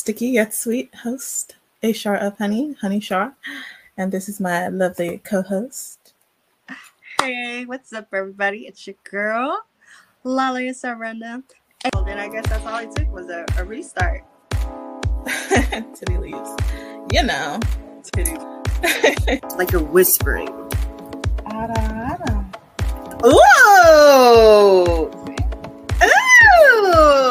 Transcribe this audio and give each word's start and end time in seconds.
your 0.00 0.04
sticky 0.14 0.28
yet 0.28 0.54
sweet 0.54 0.94
host, 1.02 1.56
A 1.82 1.92
Shar 1.92 2.16
of 2.16 2.38
Honey, 2.38 2.74
Honey 2.80 3.00
Shar. 3.00 3.34
And 3.98 4.10
this 4.10 4.30
is 4.30 4.40
my 4.40 4.68
lovely 4.68 5.18
co 5.18 5.42
host. 5.42 6.14
Hey, 7.20 7.66
what's 7.66 7.92
up, 7.92 8.08
everybody? 8.14 8.60
It's 8.60 8.86
your 8.86 8.96
girl, 9.04 9.62
Lolly 10.24 10.70
Saranda. 10.70 11.42
Well, 11.92 12.04
then 12.04 12.18
I 12.18 12.28
guess 12.28 12.48
that's 12.48 12.64
all 12.64 12.78
it 12.78 12.96
took 12.96 13.12
was 13.12 13.28
a, 13.28 13.44
a 13.58 13.64
restart. 13.64 14.24
Titty 15.94 16.16
leaves. 16.16 16.56
You 17.12 17.24
know. 17.24 17.60
Titty. 18.14 18.36
like 19.58 19.70
you're 19.70 19.82
whispering. 19.82 20.48
Ada, 21.46 22.16
ada. 22.16 22.46
Ooh! 23.26 25.10
Ooh! 26.02 27.29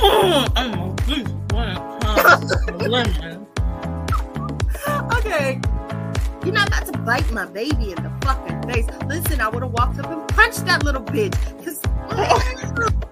I'm 0.00 0.78
a 0.78 0.94
beast 1.06 1.34
when 1.52 1.68
it 1.70 2.00
comes 2.02 2.66
to 2.66 2.88
lemon. 2.88 3.46
Okay. 5.16 5.60
You're 6.44 6.54
not 6.54 6.68
about 6.68 6.86
to 6.86 6.98
bite 6.98 7.30
my 7.32 7.46
baby 7.46 7.92
in 7.92 8.02
the 8.02 8.12
fucking 8.22 8.62
face. 8.62 8.86
Listen, 9.06 9.40
I 9.40 9.48
would 9.48 9.62
have 9.62 9.72
walked 9.72 9.98
up 9.98 10.10
and 10.10 10.26
punched 10.28 10.64
that 10.66 10.84
little 10.84 11.02
bitch. 11.02 11.34
Cause 11.64 11.82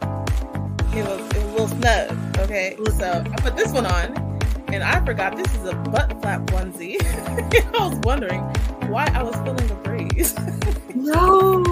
It 0.97 1.05
was, 1.05 1.21
it 1.21 1.37
was 1.37 1.45
a 1.45 1.51
little 1.51 1.69
snug. 1.69 2.39
Okay. 2.39 2.77
So 2.99 3.25
I 3.27 3.37
put 3.43 3.57
this 3.57 3.73
one 3.73 3.87
on. 3.87 4.27
And 4.69 4.83
I 4.83 5.05
forgot 5.05 5.37
this 5.37 5.55
is 5.55 5.65
a 5.69 5.75
butt 5.75 6.11
flap 6.21 6.43
onesie. 6.47 6.97
I 7.75 7.89
was 7.89 7.99
wondering 8.03 8.41
why 8.91 9.11
I 9.15 9.23
was 9.23 9.35
feeling 9.37 9.67
the 9.69 9.75
breeze. 9.77 10.35
no. 10.95 11.63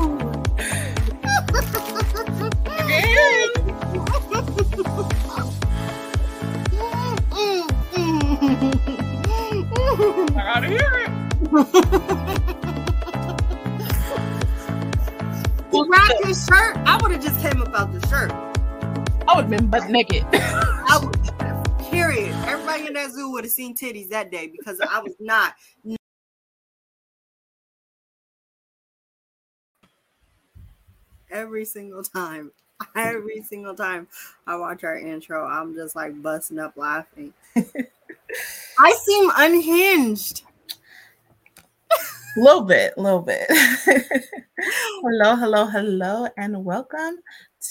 You 11.55 11.61
wrap 15.89 16.11
his 16.25 16.45
shirt. 16.45 16.77
I 16.79 16.99
would 17.01 17.13
have 17.13 17.23
just 17.23 17.41
came 17.41 17.63
about 17.63 17.93
the 17.93 18.05
shirt. 18.09 18.33
I 19.29 19.37
would 19.37 19.43
have 19.43 19.51
been 19.51 19.69
butt 19.69 19.89
naked. 19.89 20.25
I 20.33 20.99
would, 21.01 21.13
period. 21.89 22.35
Everybody 22.47 22.89
in 22.89 22.95
that 22.95 23.13
zoo 23.13 23.31
would 23.31 23.45
have 23.45 23.53
seen 23.53 23.77
titties 23.77 24.09
that 24.09 24.33
day 24.33 24.49
because 24.49 24.81
I 24.81 24.99
was 24.99 25.15
not. 25.21 25.55
Every 31.31 31.65
single 31.65 32.03
time, 32.03 32.51
every 32.97 33.43
single 33.43 33.77
time 33.77 34.09
I 34.49 34.57
watch 34.57 34.83
our 34.83 34.99
intro, 34.99 35.47
I'm 35.47 35.73
just 35.75 35.95
like 35.95 36.21
busting 36.21 36.59
up 36.59 36.77
laughing. 36.77 37.33
I 37.57 38.93
seem 39.05 39.31
unhinged. 39.37 40.43
Little 42.37 42.63
bit, 42.63 42.95
a 42.97 43.01
little 43.01 43.23
bit. 43.23 43.47
hello, 43.49 45.37
hello, 45.37 45.67
hello, 45.67 46.29
and 46.37 46.65
welcome 46.65 47.19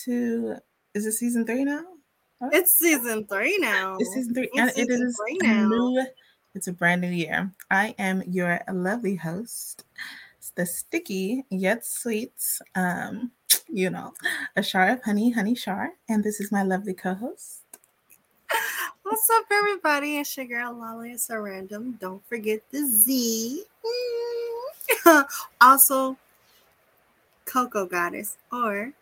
to 0.05 0.55
is 0.93 1.05
it 1.05 1.13
season 1.13 1.45
three 1.45 1.65
now? 1.65 1.83
It's 2.51 2.71
season 2.71 3.25
three 3.27 3.57
now. 3.57 3.97
It's 3.99 4.13
season 4.13 4.33
three, 4.33 4.49
It's 4.53 4.59
and 4.59 4.69
it 4.69 4.75
season 4.75 5.07
is 5.07 5.17
three 5.17 5.39
a 5.43 5.65
new. 5.65 6.05
It's 6.55 6.67
a 6.67 6.73
brand 6.73 7.01
new 7.01 7.09
year. 7.09 7.51
I 7.71 7.95
am 7.97 8.23
your 8.27 8.61
lovely 8.71 9.15
host, 9.15 9.85
the 10.55 10.65
sticky 10.65 11.45
yet 11.49 11.85
sweet, 11.85 12.33
um, 12.75 13.31
you 13.67 13.89
know, 13.89 14.13
a 14.55 14.61
shar 14.61 14.89
of 14.89 15.03
honey, 15.03 15.31
honey 15.31 15.55
shar, 15.55 15.93
and 16.07 16.23
this 16.23 16.39
is 16.39 16.51
my 16.51 16.63
lovely 16.63 16.93
co-host. 16.93 17.61
What's 19.03 19.29
up, 19.31 19.45
everybody? 19.51 20.17
It's 20.17 20.35
your 20.37 20.45
girl 20.45 20.73
Lolly. 20.73 21.11
It's 21.11 21.29
a 21.29 21.39
random. 21.39 21.97
Don't 21.99 22.25
forget 22.27 22.61
the 22.71 22.85
Z. 22.85 23.63
Mm. 23.85 24.52
also, 25.61 26.17
Cocoa 27.45 27.85
Goddess 27.85 28.37
or 28.51 28.93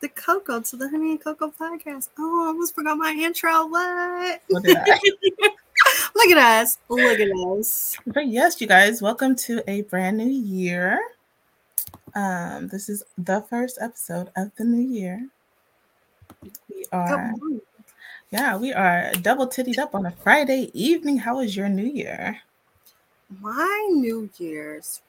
the 0.00 0.08
Cocoa 0.08 0.60
to 0.60 0.76
the 0.76 0.88
Honey 0.88 1.10
and 1.12 1.20
Cocoa 1.22 1.50
podcast. 1.50 2.08
Oh, 2.18 2.44
I 2.44 2.48
almost 2.48 2.74
forgot 2.74 2.96
my 2.96 3.12
intro. 3.12 3.66
What? 3.66 4.40
Did 4.62 4.76
I- 4.76 5.00
Look 6.14 6.30
at 6.30 6.38
us. 6.38 6.78
Look 6.88 7.20
at 7.20 7.30
us. 7.30 7.96
But 8.06 8.26
yes, 8.26 8.60
you 8.60 8.66
guys, 8.66 9.00
welcome 9.00 9.36
to 9.36 9.62
a 9.70 9.82
brand 9.82 10.18
new 10.18 10.28
year. 10.28 11.00
Um, 12.14 12.68
this 12.68 12.88
is 12.88 13.04
the 13.16 13.42
first 13.48 13.78
episode 13.80 14.30
of 14.36 14.50
the 14.56 14.64
new 14.64 14.82
year. 14.82 15.28
We 16.68 16.84
are, 16.92 17.32
yeah, 18.30 18.56
we 18.56 18.72
are 18.72 19.12
double 19.22 19.46
tittied 19.46 19.78
up 19.78 19.94
on 19.94 20.06
a 20.06 20.10
Friday 20.10 20.70
evening. 20.74 21.18
How 21.18 21.36
was 21.38 21.56
your 21.56 21.68
new 21.68 21.86
year? 21.86 22.38
My 23.40 23.88
New 23.92 24.30
Year's 24.38 25.02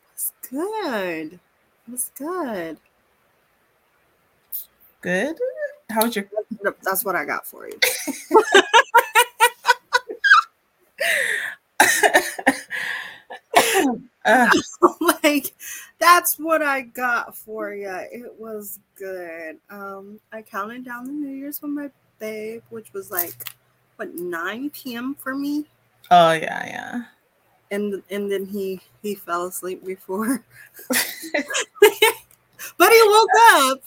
good. 0.50 1.34
It 1.34 1.92
was 1.92 2.12
good. 2.18 2.78
Good. 5.02 5.38
How 5.90 6.06
was 6.06 6.16
your? 6.16 6.26
That's 6.84 7.04
what 7.06 7.16
I 7.16 7.26
got 7.26 7.48
for 7.48 7.68
you. 7.68 7.80
Uh, 14.26 14.50
like 15.24 15.56
that's 15.98 16.38
what 16.38 16.62
I 16.62 16.82
got 16.82 17.36
for 17.36 17.74
you. 17.74 17.90
It 18.12 18.34
was 18.38 18.80
good. 18.96 19.58
Um, 19.70 20.20
I 20.32 20.42
counted 20.42 20.86
down 20.86 21.06
the 21.06 21.12
New 21.12 21.34
Year's 21.34 21.62
with 21.62 21.72
my 21.72 21.90
babe, 22.20 22.62
which 22.70 22.94
was 22.94 23.10
like 23.10 23.50
what 23.96 24.14
9 24.14 24.70
p.m. 24.70 25.16
for 25.16 25.36
me, 25.36 25.66
oh 26.12 26.32
yeah, 26.32 26.66
yeah. 26.68 27.04
And 27.72 28.02
and 28.10 28.32
then 28.32 28.46
he 28.46 28.82
he 29.02 29.16
fell 29.16 29.46
asleep 29.46 29.86
before, 29.86 30.44
but 30.90 31.00
he 32.90 33.02
woke 33.06 33.30
up. 33.52 33.80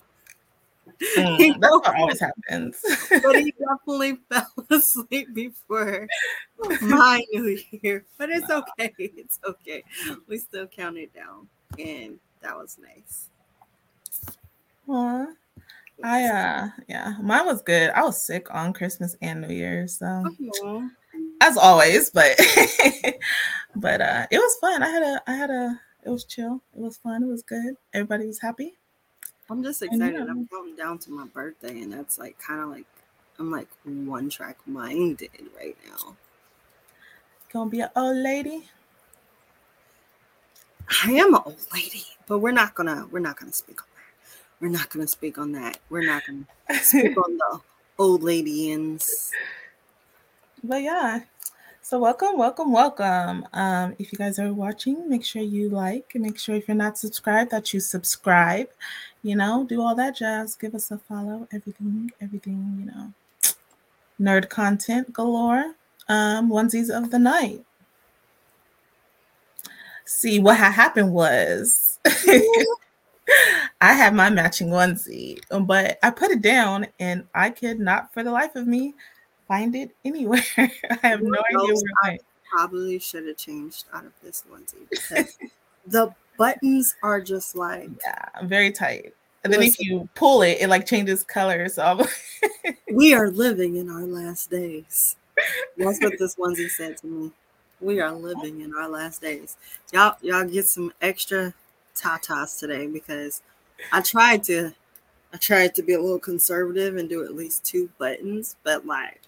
Mm, 1.17 1.61
that's 1.61 1.73
what 1.73 1.97
always 1.97 2.21
happens. 2.21 2.81
But 3.11 3.37
he 3.37 3.53
definitely 3.59 4.19
fell 4.31 4.53
asleep 4.71 5.35
before 5.35 6.07
my 6.81 7.23
New 7.33 7.59
Year. 7.71 8.05
But 8.19 8.31
it's 8.31 8.51
okay. 8.51 8.93
It's 8.99 9.39
okay. 9.45 9.83
We 10.29 10.39
still 10.39 10.67
counted 10.67 11.13
down, 11.13 11.49
and 11.79 12.19
that 12.41 12.57
was 12.57 12.79
nice. 12.81 13.31
Aw. 14.89 15.27
I 16.05 16.25
uh 16.25 16.69
yeah, 16.89 17.15
mine 17.21 17.47
was 17.47 17.63
good. 17.63 17.91
I 17.91 18.03
was 18.03 18.25
sick 18.25 18.53
on 18.53 18.73
Christmas 18.73 19.17
and 19.23 19.41
New 19.43 19.55
Year's, 19.55 19.99
so 19.99 20.25
Aw. 20.65 20.89
As 21.41 21.57
always, 21.57 22.11
but 22.11 22.37
but 23.77 24.01
uh 24.01 24.27
it 24.31 24.39
was 24.39 24.57
fun. 24.61 24.83
I 24.83 24.89
had 24.89 25.03
a 25.03 25.23
I 25.27 25.35
had 25.35 25.51
a 25.51 25.81
it 26.05 26.11
was 26.11 26.25
chill. 26.25 26.61
It 26.75 26.81
was 26.81 26.97
fun. 26.97 27.23
It 27.23 27.27
was 27.27 27.43
good. 27.43 27.77
Everybody 27.95 28.27
was 28.27 28.41
happy. 28.41 28.75
I'm 29.51 29.63
just 29.63 29.83
excited. 29.83 30.19
know. 30.19 30.27
I'm 30.29 30.49
counting 30.49 30.77
down 30.77 30.99
to 31.01 31.11
my 31.11 31.27
birthday, 31.27 31.81
and 31.81 31.93
that's 31.93 32.19
like 32.19 32.39
kind 32.39 32.61
of 32.61 32.69
like 32.71 32.87
I'm 33.39 33.51
like 33.51 33.69
one 33.85 34.31
track 34.31 34.59
minded 34.67 35.31
right 35.57 35.77
now. 35.87 36.17
Gonna 37.53 37.71
be 37.71 37.81
an 37.81 37.91
old 37.95 38.17
lady. 38.17 38.69
I 41.05 41.13
am 41.13 41.35
an 41.35 41.43
old 41.45 41.67
lady, 41.73 42.05
but 42.27 42.39
we're 42.39 42.53
not 42.53 42.75
gonna 42.75 43.07
we're 43.11 43.19
not 43.19 43.39
gonna 43.39 43.53
speak 43.53 43.81
on 43.83 43.89
that. 43.95 44.23
We're 44.61 44.71
not 44.71 44.89
gonna 44.91 45.07
speak 45.07 45.39
on 45.39 45.53
that. 45.53 45.79
We're 45.91 46.07
not 46.07 46.23
gonna 46.27 46.47
speak 46.83 47.17
on 47.25 47.37
the 47.37 47.61
old 47.99 48.23
ladyans. 48.23 49.31
But 50.65 50.83
yeah. 50.83 51.21
So 51.81 51.99
welcome, 51.99 52.39
welcome, 52.39 52.73
welcome. 52.73 53.45
Um, 53.53 53.97
if 53.99 54.13
you 54.13 54.19
guys 54.19 54.39
are 54.39 54.53
watching, 54.53 55.09
make 55.09 55.25
sure 55.25 55.43
you 55.43 55.69
like 55.69 56.13
make 56.15 56.39
sure 56.39 56.55
if 56.55 56.69
you're 56.69 56.77
not 56.77 56.97
subscribed 56.97 57.51
that 57.51 57.75
you 57.75 57.81
subscribe. 57.81 58.69
You 59.25 59.35
know, 59.35 59.67
do 59.69 59.83
all 59.83 59.97
that 59.97 60.17
jazz. 60.17 60.55
Give 60.55 60.75
us 60.77 60.93
a 60.93 60.99
follow. 60.99 61.49
Everything, 61.53 62.13
everything. 62.21 62.77
You 62.79 62.87
know, 62.87 63.13
nerd 64.21 64.51
content 64.51 65.13
galore. 65.13 65.75
Um, 66.09 66.51
onesies 66.51 66.91
of 66.91 67.11
the 67.11 67.19
night. 67.19 67.65
See 70.05 70.39
what 70.39 70.59
had 70.59 70.73
happened 70.73 71.13
was. 71.13 71.99
I 73.81 73.95
had 73.95 74.15
my 74.15 74.31
matching 74.31 74.69
onesie, 74.69 75.41
but 75.67 75.99
I 76.03 76.11
put 76.11 76.31
it 76.31 76.43
down 76.43 76.87
and 77.01 77.25
I 77.35 77.51
could 77.51 77.81
not 77.81 78.13
for 78.13 78.23
the 78.23 78.31
life 78.31 78.55
of 78.55 78.67
me 78.67 78.95
find 79.53 79.77
it 79.77 79.95
anywhere. 80.03 80.43
I 80.59 80.99
have 81.03 81.21
no 81.21 81.39
idea 81.51 81.75
where 81.75 82.15
it. 82.15 82.25
Probably 82.51 82.99
should 82.99 83.27
have 83.27 83.37
changed 83.37 83.85
out 83.93 84.07
of 84.07 84.13
this 84.23 84.45
onesie 84.51 84.89
because 84.89 85.39
the 85.87 86.15
buttons 86.39 86.95
are 87.03 87.21
just 87.21 87.55
like 87.55 87.91
Yeah, 88.03 88.47
very 88.47 88.73
tight. 88.73 89.15
And 89.45 89.53
then 89.53 89.63
if 89.63 89.79
you 89.79 90.09
pull 90.15 90.43
it, 90.43 90.59
it 90.61 90.69
like 90.69 90.87
changes 90.87 91.23
colors. 91.25 91.75
So 91.75 92.07
we 92.93 93.13
are 93.13 93.31
living 93.45 93.77
in 93.77 93.91
our 93.91 94.03
last 94.05 94.51
days. 94.51 95.17
That's 95.77 96.01
what 96.01 96.19
this 96.19 96.37
onesie 96.37 96.71
said 96.71 96.97
to 96.99 97.07
me. 97.07 97.31
We 97.81 98.01
are 98.01 98.13
living 98.13 98.61
in 98.61 98.73
our 98.75 98.89
last 98.89 99.21
days. 99.21 99.57
Y'all, 99.93 100.17
y'all 100.23 100.47
get 100.47 100.67
some 100.67 100.93
extra 101.03 101.53
tatas 101.95 102.59
today 102.59 102.87
because 102.87 103.43
I 103.93 104.01
tried 104.01 104.45
to 104.45 104.73
I 105.35 105.39
tried 105.39 105.75
to 105.75 105.83
be 105.83 105.95
a 105.95 106.01
little 106.01 106.19
conservative 106.19 106.97
and 106.97 107.09
do 107.09 107.25
at 107.25 107.35
least 107.35 107.65
two 107.65 107.91
buttons, 107.99 108.57
but 108.63 108.87
like 108.87 109.21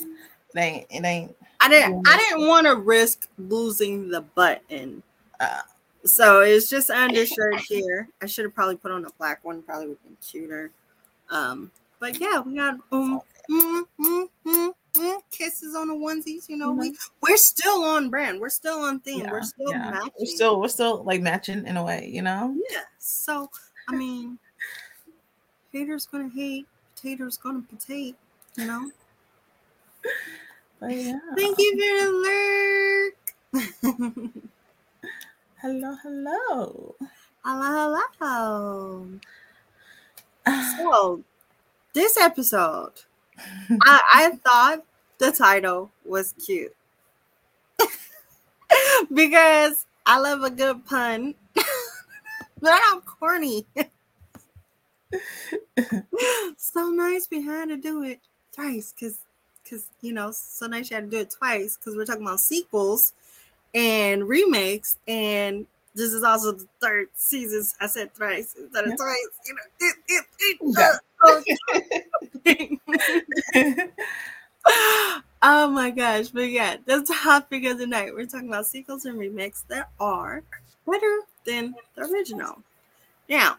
It 0.00 0.58
ain't. 0.58 0.86
It 0.90 1.04
ain't. 1.04 1.36
I 1.60 1.68
didn't 1.68 2.06
I 2.06 2.16
didn't 2.16 2.46
want 2.46 2.66
to 2.66 2.76
risk 2.76 3.28
losing 3.38 4.08
the 4.08 4.20
button. 4.20 5.02
Uh, 5.40 5.62
So 6.04 6.40
it's 6.40 6.70
just 6.70 6.90
undershirt 6.90 7.60
here. 7.68 8.08
I 8.22 8.26
should 8.26 8.44
have 8.44 8.54
probably 8.54 8.76
put 8.76 8.92
on 8.92 9.04
a 9.04 9.10
black 9.18 9.44
one, 9.44 9.62
probably 9.62 9.88
would 9.88 9.98
have 9.98 10.04
been 10.04 10.16
cuter. 10.24 10.70
Um, 11.30 11.70
but 11.98 12.20
yeah, 12.20 12.40
we 12.40 12.56
got 12.56 12.76
um 12.92 13.20
mm, 13.50 13.82
mm, 14.00 14.28
mm, 14.46 14.72
kisses 15.30 15.74
on 15.74 15.88
the 15.88 15.94
onesies. 15.94 16.48
You 16.48 16.56
know, 16.56 16.72
we 16.72 16.96
we're 17.20 17.36
still 17.36 17.82
on 17.82 18.08
brand. 18.08 18.40
We're 18.40 18.48
still 18.48 18.80
on 18.80 19.00
theme. 19.00 19.20
yeah, 19.20 19.32
we're 19.32 19.42
still 19.42 19.70
yeah. 19.70 19.90
matching. 19.90 20.12
We're 20.18 20.26
still. 20.26 20.60
We're 20.60 20.68
still 20.68 21.02
like 21.04 21.22
matching 21.22 21.66
in 21.66 21.76
a 21.76 21.84
way. 21.84 22.08
You 22.12 22.22
know. 22.22 22.54
yeah. 22.70 22.82
So 22.98 23.50
I 23.88 23.96
mean, 23.96 24.38
haters 25.72 26.06
gonna 26.06 26.30
hate, 26.34 26.66
potatoes 26.94 27.36
gonna 27.36 27.62
potate. 27.68 28.16
You 28.56 28.66
know. 28.66 28.90
Yeah. 30.88 31.18
Thank 31.36 31.58
you 31.58 31.72
for 31.72 31.88
the 32.04 33.62
lurk. 33.82 34.32
Hello. 35.62 35.96
Hello. 36.02 36.94
hello, 37.42 38.00
hello. 38.20 39.08
So, 40.78 41.24
this 41.92 42.16
episode, 42.20 42.92
I, 43.82 44.00
I 44.14 44.30
thought 44.44 44.84
the 45.18 45.32
title 45.32 45.90
was 46.04 46.34
cute 46.44 46.76
because 49.12 49.86
I 50.04 50.20
love 50.20 50.42
a 50.42 50.50
good 50.50 50.86
pun, 50.86 51.34
but 52.60 52.80
I'm 52.84 53.00
corny. 53.00 53.66
so 56.56 56.90
nice 56.90 57.28
we 57.30 57.42
had 57.42 57.70
to 57.70 57.76
do 57.76 58.02
it 58.02 58.20
thrice 58.52 58.92
because 58.92 59.18
because 59.66 59.88
you 60.00 60.12
know 60.12 60.30
so 60.30 60.66
nice 60.66 60.90
you 60.90 60.94
had 60.94 61.10
to 61.10 61.10
do 61.10 61.20
it 61.22 61.30
twice 61.30 61.76
because 61.76 61.96
we're 61.96 62.04
talking 62.04 62.22
about 62.22 62.40
sequels 62.40 63.12
and 63.74 64.28
remakes 64.28 64.96
and 65.08 65.66
this 65.94 66.12
is 66.12 66.22
also 66.22 66.52
the 66.52 66.66
third 66.80 67.08
season. 67.14 67.64
I 67.80 67.86
said 67.86 68.12
thrice 68.14 68.54
instead 68.58 68.84
of 68.86 68.96
twice 68.96 69.28
you 69.46 69.54
know 69.54 69.62
it, 69.80 69.96
it, 70.08 70.24
it, 70.40 70.58
Yeah. 70.78 70.98
uh, 73.64 73.80
oh 75.42 75.68
my 75.68 75.90
gosh 75.90 76.28
but 76.28 76.48
yeah 76.50 76.76
the 76.84 77.02
topic 77.22 77.64
of 77.64 77.78
the 77.78 77.86
night 77.86 78.14
we're 78.14 78.26
talking 78.26 78.48
about 78.48 78.66
sequels 78.66 79.04
and 79.04 79.18
remakes 79.18 79.64
that 79.68 79.90
are 79.98 80.42
better 80.86 81.20
than 81.44 81.74
the 81.94 82.02
original. 82.02 82.62
Now 83.28 83.56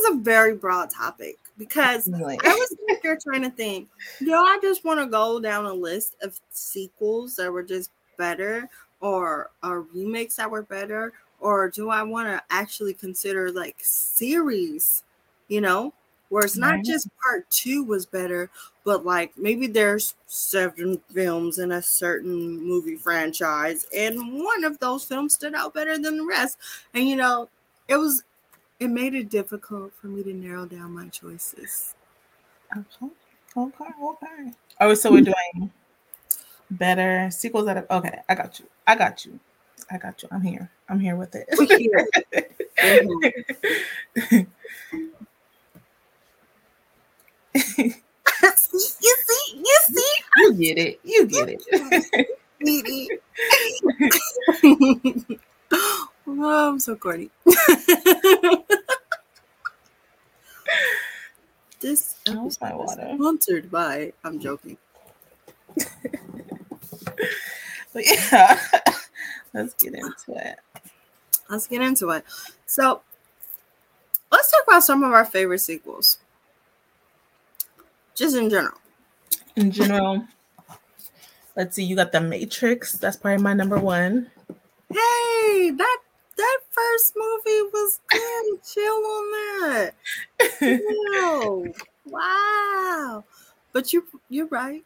is 0.00 0.14
a 0.16 0.18
very 0.20 0.54
broad 0.54 0.90
topic 0.90 1.38
because 1.58 2.10
Like, 2.20 2.44
I 2.44 2.54
was 2.54 2.76
there 3.02 3.18
trying 3.22 3.42
to 3.42 3.50
think, 3.50 3.88
do 4.22 4.34
I 4.34 4.58
just 4.62 4.84
want 4.84 5.00
to 5.00 5.06
go 5.06 5.40
down 5.40 5.66
a 5.66 5.72
list 5.72 6.16
of 6.22 6.38
sequels 6.50 7.36
that 7.36 7.52
were 7.52 7.62
just 7.62 7.90
better 8.16 8.68
or 9.00 9.50
or 9.62 9.82
remakes 9.82 10.36
that 10.36 10.50
were 10.50 10.62
better? 10.62 11.12
Or 11.40 11.70
do 11.70 11.88
I 11.90 12.02
want 12.02 12.28
to 12.28 12.42
actually 12.50 12.94
consider 12.94 13.50
like 13.52 13.76
series, 13.80 15.04
you 15.48 15.60
know, 15.60 15.92
where 16.28 16.44
it's 16.44 16.58
not 16.58 16.74
Right. 16.76 16.84
just 16.84 17.08
part 17.22 17.48
two 17.50 17.82
was 17.82 18.06
better, 18.06 18.50
but 18.84 19.04
like 19.04 19.36
maybe 19.38 19.66
there's 19.66 20.14
seven 20.26 21.00
films 21.12 21.58
in 21.58 21.72
a 21.72 21.82
certain 21.82 22.60
movie 22.62 22.96
franchise, 22.96 23.86
and 23.96 24.38
one 24.44 24.64
of 24.64 24.78
those 24.78 25.04
films 25.04 25.34
stood 25.34 25.54
out 25.54 25.74
better 25.74 25.98
than 25.98 26.18
the 26.18 26.26
rest. 26.26 26.58
And 26.94 27.08
you 27.08 27.16
know, 27.16 27.48
it 27.88 27.96
was 27.96 28.22
it 28.80 28.88
made 28.88 29.14
it 29.14 29.28
difficult 29.28 29.92
for 29.94 30.08
me 30.08 30.22
to 30.22 30.32
narrow 30.32 30.64
down 30.66 30.92
my 30.92 31.08
choices. 31.08 31.94
okay. 32.76 33.06
Okay. 33.56 33.84
Okay. 34.02 34.52
Oh, 34.80 34.94
so 34.94 35.12
we're 35.12 35.20
doing 35.20 35.70
better 36.70 37.28
sequels 37.30 37.66
that 37.66 37.76
are 37.76 37.86
okay. 37.90 38.20
I 38.28 38.34
got 38.34 38.58
you. 38.58 38.66
I 38.86 38.96
got 38.96 39.24
you. 39.26 39.38
I 39.90 39.98
got 39.98 40.22
you. 40.22 40.28
I'm 40.32 40.40
here. 40.42 40.70
I'm 40.88 40.98
here 41.00 41.16
with 41.16 41.34
it. 41.34 41.48
Mhm. 41.50 42.06
you 47.54 47.62
see, 48.56 49.58
you 49.58 49.78
see, 49.88 50.12
you 50.36 50.52
get 50.54 50.78
it. 50.78 51.00
You 51.04 51.26
get 51.26 51.48
it. 51.50 51.62
Edie. 52.62 53.08
oh, 55.72 56.68
I'm 56.68 56.78
so 56.78 56.94
corny. 56.96 57.30
this 61.80 62.16
episode 62.26 62.46
is 62.46 62.54
sponsored 62.54 63.70
by. 63.70 64.12
I'm 64.24 64.38
mm. 64.38 64.42
joking. 64.42 64.78
But 67.92 68.04
yeah, 68.06 68.60
let's 69.54 69.74
get 69.74 69.94
into 69.94 70.36
it. 70.36 70.58
Let's 71.48 71.66
get 71.66 71.82
into 71.82 72.10
it. 72.10 72.24
So, 72.66 73.00
let's 74.30 74.50
talk 74.50 74.62
about 74.66 74.84
some 74.84 75.02
of 75.02 75.12
our 75.12 75.24
favorite 75.24 75.60
sequels, 75.60 76.18
just 78.14 78.36
in 78.36 78.48
general. 78.48 78.78
In 79.56 79.72
general, 79.72 80.24
let's 81.56 81.74
see. 81.74 81.82
You 81.82 81.96
got 81.96 82.12
the 82.12 82.20
Matrix. 82.20 82.92
That's 82.92 83.16
probably 83.16 83.42
my 83.42 83.54
number 83.54 83.78
one. 83.78 84.30
Hey, 84.88 85.70
that 85.70 85.98
that 86.40 86.58
first 86.70 87.14
movie 87.16 87.70
was 87.72 88.00
good. 88.08 88.64
Chill 88.64 88.84
on 88.84 89.30
that. 89.60 89.94
Wow. 91.12 91.64
wow. 92.06 93.24
But 93.72 93.92
you 93.92 94.06
you're 94.28 94.46
right. 94.46 94.84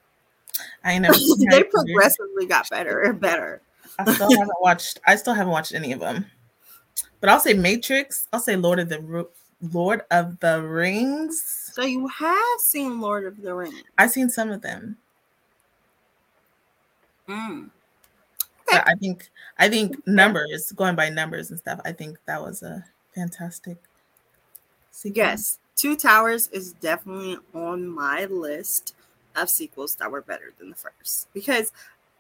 I 0.85 0.99
know. 0.99 1.13
they 1.51 1.63
progressively 1.63 2.47
got 2.47 2.69
better 2.71 3.01
and 3.03 3.21
better. 3.21 3.63
I 3.99 4.13
still 4.13 4.31
haven't 4.31 4.61
watched. 4.61 5.01
I 5.07 5.17
still 5.17 5.35
haven't 5.35 5.53
watched 5.53 5.75
any 5.75 5.93
of 5.93 6.01
them. 6.01 6.27
But 7.21 7.31
I'll 7.31 7.41
say 7.41 7.55
Matrix. 7.55 8.29
I'll 8.33 8.41
say 8.41 8.57
Lord 8.57 8.79
of 8.79 8.89
the 8.89 9.29
Lord 9.73 10.03
of 10.11 10.39
the 10.41 10.63
Rings. 10.63 11.43
So 11.73 11.83
you 11.83 12.07
have 12.09 12.61
seen 12.61 13.01
Lord 13.01 13.25
of 13.25 13.41
the 13.41 13.55
Rings. 13.55 13.83
I've 13.99 14.11
seen 14.11 14.29
some 14.29 14.51
of 14.51 14.63
them. 14.63 14.97
Mm. 17.29 17.71
I 18.73 18.95
think 18.95 19.31
I 19.59 19.69
think 19.69 19.97
numbers, 20.07 20.73
going 20.73 20.97
by 20.97 21.09
numbers 21.11 21.51
and 21.51 21.59
stuff, 21.59 21.81
I 21.85 21.93
think 21.93 22.19
that 22.27 22.43
was 22.43 22.63
a 22.63 22.85
fantastic 23.15 23.79
sequel. 24.91 25.17
Yes, 25.17 25.59
Two 25.77 25.97
Towers 25.97 26.49
is 26.49 26.73
definitely 26.75 27.39
on 27.55 27.87
my 27.87 28.25
list 28.27 28.95
of 29.37 29.51
sequels 29.51 29.97
that 29.97 30.11
were 30.11 30.23
better 30.23 30.53
than 30.59 30.71
the 30.71 30.77
first. 30.77 31.29
Because 31.35 31.73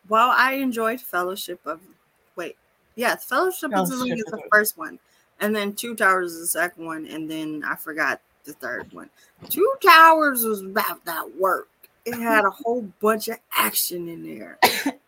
while 0.09 0.33
I 0.37 0.55
enjoyed 0.55 1.01
Fellowship 1.01 1.61
of 1.65 1.81
wait, 2.37 2.57
yeah, 2.97 3.17
Fellowship, 3.17 3.73
of 3.75 3.89
the 3.89 3.97
Ring 3.97 4.19
is 4.19 4.25
the- 4.25 4.43
first 4.53 4.77
one, 4.77 4.99
and 5.41 5.55
then 5.55 5.73
Two 5.75 5.95
Towers 5.95 6.33
is 6.35 6.41
the 6.41 6.47
second 6.61 6.85
one, 6.85 7.07
and 7.07 7.31
then 7.31 7.63
I 7.67 7.77
forgot 7.77 8.21
the 8.45 8.53
third 8.53 8.93
one. 8.93 9.11
Two 9.49 9.73
Towers 9.85 10.45
was 10.45 10.61
about 10.63 11.05
that 11.07 11.37
work. 11.37 11.69
It 12.05 12.15
had 12.15 12.45
a 12.45 12.51
whole 12.51 12.83
bunch 13.01 13.29
of 13.29 13.39
action 13.57 14.09
in 14.09 14.23
there. 14.23 14.59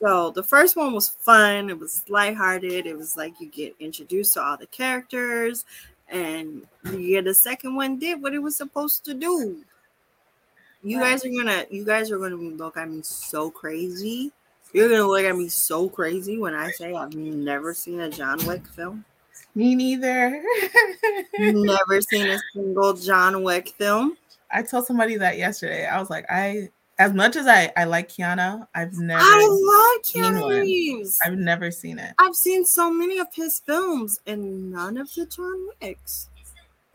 So 0.00 0.30
the 0.30 0.42
first 0.42 0.76
one 0.76 0.92
was 0.92 1.08
fun. 1.08 1.70
It 1.70 1.78
was 1.78 2.04
lighthearted. 2.08 2.86
It 2.86 2.96
was 2.96 3.16
like 3.16 3.40
you 3.40 3.46
get 3.46 3.74
introduced 3.80 4.34
to 4.34 4.42
all 4.42 4.56
the 4.56 4.66
characters, 4.66 5.64
and 6.08 6.66
yeah, 6.92 7.22
the 7.22 7.34
second 7.34 7.74
one 7.74 7.98
did 7.98 8.20
what 8.20 8.34
it 8.34 8.38
was 8.38 8.56
supposed 8.56 9.04
to 9.06 9.14
do. 9.14 9.64
You 10.82 11.00
Right. 11.00 11.12
guys 11.12 11.24
are 11.24 11.30
gonna, 11.30 11.64
you 11.70 11.84
guys 11.84 12.10
are 12.10 12.18
gonna 12.18 12.36
look 12.36 12.76
at 12.76 12.90
me 12.90 13.00
so 13.02 13.50
crazy. 13.50 14.32
You're 14.72 14.88
gonna 14.88 15.06
look 15.08 15.24
at 15.24 15.36
me 15.36 15.48
so 15.48 15.88
crazy 15.88 16.38
when 16.38 16.54
I 16.54 16.70
say 16.72 16.94
I've 16.94 17.14
never 17.14 17.72
seen 17.72 18.00
a 18.00 18.10
John 18.10 18.44
Wick 18.46 18.66
film. 18.68 19.04
Me 19.54 19.74
neither. 19.74 20.42
never 21.38 22.00
seen 22.02 22.28
a 22.28 22.38
single 22.52 22.92
John 22.92 23.42
Wick 23.42 23.70
film. 23.78 24.16
I 24.50 24.62
told 24.62 24.86
somebody 24.86 25.16
that 25.16 25.38
yesterday. 25.38 25.86
I 25.86 25.98
was 25.98 26.10
like, 26.10 26.26
I 26.30 26.68
as 26.98 27.12
much 27.12 27.36
as 27.36 27.46
I 27.46 27.72
I 27.76 27.84
like 27.84 28.08
Keanu, 28.08 28.66
I've 28.74 28.94
never 28.94 29.22
I 29.22 30.00
seen 30.02 30.22
Keanu. 30.22 30.60
Reeves. 30.60 31.18
I've 31.24 31.38
never 31.38 31.70
seen 31.70 31.98
it. 31.98 32.14
I've 32.18 32.34
seen 32.34 32.64
so 32.64 32.90
many 32.90 33.18
of 33.18 33.28
his 33.34 33.60
films 33.60 34.20
and 34.26 34.72
none 34.72 34.96
of 34.96 35.12
the 35.14 35.26
John 35.26 35.68
Wicks. 35.80 36.28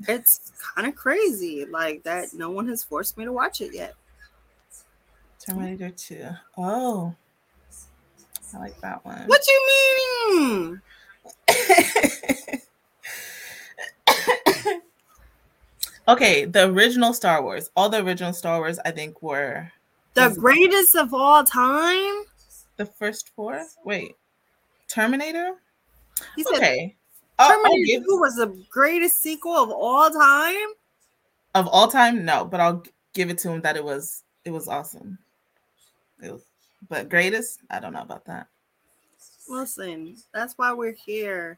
It's 0.07 0.51
kind 0.75 0.87
of 0.87 0.95
crazy, 0.95 1.65
like 1.65 2.01
that. 2.03 2.33
No 2.33 2.49
one 2.49 2.67
has 2.67 2.83
forced 2.83 3.17
me 3.17 3.25
to 3.25 3.31
watch 3.31 3.61
it 3.61 3.73
yet. 3.73 3.93
Terminator 5.39 5.91
2. 5.91 6.27
Oh. 6.57 7.15
I 8.53 8.57
like 8.57 8.81
that 8.81 9.05
one. 9.05 9.23
What 9.27 9.41
do 9.43 9.51
you 9.51 10.39
mean? 10.39 10.81
okay, 16.07 16.45
the 16.45 16.67
original 16.69 17.13
Star 17.13 17.43
Wars. 17.43 17.69
All 17.75 17.89
the 17.89 18.03
original 18.03 18.33
Star 18.33 18.59
Wars, 18.59 18.79
I 18.83 18.89
think, 18.91 19.21
were 19.21 19.71
The 20.13 20.35
greatest 20.37 20.95
of 20.95 21.13
all 21.13 21.43
time? 21.43 22.25
the 22.81 22.85
first 22.85 23.29
four. 23.35 23.61
Wait, 23.85 24.15
Terminator. 24.87 25.55
He 26.35 26.43
said, 26.43 26.55
Okay, 26.57 26.95
Terminator 27.39 27.85
give, 27.85 28.03
2 28.03 28.07
was 28.19 28.35
the 28.35 28.65
greatest 28.69 29.21
sequel 29.21 29.55
of 29.55 29.69
all 29.69 30.09
time. 30.09 30.69
Of 31.53 31.67
all 31.67 31.87
time, 31.87 32.25
no, 32.25 32.45
but 32.45 32.59
I'll 32.59 32.83
give 33.13 33.29
it 33.29 33.37
to 33.39 33.51
him 33.51 33.61
that 33.61 33.75
it 33.75 33.83
was 33.83 34.23
it 34.45 34.51
was 34.51 34.67
awesome. 34.67 35.17
It 36.21 36.31
was, 36.31 36.43
but 36.89 37.09
greatest, 37.09 37.59
I 37.69 37.79
don't 37.79 37.93
know 37.93 38.01
about 38.01 38.25
that. 38.25 38.47
Listen, 39.47 40.17
that's 40.33 40.57
why 40.57 40.73
we're 40.73 40.93
here. 40.93 41.57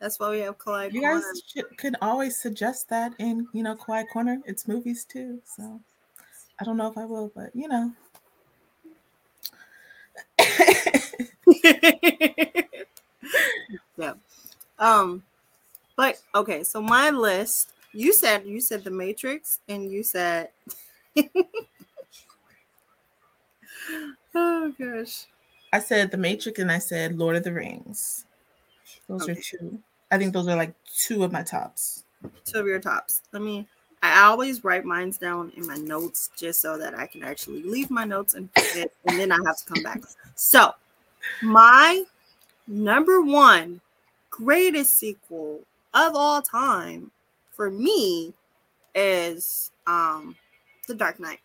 That's 0.00 0.18
why 0.18 0.30
we 0.30 0.40
have 0.40 0.58
Kohai 0.58 0.92
You 0.92 1.00
guys 1.00 1.22
should, 1.46 1.76
can 1.78 1.96
always 2.02 2.40
suggest 2.40 2.88
that 2.88 3.14
in 3.18 3.46
you 3.52 3.62
know 3.62 3.76
Kohai 3.76 4.04
Corner. 4.12 4.38
It's 4.46 4.66
movies 4.66 5.04
too, 5.04 5.40
so 5.44 5.80
I 6.60 6.64
don't 6.64 6.76
know 6.76 6.90
if 6.90 6.98
I 6.98 7.04
will, 7.04 7.30
but 7.34 7.54
you 7.54 7.68
know. 7.68 7.92
yeah. 13.96 14.14
Um, 14.78 15.22
but 15.96 16.20
okay, 16.34 16.64
so 16.64 16.82
my 16.82 17.10
list. 17.10 17.72
You 17.94 18.14
said 18.14 18.46
you 18.46 18.58
said 18.60 18.84
the 18.84 18.90
Matrix, 18.90 19.60
and 19.68 19.92
you 19.92 20.02
said. 20.02 20.48
oh 24.34 24.72
gosh. 24.78 25.26
I 25.72 25.80
said 25.80 26.10
the 26.10 26.16
Matrix, 26.16 26.58
and 26.58 26.72
I 26.72 26.78
said 26.78 27.18
Lord 27.18 27.36
of 27.36 27.44
the 27.44 27.52
Rings. 27.52 28.24
Those 29.08 29.22
okay. 29.22 29.32
are 29.32 29.42
two. 29.42 29.78
I 30.10 30.18
think 30.18 30.32
those 30.32 30.48
are 30.48 30.56
like 30.56 30.74
two 30.96 31.24
of 31.24 31.32
my 31.32 31.42
tops. 31.42 32.04
Two 32.44 32.60
of 32.60 32.66
your 32.66 32.80
tops. 32.80 33.22
Let 33.32 33.42
me. 33.42 33.66
I 34.02 34.24
always 34.24 34.64
write 34.64 34.84
mines 34.84 35.16
down 35.16 35.52
in 35.56 35.66
my 35.66 35.76
notes 35.76 36.30
just 36.36 36.60
so 36.60 36.76
that 36.78 36.98
I 36.98 37.06
can 37.06 37.22
actually 37.22 37.62
leave 37.62 37.90
my 37.90 38.04
notes 38.04 38.34
and 38.34 38.48
and 38.74 38.90
then 39.06 39.30
I 39.30 39.38
have 39.46 39.56
to 39.58 39.64
come 39.64 39.82
back. 39.82 40.00
So, 40.34 40.72
my 41.42 42.04
number 42.66 43.22
one 43.22 43.80
greatest 44.30 44.96
sequel 44.98 45.60
of 45.94 46.16
all 46.16 46.42
time 46.42 47.10
for 47.52 47.70
me 47.70 48.34
is 48.94 49.70
um 49.86 50.36
The 50.88 50.94
Dark 50.94 51.20
Knight. 51.20 51.40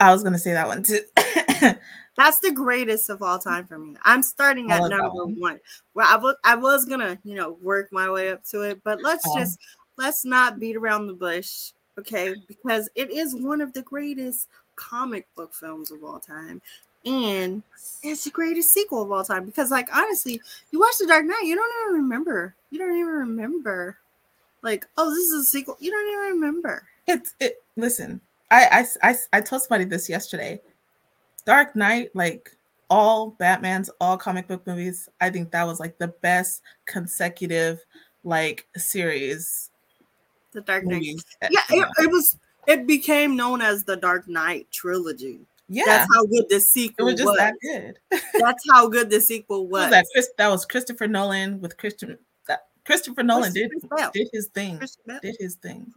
I 0.00 0.12
was 0.12 0.24
gonna 0.24 0.38
say 0.38 0.52
that 0.52 0.66
one 0.66 0.82
too. 0.82 1.00
That's 2.16 2.40
the 2.40 2.50
greatest 2.50 3.10
of 3.10 3.22
all 3.22 3.38
time 3.38 3.66
for 3.66 3.78
me. 3.78 3.94
I'm 4.02 4.22
starting 4.22 4.70
at 4.70 4.88
number 4.88 5.26
one. 5.26 5.38
one. 5.38 5.60
Well, 5.94 6.06
I 6.08 6.16
was 6.16 6.34
I 6.44 6.56
was 6.56 6.84
gonna, 6.86 7.18
you 7.24 7.36
know, 7.36 7.58
work 7.62 7.92
my 7.92 8.10
way 8.10 8.30
up 8.30 8.42
to 8.46 8.62
it, 8.62 8.80
but 8.82 9.02
let's 9.02 9.26
um, 9.26 9.38
just 9.38 9.58
let's 9.96 10.24
not 10.24 10.58
beat 10.58 10.76
around 10.76 11.06
the 11.06 11.14
bush, 11.14 11.72
okay? 11.98 12.34
Because 12.48 12.88
it 12.94 13.10
is 13.10 13.34
one 13.34 13.60
of 13.60 13.72
the 13.72 13.82
greatest 13.82 14.48
comic 14.76 15.26
book 15.34 15.54
films 15.54 15.90
of 15.90 16.04
all 16.04 16.20
time 16.20 16.60
and 17.06 17.62
it's 18.02 18.24
the 18.24 18.30
greatest 18.30 18.72
sequel 18.72 19.02
of 19.02 19.12
all 19.12 19.24
time. 19.24 19.46
Because 19.46 19.70
like 19.70 19.88
honestly 19.94 20.40
you 20.70 20.80
watch 20.80 20.98
the 20.98 21.06
dark 21.06 21.24
knight 21.24 21.44
you 21.44 21.54
don't 21.54 21.72
even 21.88 22.02
remember. 22.02 22.54
You 22.70 22.78
don't 22.78 22.98
even 22.98 23.12
remember. 23.12 23.96
Like 24.62 24.86
oh 24.98 25.10
this 25.10 25.28
is 25.28 25.40
a 25.40 25.44
sequel. 25.44 25.76
You 25.80 25.92
don't 25.92 26.08
even 26.08 26.40
remember. 26.40 26.82
It's 27.06 27.34
it 27.40 27.62
listen 27.76 28.20
I, 28.50 28.86
I 29.02 29.10
i 29.10 29.16
i 29.34 29.40
told 29.40 29.62
somebody 29.62 29.84
this 29.84 30.08
yesterday. 30.08 30.60
Dark 31.44 31.76
knight 31.76 32.10
like 32.14 32.50
all 32.88 33.30
batman's 33.30 33.90
all 34.00 34.16
comic 34.16 34.46
book 34.46 34.64
movies 34.64 35.08
i 35.20 35.28
think 35.28 35.50
that 35.50 35.66
was 35.66 35.80
like 35.80 35.98
the 35.98 36.06
best 36.06 36.62
consecutive 36.84 37.84
like 38.22 38.64
series 38.76 39.70
the 40.56 40.62
dark 40.62 40.84
knight 40.84 41.04
yeah 41.50 41.60
it, 41.70 41.86
it 41.98 42.10
was 42.10 42.36
it 42.66 42.86
became 42.86 43.36
known 43.36 43.62
as 43.62 43.84
the 43.84 43.96
dark 43.96 44.26
knight 44.26 44.66
trilogy 44.72 45.46
yeah, 45.68 45.84
that's 45.86 46.14
how 46.14 46.24
good 46.26 46.44
the 46.48 46.60
sequel 46.60 47.08
it 47.08 47.12
was. 47.12 47.20
Just 47.20 47.26
was. 47.26 47.38
that 47.38 47.54
good. 47.60 47.98
that's 48.40 48.64
how 48.70 48.88
good 48.88 49.10
the 49.10 49.20
sequel 49.20 49.66
was. 49.66 49.82
was 49.82 49.90
that 49.90 50.06
Chris? 50.12 50.30
That 50.38 50.48
was 50.48 50.64
Christopher 50.64 51.08
Nolan 51.08 51.60
with 51.60 51.76
Christian. 51.76 52.16
That 52.46 52.66
Christopher 52.84 53.22
Nolan 53.22 53.52
did 53.52 53.72
did 54.12 54.28
his 54.32 54.46
thing. 54.46 54.80
Did 55.22 55.36
his 55.40 55.56
thing. 55.56 55.92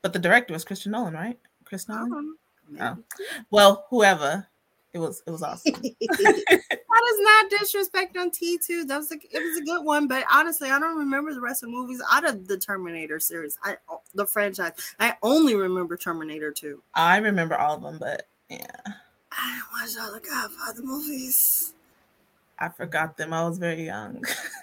But 0.00 0.12
the 0.12 0.18
director 0.18 0.54
was 0.54 0.64
Christian 0.64 0.92
Nolan, 0.92 1.12
right? 1.12 1.38
Chris 1.64 1.88
Nolan. 1.88 2.34
Uh-huh. 2.78 2.94
Oh. 2.96 3.20
Well, 3.50 3.86
whoever. 3.90 4.46
It 4.94 4.98
was 4.98 5.22
it 5.26 5.30
was 5.30 5.42
awesome. 5.42 5.72
that 5.72 5.94
is 6.00 7.20
not 7.20 7.50
disrespect 7.50 8.16
on 8.16 8.30
T 8.30 8.58
two. 8.64 8.84
That 8.84 8.98
was 8.98 9.10
a, 9.12 9.14
it 9.14 9.42
was 9.42 9.58
a 9.58 9.64
good 9.64 9.84
one, 9.84 10.06
but 10.06 10.24
honestly, 10.30 10.70
I 10.70 10.78
don't 10.78 10.98
remember 10.98 11.32
the 11.32 11.40
rest 11.40 11.62
of 11.62 11.70
the 11.70 11.76
movies 11.76 12.02
out 12.10 12.28
of 12.28 12.46
the 12.46 12.58
Terminator 12.58 13.18
series. 13.18 13.58
I 13.62 13.76
the 14.14 14.26
franchise. 14.26 14.72
I 15.00 15.16
only 15.22 15.54
remember 15.54 15.96
Terminator 15.96 16.52
two. 16.52 16.82
I 16.94 17.18
remember 17.18 17.56
all 17.56 17.76
of 17.76 17.82
them, 17.82 17.98
but 17.98 18.26
yeah. 18.48 18.66
I 19.32 19.54
didn't 19.54 19.72
watch 19.72 20.06
all 20.06 20.12
the 20.12 20.20
Godfather 20.20 20.82
movies. 20.82 21.72
I 22.58 22.68
forgot 22.68 23.16
them. 23.16 23.32
I 23.32 23.48
was 23.48 23.58
very 23.58 23.86
young. 23.86 24.22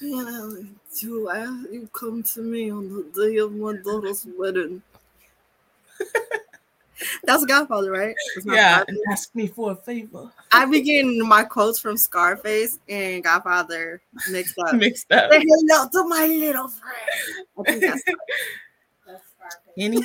you 0.00 0.24
know, 0.24 0.56
you, 0.98 1.68
you 1.70 1.88
come 1.92 2.22
to 2.22 2.40
me 2.40 2.72
on 2.72 2.88
the 2.88 3.02
day 3.14 3.36
of 3.36 3.52
my 3.52 3.74
daughter's 3.74 4.26
wedding. 4.36 4.82
That's 7.24 7.44
Godfather, 7.44 7.90
right? 7.90 8.14
Yeah, 8.44 8.78
Godfather. 8.78 8.98
ask 9.10 9.34
me 9.34 9.46
for 9.46 9.72
a 9.72 9.76
favor. 9.76 10.30
I 10.52 10.66
begin 10.66 11.26
my 11.26 11.44
quotes 11.44 11.78
from 11.78 11.96
Scarface 11.96 12.78
and 12.88 13.22
Godfather 13.24 14.00
mixed 14.30 14.58
up. 14.58 14.74
mixed 14.76 15.10
up. 15.12 15.30
Say 15.32 15.44
hello 15.46 15.88
to 15.92 16.08
my 16.08 16.26
little 16.26 16.68
friend. 16.68 17.46
I 17.58 17.62
think 17.70 17.80
that's 17.80 18.02
any 19.78 20.02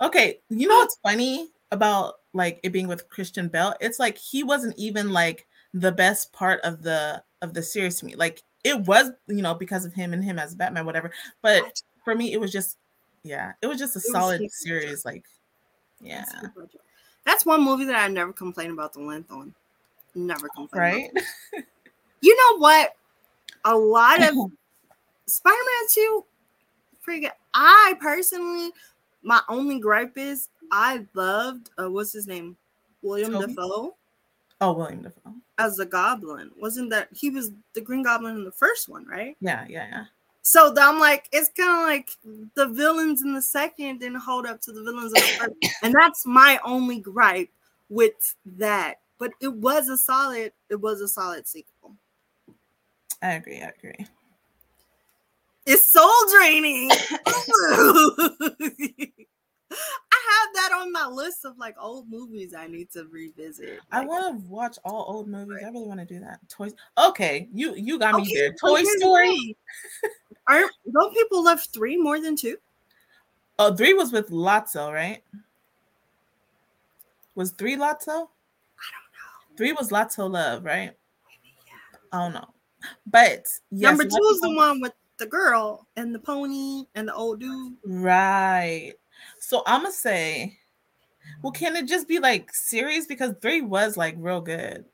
okay, 0.00 0.38
you 0.48 0.68
know 0.68 0.76
what's 0.76 0.96
funny 1.02 1.48
about 1.70 2.14
like 2.32 2.60
it 2.62 2.70
being 2.70 2.88
with 2.88 3.08
Christian 3.08 3.48
Bale? 3.48 3.74
It's 3.80 3.98
like 3.98 4.16
he 4.16 4.42
wasn't 4.42 4.78
even 4.78 5.10
like 5.10 5.46
the 5.72 5.92
best 5.92 6.32
part 6.32 6.60
of 6.62 6.82
the 6.82 7.22
of 7.42 7.54
the 7.54 7.62
series 7.62 7.98
to 7.98 8.06
me. 8.06 8.14
Like 8.14 8.42
it 8.64 8.80
was, 8.80 9.10
you 9.28 9.42
know, 9.42 9.54
because 9.54 9.84
of 9.84 9.92
him 9.92 10.12
and 10.12 10.24
him 10.24 10.38
as 10.38 10.54
Batman, 10.54 10.86
whatever. 10.86 11.12
But 11.42 11.82
for 12.02 12.14
me, 12.14 12.32
it 12.32 12.40
was 12.40 12.50
just, 12.50 12.78
yeah, 13.22 13.52
it 13.60 13.66
was 13.66 13.78
just 13.78 13.94
a 13.94 13.98
it 13.98 14.06
solid 14.06 14.50
series. 14.50 15.04
Like, 15.04 15.24
yeah. 16.04 16.24
That's 17.24 17.46
one 17.46 17.64
movie 17.64 17.84
that 17.86 17.96
I 17.96 18.08
never 18.08 18.32
complain 18.32 18.70
about 18.70 18.92
the 18.92 19.00
length 19.00 19.30
on. 19.32 19.54
Never 20.14 20.48
complain. 20.48 20.82
Right. 20.82 21.10
you 22.20 22.36
know 22.36 22.58
what? 22.58 22.94
A 23.64 23.76
lot 23.76 24.22
of 24.22 24.34
Spider-Man 25.26 25.88
2 25.90 26.24
pretty. 27.02 27.28
I 27.54 27.94
personally, 28.00 28.70
my 29.22 29.40
only 29.48 29.78
gripe 29.78 30.16
is 30.18 30.48
I 30.70 31.06
loved 31.14 31.70
uh, 31.78 31.90
what's 31.90 32.12
his 32.12 32.26
name, 32.26 32.56
William 33.02 33.32
Toby? 33.32 33.54
Dafoe. 33.54 33.96
Oh, 34.60 34.72
William 34.72 35.02
Dafoe 35.02 35.34
as 35.58 35.76
the 35.76 35.86
Goblin. 35.86 36.50
Wasn't 36.56 36.90
that 36.90 37.08
he 37.12 37.30
was 37.30 37.52
the 37.74 37.80
Green 37.80 38.02
Goblin 38.02 38.36
in 38.36 38.44
the 38.44 38.52
first 38.52 38.88
one, 38.88 39.06
right? 39.06 39.36
Yeah, 39.40 39.64
yeah, 39.68 39.86
yeah. 39.90 40.04
So 40.46 40.74
I'm 40.78 41.00
like, 41.00 41.26
it's 41.32 41.48
kind 41.56 41.70
of 41.70 41.84
like 41.88 42.10
the 42.54 42.68
villains 42.68 43.22
in 43.22 43.32
the 43.32 43.40
second 43.40 44.00
didn't 44.00 44.20
hold 44.20 44.44
up 44.44 44.60
to 44.60 44.72
the 44.72 44.82
villains 44.82 45.10
in 45.16 45.22
the 45.22 45.28
first, 45.38 45.54
and 45.82 45.94
that's 45.94 46.26
my 46.26 46.58
only 46.62 47.00
gripe 47.00 47.48
with 47.88 48.34
that. 48.58 48.96
But 49.18 49.30
it 49.40 49.54
was 49.54 49.88
a 49.88 49.96
solid, 49.96 50.52
it 50.68 50.76
was 50.76 51.00
a 51.00 51.08
solid 51.08 51.46
sequel. 51.46 51.96
I 53.22 53.32
agree. 53.32 53.62
I 53.62 53.72
agree. 53.78 54.06
It's 55.64 55.90
soul 55.90 56.12
draining. 56.30 56.90
I 59.70 60.44
have 60.44 60.54
that 60.54 60.78
on 60.80 60.92
my 60.92 61.06
list 61.06 61.44
of 61.44 61.58
like 61.58 61.74
old 61.80 62.08
movies 62.08 62.54
I 62.54 62.66
need 62.66 62.90
to 62.92 63.06
revisit. 63.10 63.80
I 63.90 64.04
want 64.04 64.40
to 64.40 64.46
watch 64.46 64.78
all 64.84 65.04
old 65.08 65.28
movies. 65.28 65.58
I 65.64 65.68
really 65.68 65.86
want 65.86 66.00
to 66.00 66.06
do 66.06 66.20
that. 66.20 66.40
Toys. 66.48 66.74
Okay, 66.98 67.48
you 67.52 67.74
you 67.74 67.98
got 67.98 68.14
okay, 68.14 68.24
me 68.24 68.34
there. 68.34 68.54
Toy 68.54 68.82
Story. 68.84 69.56
Aren't 70.48 70.70
don't 70.92 71.14
people 71.14 71.44
love 71.44 71.60
three 71.72 71.96
more 71.96 72.20
than 72.20 72.36
two? 72.36 72.56
Oh, 73.58 73.74
three 73.74 73.94
was 73.94 74.12
with 74.12 74.30
Lotso, 74.30 74.92
right? 74.92 75.22
Was 77.34 77.52
three 77.52 77.76
Lotso? 77.76 78.08
I 78.08 78.20
don't 78.20 78.28
know. 78.28 79.56
Three 79.56 79.72
was 79.72 79.90
Lotso 79.90 80.30
Love, 80.30 80.64
right? 80.64 80.92
Maybe, 81.26 81.54
yeah. 81.66 81.98
I 82.12 82.24
don't 82.24 82.34
know. 82.34 82.48
But 83.06 83.46
yes, 83.70 83.90
number 83.90 84.04
two 84.04 84.28
is 84.32 84.40
the 84.40 84.54
one 84.54 84.80
with 84.80 84.92
the 85.18 85.26
girl 85.26 85.86
and 85.96 86.14
the 86.14 86.18
pony 86.18 86.84
and 86.94 87.08
the 87.08 87.14
old 87.14 87.40
dude. 87.40 87.74
Right. 87.84 88.94
So 89.38 89.62
I'm 89.66 89.82
gonna 89.82 89.92
say, 89.92 90.58
well, 91.42 91.52
can 91.52 91.76
it 91.76 91.86
just 91.86 92.08
be 92.08 92.18
like 92.18 92.52
series 92.54 93.06
because 93.06 93.34
three 93.40 93.60
was 93.60 93.96
like 93.96 94.16
real 94.18 94.40
good. 94.40 94.84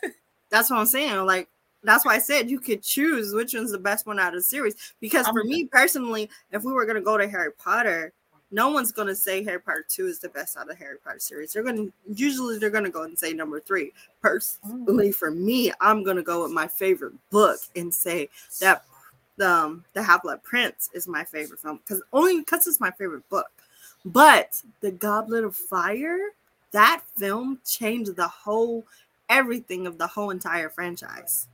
that's 0.50 0.70
what 0.70 0.78
I'm 0.78 0.86
saying. 0.86 1.24
Like 1.26 1.48
that's 1.82 2.04
why 2.04 2.14
I 2.14 2.18
said 2.18 2.50
you 2.50 2.60
could 2.60 2.82
choose 2.82 3.32
which 3.34 3.54
one's 3.54 3.72
the 3.72 3.78
best 3.78 4.06
one 4.06 4.18
out 4.18 4.34
of 4.34 4.40
the 4.40 4.42
series. 4.42 4.94
Because 5.00 5.28
for 5.28 5.44
me 5.44 5.66
personally, 5.66 6.30
if 6.50 6.64
we 6.64 6.72
were 6.72 6.86
gonna 6.86 7.00
go 7.00 7.16
to 7.16 7.28
Harry 7.28 7.52
Potter, 7.52 8.12
no 8.50 8.70
one's 8.70 8.92
gonna 8.92 9.14
say 9.14 9.44
Harry 9.44 9.60
Potter 9.60 9.84
two 9.88 10.06
is 10.06 10.18
the 10.18 10.28
best 10.30 10.56
out 10.56 10.70
of 10.70 10.78
Harry 10.78 10.96
Potter 11.04 11.18
series. 11.18 11.52
They're 11.52 11.62
gonna 11.62 11.88
usually 12.12 12.58
they're 12.58 12.70
gonna 12.70 12.90
go 12.90 13.02
and 13.02 13.18
say 13.18 13.32
number 13.32 13.60
three. 13.60 13.92
Personally, 14.22 15.12
for 15.12 15.30
me, 15.30 15.72
I'm 15.80 16.02
gonna 16.02 16.22
go 16.22 16.42
with 16.42 16.52
my 16.52 16.66
favorite 16.66 17.14
book 17.30 17.58
and 17.76 17.92
say 17.92 18.28
that 18.60 18.84
the 19.36 19.48
um, 19.48 19.84
the 19.92 20.02
Half 20.02 20.22
Blood 20.22 20.42
Prince 20.42 20.90
is 20.94 21.06
my 21.06 21.24
favorite 21.24 21.60
film 21.60 21.78
because 21.78 22.02
only 22.12 22.38
because 22.38 22.66
it's 22.66 22.80
my 22.80 22.90
favorite 22.92 23.28
book. 23.28 23.46
But 24.04 24.62
the 24.80 24.90
Goblet 24.90 25.44
of 25.44 25.56
Fire, 25.56 26.18
that 26.72 27.02
film 27.16 27.60
changed 27.66 28.16
the 28.16 28.28
whole 28.28 28.86
everything 29.28 29.86
of 29.86 29.98
the 29.98 30.06
whole 30.06 30.30
entire 30.30 30.68
franchise. 30.68 31.48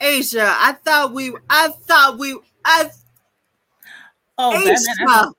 Asia, 0.00 0.46
I 0.48 0.72
thought 0.72 1.12
we, 1.12 1.34
I 1.50 1.68
thought 1.68 2.18
we, 2.18 2.38
I. 2.64 2.90
Oh, 4.36 4.56
Asia. 4.56 4.76
Batman. 5.04 5.32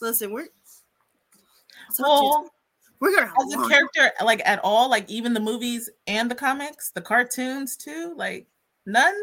Listen, 0.00 0.32
we're. 0.32 0.48
Well, 1.98 2.50
we're 3.00 3.14
gonna 3.14 3.32
as 3.40 3.54
a 3.54 3.68
character, 3.68 4.10
like 4.24 4.42
at 4.44 4.60
all, 4.62 4.90
like 4.90 5.08
even 5.08 5.34
the 5.34 5.40
movies 5.40 5.90
and 6.06 6.30
the 6.30 6.34
comics, 6.34 6.90
the 6.90 7.00
cartoons 7.00 7.76
too, 7.76 8.14
like 8.16 8.46
none, 8.86 9.14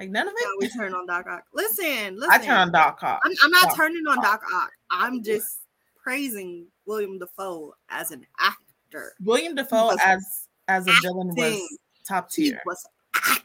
like 0.00 0.10
none 0.10 0.26
of 0.26 0.32
it. 0.34 0.42
No, 0.44 0.50
we 0.58 0.68
turn 0.68 0.94
on 0.94 1.06
Doc 1.06 1.26
Ock. 1.28 1.44
Listen, 1.52 2.16
listen. 2.16 2.30
I 2.30 2.38
turn 2.38 2.56
on 2.56 2.72
Doc 2.72 2.98
Ock. 3.02 3.20
I'm, 3.24 3.32
I'm 3.44 3.50
not 3.50 3.62
Doc 3.68 3.76
turning 3.76 4.06
on. 4.08 4.16
Doc 4.22 4.42
Ock. 4.54 4.70
I'm 4.90 5.22
just 5.22 5.60
praising 6.02 6.66
William 6.86 7.18
Dafoe 7.18 7.74
as 7.90 8.10
an 8.10 8.26
actor. 8.40 9.12
William 9.22 9.54
Dafoe 9.54 9.90
as 10.04 10.48
as 10.68 10.86
a 10.88 10.92
villain 11.02 11.28
was 11.36 11.52
acting. 11.52 11.68
top 12.06 12.28
He 12.34 12.50
tier. 12.50 12.62
was 12.66 12.84
Top 13.14 13.42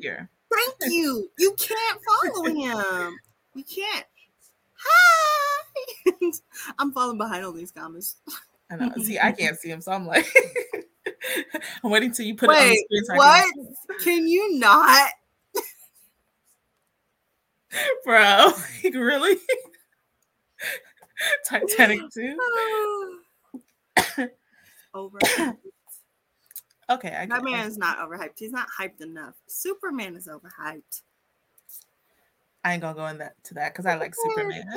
tier. 0.00 0.28
Thank 0.52 0.92
you. 0.92 1.30
You 1.38 1.54
can't 1.58 2.00
follow 2.32 2.44
him. 2.46 3.16
You 3.54 3.64
can't. 3.64 4.06
Hi. 4.76 6.30
I'm 6.78 6.92
falling 6.92 7.18
behind 7.18 7.44
on 7.44 7.56
these 7.56 7.70
comments. 7.70 8.16
I 8.70 8.76
know. 8.76 8.92
See, 9.00 9.18
I 9.18 9.30
can't 9.32 9.56
see 9.58 9.68
him, 9.70 9.80
so 9.80 9.92
I'm 9.92 10.06
like, 10.06 10.26
I'm 11.84 11.90
waiting 11.90 12.12
till 12.12 12.26
you 12.26 12.34
put 12.34 12.50
it 12.50 12.56
on 12.56 12.68
the 12.68 12.76
screen. 12.76 13.04
So 13.04 13.14
what? 13.16 13.44
can- 13.54 13.98
Can 14.00 14.28
you 14.28 14.58
not? 14.58 15.10
bro? 18.04 18.52
Like, 18.82 18.94
really? 18.94 19.36
Titanic 21.48 22.00
too. 22.14 22.36
Over. 24.94 25.18
Okay, 26.90 27.16
I 27.18 27.24
That 27.24 27.42
man 27.42 27.66
is 27.66 27.78
not 27.78 27.96
overhyped. 27.96 28.38
He's 28.38 28.52
not 28.52 28.68
hyped 28.78 29.00
enough. 29.00 29.32
Superman 29.46 30.16
is 30.16 30.28
overhyped. 30.28 31.00
I 32.62 32.74
ain't 32.74 32.82
gonna 32.82 32.94
go 32.94 33.06
in 33.06 33.16
that 33.16 33.42
to 33.44 33.54
that 33.54 33.72
because 33.72 33.86
I 33.86 33.94
like 33.94 34.14
Superman. 34.14 34.68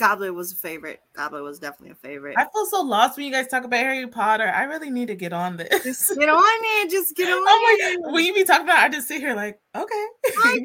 Goblet 0.00 0.34
was 0.34 0.50
a 0.52 0.56
favorite. 0.56 1.02
Goblet 1.12 1.42
was 1.42 1.58
definitely 1.58 1.90
a 1.90 1.94
favorite. 1.94 2.34
I 2.38 2.44
feel 2.44 2.64
so 2.64 2.80
lost 2.80 3.18
when 3.18 3.26
you 3.26 3.32
guys 3.32 3.48
talk 3.48 3.64
about 3.64 3.80
Harry 3.80 4.06
Potter. 4.06 4.48
I 4.48 4.62
really 4.62 4.88
need 4.88 5.08
to 5.08 5.14
get 5.14 5.34
on 5.34 5.58
this. 5.58 5.68
Just 5.84 6.18
get 6.18 6.30
on 6.30 6.42
it. 6.42 6.90
Just 6.90 7.14
get 7.14 7.28
oh 7.30 7.32
on 7.32 7.38
oh 7.46 7.60
my 7.62 7.76
it. 7.80 8.02
god! 8.02 8.12
When 8.14 8.24
you 8.24 8.32
be 8.32 8.44
talking 8.44 8.64
about, 8.64 8.78
it, 8.78 8.84
I 8.84 8.88
just 8.88 9.08
sit 9.08 9.20
here 9.20 9.34
like, 9.34 9.60
okay. 9.76 10.06
Hi. 10.26 10.58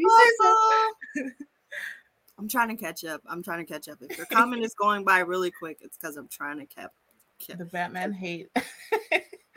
I'm 2.40 2.48
trying 2.48 2.70
to 2.70 2.82
catch 2.82 3.04
up. 3.04 3.22
I'm 3.28 3.44
trying 3.44 3.66
to 3.66 3.72
catch 3.72 3.90
up. 3.90 3.98
If 4.02 4.18
your 4.18 4.26
comment 4.28 4.64
is 4.64 4.74
going 4.74 5.04
by 5.04 5.20
really 5.20 5.52
quick, 5.52 5.80
it's 5.82 5.98
because 5.98 6.16
I'm 6.16 6.30
trying 6.30 6.60
to 6.60 6.66
catch. 6.66 6.92
The 7.58 7.66
Batman 7.66 8.14
hate. 8.14 8.48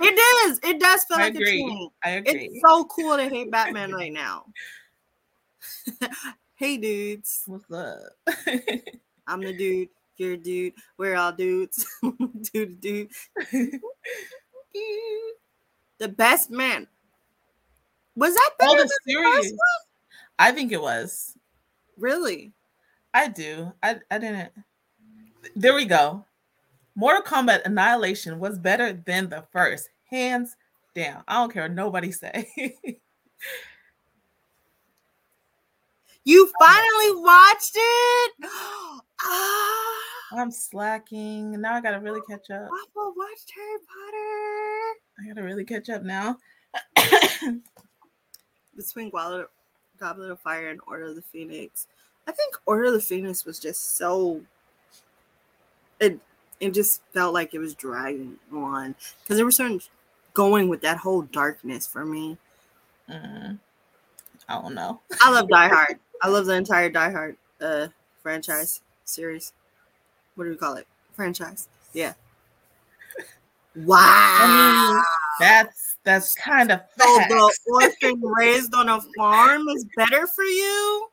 It 0.01 0.15
does. 0.15 0.61
It 0.63 0.79
does 0.79 1.05
feel 1.09 1.17
I 1.19 1.23
like 1.23 1.35
a 1.35 1.39
agree. 1.39 1.59
change. 1.61 1.93
I 2.05 2.11
agree. 2.11 2.51
It's 2.53 2.61
so 2.65 2.85
cool 2.85 3.17
to 3.17 3.29
hate 3.29 3.51
Batman 3.51 3.93
right 3.93 4.13
now. 4.13 4.45
hey, 6.55 6.77
dudes. 6.77 7.43
What's 7.47 7.69
up? 7.73 8.13
I'm 9.29 9.41
the 9.41 9.53
dude. 9.57 9.89
You're 10.17 10.33
a 10.33 10.37
dude. 10.37 10.73
We're 10.97 11.17
all 11.17 11.31
dudes. 11.33 11.87
dude, 12.53 12.81
dude. 12.81 13.11
The 15.99 16.09
best 16.09 16.51
man. 16.51 16.87
Was 18.17 18.35
that 18.35 18.51
Oh, 18.61 18.75
better 18.75 18.83
the 18.83 18.89
than 19.07 19.15
the 19.15 19.23
first 19.23 19.43
series. 19.43 19.53
one? 19.53 19.59
I 20.39 20.53
think 20.53 20.73
it 20.73 20.81
was. 20.81 21.37
Really? 21.97 22.53
I 23.15 23.29
do. 23.29 23.73
I 23.83 24.01
I 24.11 24.19
didn't. 24.19 24.53
There 25.55 25.75
we 25.75 25.85
go. 25.85 26.25
Mortal 26.97 27.23
Kombat 27.23 27.65
Annihilation 27.65 28.41
was 28.41 28.59
better 28.59 28.93
than 28.93 29.29
the 29.29 29.45
first, 29.53 29.89
hands 30.11 30.57
down. 30.95 31.23
I 31.29 31.35
don't 31.35 31.53
care 31.53 31.63
what 31.65 31.73
nobody 31.73 32.11
say. 32.11 32.49
You 36.25 36.51
finally 36.61 37.23
watched 37.23 37.73
it? 37.75 38.33
ah, 39.23 40.01
I'm 40.33 40.51
slacking. 40.51 41.61
Now 41.61 41.75
I 41.75 41.81
gotta 41.81 42.01
really 42.01 42.21
catch 42.29 42.51
up. 42.51 42.69
Papa 42.69 43.13
watched 43.17 43.53
Harry 43.55 43.79
Potter. 43.87 44.99
I 45.19 45.27
gotta 45.29 45.43
really 45.43 45.65
catch 45.65 45.89
up 45.89 46.03
now. 46.03 46.39
Between 48.77 49.11
Goblet, 49.11 49.49
Goblet 49.99 50.31
of 50.31 50.41
Fire 50.41 50.69
and 50.71 50.81
Order 50.87 51.07
of 51.07 51.17
the 51.17 51.23
Phoenix. 51.23 51.87
I 52.27 52.33
think 52.33 52.57
Order 52.67 52.85
of 52.85 52.93
the 52.93 53.01
Phoenix 53.01 53.45
was 53.45 53.59
just 53.59 53.97
so 53.97 54.43
it 56.01 56.19
it 56.61 56.75
just 56.75 57.03
felt 57.13 57.35
like 57.35 57.55
it 57.55 57.59
was 57.59 57.75
dragging 57.75 58.37
on 58.53 58.95
because 59.23 59.37
there 59.37 59.47
was 59.47 59.57
certain 59.57 59.81
going 60.35 60.69
with 60.69 60.83
that 60.83 60.99
whole 60.99 61.23
darkness 61.23 61.87
for 61.87 62.05
me. 62.05 62.37
Mm, 63.09 63.59
I 64.49 64.61
don't 64.61 64.75
know. 64.75 65.01
I 65.21 65.31
love 65.31 65.49
Die 65.49 65.69
Hard. 65.75 65.99
I 66.23 66.29
love 66.29 66.47
the 66.47 66.55
entire 66.55 66.91
Die 66.91 67.11
Hard 67.11 67.37
uh 67.61 67.89
franchise 68.23 68.83
series. 69.09 69.53
What 70.35 70.45
do 70.45 70.51
we 70.51 70.57
call 70.57 70.75
it? 70.77 70.87
Franchise. 71.15 71.69
Yeah. 71.93 72.15
Wow. 73.77 75.05
That's 75.39 75.97
that's 76.03 76.35
kind 76.35 76.73
of 76.73 76.81
So 76.99 77.05
the 77.05 77.59
orphan 77.67 78.21
raised 78.39 78.75
on 78.75 78.89
a 78.89 79.01
farm 79.17 79.69
is 79.69 79.87
better 79.97 80.27
for 80.27 80.43
you? 80.43 81.09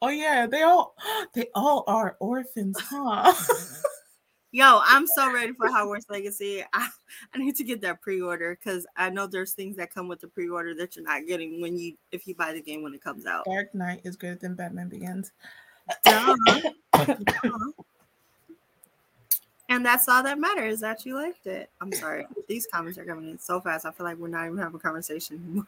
Oh 0.00 0.08
yeah, 0.08 0.46
they 0.46 0.62
all 0.62 0.94
they 1.34 1.46
all 1.54 1.84
are 1.86 2.16
orphans, 2.20 2.76
huh? 2.80 3.32
Yo, 4.50 4.80
I'm 4.82 5.06
so 5.06 5.30
ready 5.30 5.52
for 5.52 5.68
Hogwarts 5.68 6.08
Legacy. 6.08 6.64
I, 6.72 6.88
I 7.34 7.38
need 7.38 7.54
to 7.56 7.64
get 7.64 7.82
that 7.82 8.00
pre-order 8.00 8.58
because 8.58 8.86
I 8.96 9.10
know 9.10 9.26
there's 9.26 9.52
things 9.52 9.76
that 9.76 9.92
come 9.92 10.08
with 10.08 10.22
the 10.22 10.28
pre-order 10.28 10.74
that 10.76 10.96
you're 10.96 11.04
not 11.04 11.26
getting 11.26 11.60
when 11.60 11.76
you 11.76 11.96
if 12.12 12.26
you 12.26 12.34
buy 12.34 12.54
the 12.54 12.62
game 12.62 12.82
when 12.82 12.94
it 12.94 13.02
comes 13.02 13.26
out. 13.26 13.44
Dark 13.44 13.74
Knight 13.74 14.00
is 14.04 14.16
greater 14.16 14.36
than 14.36 14.54
Batman 14.54 14.88
Begins. 14.88 15.32
Duh. 16.04 16.36
Duh. 17.04 17.50
And 19.70 19.84
that's 19.84 20.08
all 20.08 20.22
that 20.22 20.38
matters 20.38 20.80
that 20.80 21.04
you 21.04 21.14
liked 21.14 21.46
it. 21.46 21.68
I'm 21.80 21.92
sorry. 21.92 22.26
These 22.48 22.66
comments 22.72 22.98
are 22.98 23.04
coming 23.04 23.28
in 23.28 23.38
so 23.38 23.60
fast. 23.60 23.84
I 23.84 23.90
feel 23.90 24.06
like 24.06 24.16
we're 24.16 24.28
not 24.28 24.46
even 24.46 24.56
having 24.56 24.76
a 24.76 24.78
conversation. 24.78 25.66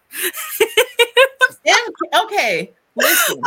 And- 1.66 1.94
okay, 2.24 2.72
listen, 2.94 3.40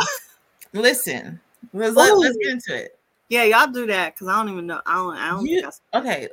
listen. 0.72 1.40
Let's, 1.72 1.96
let, 1.96 2.16
let's 2.16 2.36
get 2.36 2.52
into 2.52 2.76
it. 2.76 2.96
yeah, 3.28 3.42
y'all 3.44 3.66
do 3.72 3.86
that 3.86 4.14
because 4.14 4.28
I 4.28 4.36
don't 4.36 4.52
even 4.52 4.66
know. 4.66 4.80
I 4.86 4.94
don't. 4.94 5.16
I 5.16 5.30
don't. 5.30 5.46
You- 5.46 5.68
I, 5.92 5.98
Okay, 5.98 6.28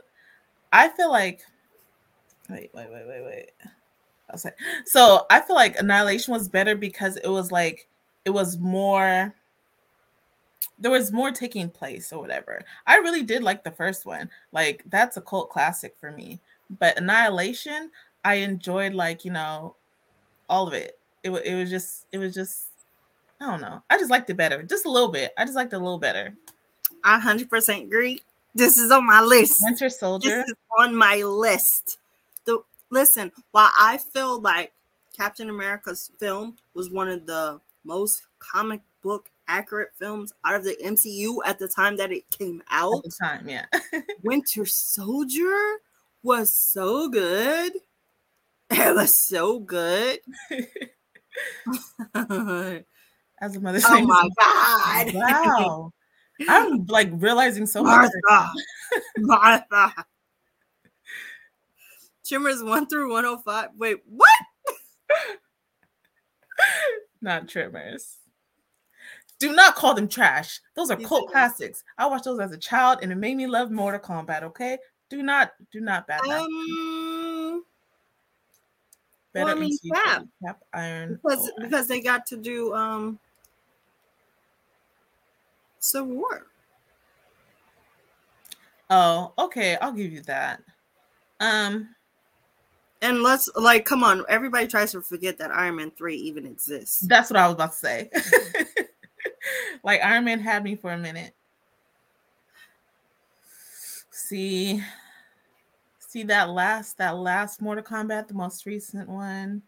I 0.71 0.89
feel 0.89 1.09
like. 1.09 1.41
Wait, 2.49 2.69
wait, 2.75 2.91
wait, 2.91 3.07
wait, 3.07 3.23
wait. 3.25 3.51
I'll 4.29 4.37
say. 4.37 4.51
So 4.85 5.25
I 5.31 5.41
feel 5.41 5.55
like 5.55 5.79
Annihilation 5.79 6.31
was 6.33 6.47
better 6.47 6.75
because 6.75 7.17
it 7.17 7.27
was 7.29 7.51
like 7.51 7.87
it 8.25 8.29
was 8.29 8.59
more. 8.59 9.33
There 10.81 10.91
was 10.91 11.11
more 11.11 11.31
taking 11.31 11.69
place 11.69 12.11
or 12.11 12.19
whatever. 12.19 12.63
I 12.85 12.97
really 12.97 13.23
did 13.23 13.43
like 13.43 13.63
the 13.63 13.71
first 13.71 14.05
one. 14.05 14.29
Like 14.51 14.83
that's 14.89 15.17
a 15.17 15.21
cult 15.21 15.49
classic 15.49 15.95
for 15.99 16.11
me. 16.11 16.39
But 16.79 16.97
Annihilation, 16.97 17.91
I 18.25 18.35
enjoyed 18.35 18.93
like 18.93 19.23
you 19.23 19.31
know, 19.31 19.75
all 20.49 20.67
of 20.67 20.73
it. 20.73 20.97
It 21.23 21.29
it 21.29 21.55
was 21.55 21.69
just 21.69 22.07
it 22.11 22.17
was 22.17 22.33
just 22.33 22.67
I 23.39 23.45
don't 23.49 23.61
know. 23.61 23.81
I 23.89 23.97
just 23.97 24.11
liked 24.11 24.29
it 24.29 24.37
better, 24.37 24.61
just 24.63 24.85
a 24.85 24.91
little 24.91 25.09
bit. 25.09 25.31
I 25.37 25.45
just 25.45 25.55
liked 25.55 25.73
it 25.73 25.77
a 25.77 25.79
little 25.79 25.97
better. 25.97 26.35
I 27.03 27.19
100% 27.19 27.83
agree. 27.83 28.21
This 28.53 28.77
is 28.77 28.91
on 28.91 29.07
my 29.07 29.21
list. 29.21 29.61
Winter 29.63 29.89
Soldier. 29.89 30.29
This 30.29 30.49
is 30.49 30.55
on 30.77 30.95
my 30.95 31.23
list. 31.23 31.97
The 32.45 32.59
listen, 32.91 33.31
while 33.51 33.71
I 33.79 33.97
feel 33.97 34.39
like 34.39 34.73
Captain 35.17 35.49
America's 35.49 36.11
film 36.19 36.57
was 36.75 36.91
one 36.91 37.07
of 37.07 37.25
the 37.25 37.59
most 37.83 38.27
comic 38.37 38.81
book 39.01 39.30
accurate 39.51 39.89
films 39.99 40.31
out 40.45 40.55
of 40.55 40.63
the 40.63 40.77
MCU 40.83 41.37
at 41.45 41.59
the 41.59 41.67
time 41.67 41.97
that 41.97 42.11
it 42.11 42.23
came 42.31 42.63
At 42.69 42.83
out, 42.83 43.03
the 43.03 43.11
time, 43.21 43.47
yeah. 43.49 43.65
Winter 44.23 44.65
Soldier 44.65 45.59
was 46.23 46.55
so 46.55 47.09
good. 47.09 47.73
It 48.69 48.95
was 48.95 49.17
so 49.17 49.59
good. 49.59 50.19
oh 52.15 52.79
As 53.41 53.55
a 53.55 53.59
mother 53.59 53.79
oh 53.83 53.93
saying, 53.93 54.07
my 54.07 54.29
god. 54.39 55.13
wow. 55.13 55.93
I'm 56.47 56.85
like 56.85 57.09
realizing 57.13 57.65
so 57.65 57.83
much. 57.83 58.11
Martha. 58.29 58.51
Martha. 59.17 60.05
Trimmers 62.25 62.63
1 62.63 62.87
through 62.87 63.11
105. 63.11 63.69
Wait, 63.77 63.97
what? 64.07 64.29
Not 67.21 67.49
trimmers. 67.49 68.20
Do 69.41 69.53
not 69.53 69.75
call 69.75 69.95
them 69.95 70.07
trash. 70.07 70.59
Those 70.75 70.91
are 70.91 70.95
These 70.95 71.07
cult 71.07 71.27
are- 71.27 71.31
classics. 71.31 71.83
I 71.97 72.05
watched 72.05 72.25
those 72.25 72.39
as 72.39 72.51
a 72.51 72.57
child 72.57 72.99
and 73.01 73.11
it 73.11 73.15
made 73.15 73.35
me 73.35 73.47
love 73.47 73.71
Mortal 73.71 73.99
Kombat, 73.99 74.43
okay? 74.43 74.77
Do 75.09 75.23
not, 75.23 75.51
do 75.71 75.81
not 75.81 76.05
bad. 76.05 76.21
Um, 76.27 77.63
Better 79.33 79.45
well, 79.45 79.57
I 79.57 79.59
mean, 79.59 79.77
Cap. 79.93 80.25
Cap 80.45 80.61
Iron. 80.73 81.19
because 81.23 81.51
because 81.59 81.87
they 81.87 82.01
got 82.01 82.25
to 82.27 82.37
do 82.37 82.73
um 82.75 83.17
Civil 85.79 86.15
War. 86.15 86.45
Oh, 88.89 89.33
okay, 89.39 89.77
I'll 89.81 89.93
give 89.93 90.11
you 90.11 90.21
that. 90.23 90.61
Um, 91.39 91.95
and 93.01 93.23
let's 93.23 93.49
like, 93.55 93.85
come 93.85 94.03
on, 94.03 94.23
everybody 94.29 94.67
tries 94.67 94.91
to 94.91 95.01
forget 95.01 95.37
that 95.39 95.49
Iron 95.51 95.77
Man 95.77 95.91
three 95.91 96.17
even 96.17 96.45
exists. 96.45 96.99
That's 96.99 97.29
what 97.31 97.39
I 97.39 97.47
was 97.47 97.55
about 97.55 97.71
to 97.71 97.77
say. 97.77 98.09
like 99.83 100.01
Iron 100.03 100.25
Man 100.25 100.39
had 100.39 100.63
me 100.63 100.75
for 100.75 100.91
a 100.91 100.97
minute. 100.97 101.33
See, 104.11 104.81
see 105.99 106.23
that 106.23 106.49
last 106.49 106.97
that 106.97 107.17
last 107.17 107.61
Mortal 107.61 107.83
Kombat, 107.83 108.27
the 108.27 108.33
most 108.33 108.65
recent 108.65 109.09
one. 109.09 109.61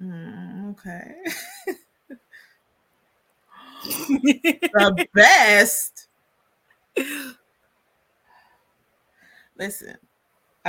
Mm, 0.00 0.72
okay. 0.72 1.14
the 3.84 5.06
best. 5.14 6.08
Listen. 9.56 9.96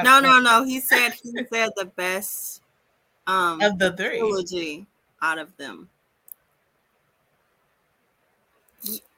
No, 0.04 0.20
no, 0.20 0.39
no. 0.39 0.63
He 0.65 0.80
said 0.80 1.13
he 1.24 1.32
said 1.52 1.70
the 1.76 1.86
best 1.96 2.62
um 3.28 3.62
of 3.62 3.80
the 3.80 3.96
three 3.96 4.20
trilogy 4.20 4.86
out 5.22 5.39
of 5.39 5.56
them. 5.58 5.89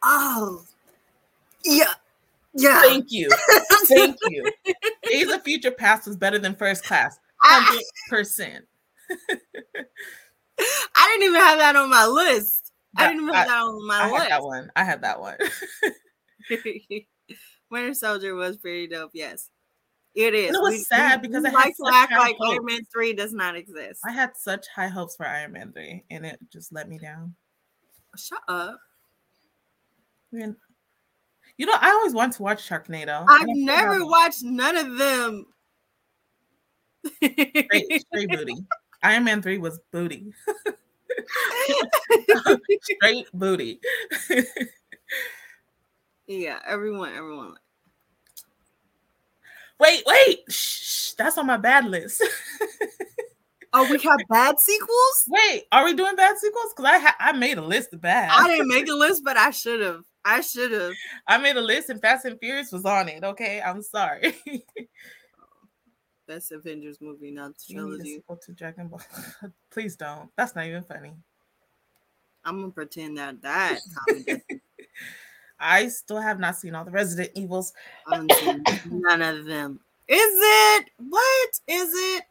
Oh, 0.10 0.64
yeah, 1.66 1.92
yeah. 2.54 2.82
Thank 2.82 3.12
you, 3.12 3.30
thank 3.88 4.16
you. 4.30 4.50
Days 5.04 5.30
of 5.30 5.44
Future 5.44 5.72
Past 5.72 6.08
was 6.08 6.16
better 6.16 6.40
than 6.40 6.56
First 6.56 6.86
Class, 6.86 7.20
hundred 7.40 7.84
percent. 8.10 8.66
I 10.96 11.10
didn't 11.12 11.24
even 11.24 11.42
have 11.42 11.60
that 11.60 11.76
on 11.76 11.90
my 11.90 12.06
list. 12.06 12.72
That, 12.94 13.04
I 13.04 13.08
didn't 13.10 13.24
even 13.24 13.34
have 13.36 13.48
I, 13.48 13.50
that 13.50 13.62
on 13.64 13.86
my 13.86 14.00
I 14.00 14.12
list. 14.12 14.24
Had 14.24 14.32
that 14.32 14.44
one. 14.44 14.72
I 14.78 14.84
had 14.86 15.02
that 15.02 15.20
one. 15.20 15.38
Winter 17.70 17.94
Soldier 17.94 18.34
was 18.34 18.56
pretty 18.56 18.88
dope. 18.88 19.12
Yes, 19.14 19.50
it 20.16 20.34
is. 20.34 20.56
it 20.56 20.62
was 20.62 20.72
we, 20.72 20.78
sad 20.80 21.22
because 21.22 21.44
I 21.44 21.50
like 21.50 21.76
to 21.76 21.92
act 21.94 22.14
like 22.14 22.38
hopes. 22.38 22.54
Iron 22.54 22.66
Man 22.66 22.86
three 22.94 23.12
does 23.12 23.34
not 23.34 23.58
exist. 23.58 24.00
I 24.06 24.12
had 24.12 24.38
such 24.38 24.68
high 24.74 24.88
hopes 24.88 25.18
for 25.18 25.28
Iron 25.28 25.52
Man 25.52 25.74
three, 25.74 26.06
and 26.10 26.26
it 26.26 26.40
just 26.50 26.72
let 26.72 26.88
me 26.88 26.98
down. 26.98 27.36
Shut 28.16 28.40
up. 28.48 28.80
You 30.32 31.66
know, 31.66 31.76
I 31.80 31.92
always 31.92 32.14
want 32.14 32.34
to 32.34 32.44
watch 32.44 32.68
Sharknado. 32.68 33.26
I've 33.28 33.48
never 33.48 34.06
watched 34.06 34.44
none 34.44 34.78
of 34.78 34.98
them. 34.98 35.46
straight, 37.16 38.02
straight 38.02 38.30
booty. 38.30 38.56
Iron 39.04 39.24
Man 39.24 39.42
3 39.42 39.58
was 39.58 39.80
booty. 39.92 40.34
straight 42.82 43.28
booty. 43.34 43.80
yeah, 46.28 46.60
everyone, 46.68 47.14
everyone. 47.14 47.56
Wait, 49.80 50.04
wait. 50.06 50.40
Shh, 50.50 51.14
that's 51.14 51.38
on 51.38 51.48
my 51.48 51.58
bad 51.58 51.86
list. 51.86 52.24
oh, 53.78 53.92
we 53.92 54.00
have 54.00 54.20
bad 54.30 54.60
sequels? 54.60 55.24
Wait, 55.28 55.66
are 55.72 55.86
we 55.86 55.94
doing 55.94 56.16
bad 56.16 56.38
sequels? 56.38 56.74
Because 56.76 56.92
I 56.92 57.00
ha- 57.00 57.16
I 57.20 57.32
made 57.34 57.58
a 57.58 57.66
list 57.66 57.94
of 57.94 58.02
bad. 58.02 58.30
I 58.32 58.48
didn't 58.48 58.68
make 58.68 58.88
a 58.88 58.94
list, 58.94 59.24
but 59.24 59.38
I 59.38 59.52
should 59.52 59.82
have. 59.82 60.04
I 60.26 60.42
should 60.42 60.72
have. 60.72 60.94
I 61.28 61.38
made 61.38 61.56
a 61.56 61.62
list 61.62 61.90
and 61.90 62.02
Fast 62.02 62.26
and 62.26 62.38
Furious 62.40 62.72
was 62.72 62.84
on 62.86 63.08
it. 63.08 63.24
Okay, 63.24 63.62
I'm 63.62 63.82
sorry. 63.82 64.36
Best 66.28 66.52
Avengers 66.52 66.98
movie, 67.00 67.32
not 67.32 67.54
the 67.56 67.74
trilogy. 67.74 68.22
to 68.42 68.52
Dragon 68.52 68.90
Ball. 68.90 69.02
Please 69.72 69.96
don't. 69.96 70.30
That's 70.36 70.54
not 70.54 70.66
even 70.66 70.84
funny. 70.84 71.14
I'm 72.44 72.60
gonna 72.60 72.72
pretend 72.72 73.18
that 73.18 73.42
that. 73.42 73.80
I 75.60 75.88
still 75.88 76.20
have 76.20 76.40
not 76.40 76.58
seen 76.58 76.76
all 76.76 76.84
the 76.84 76.92
Resident 76.92 77.32
Evils. 77.34 77.74
None 78.10 79.22
of 79.22 79.46
them. 79.46 79.80
Is 80.08 80.20
it? 80.20 80.90
What 80.98 81.50
is 81.68 81.90
it? 81.94 82.24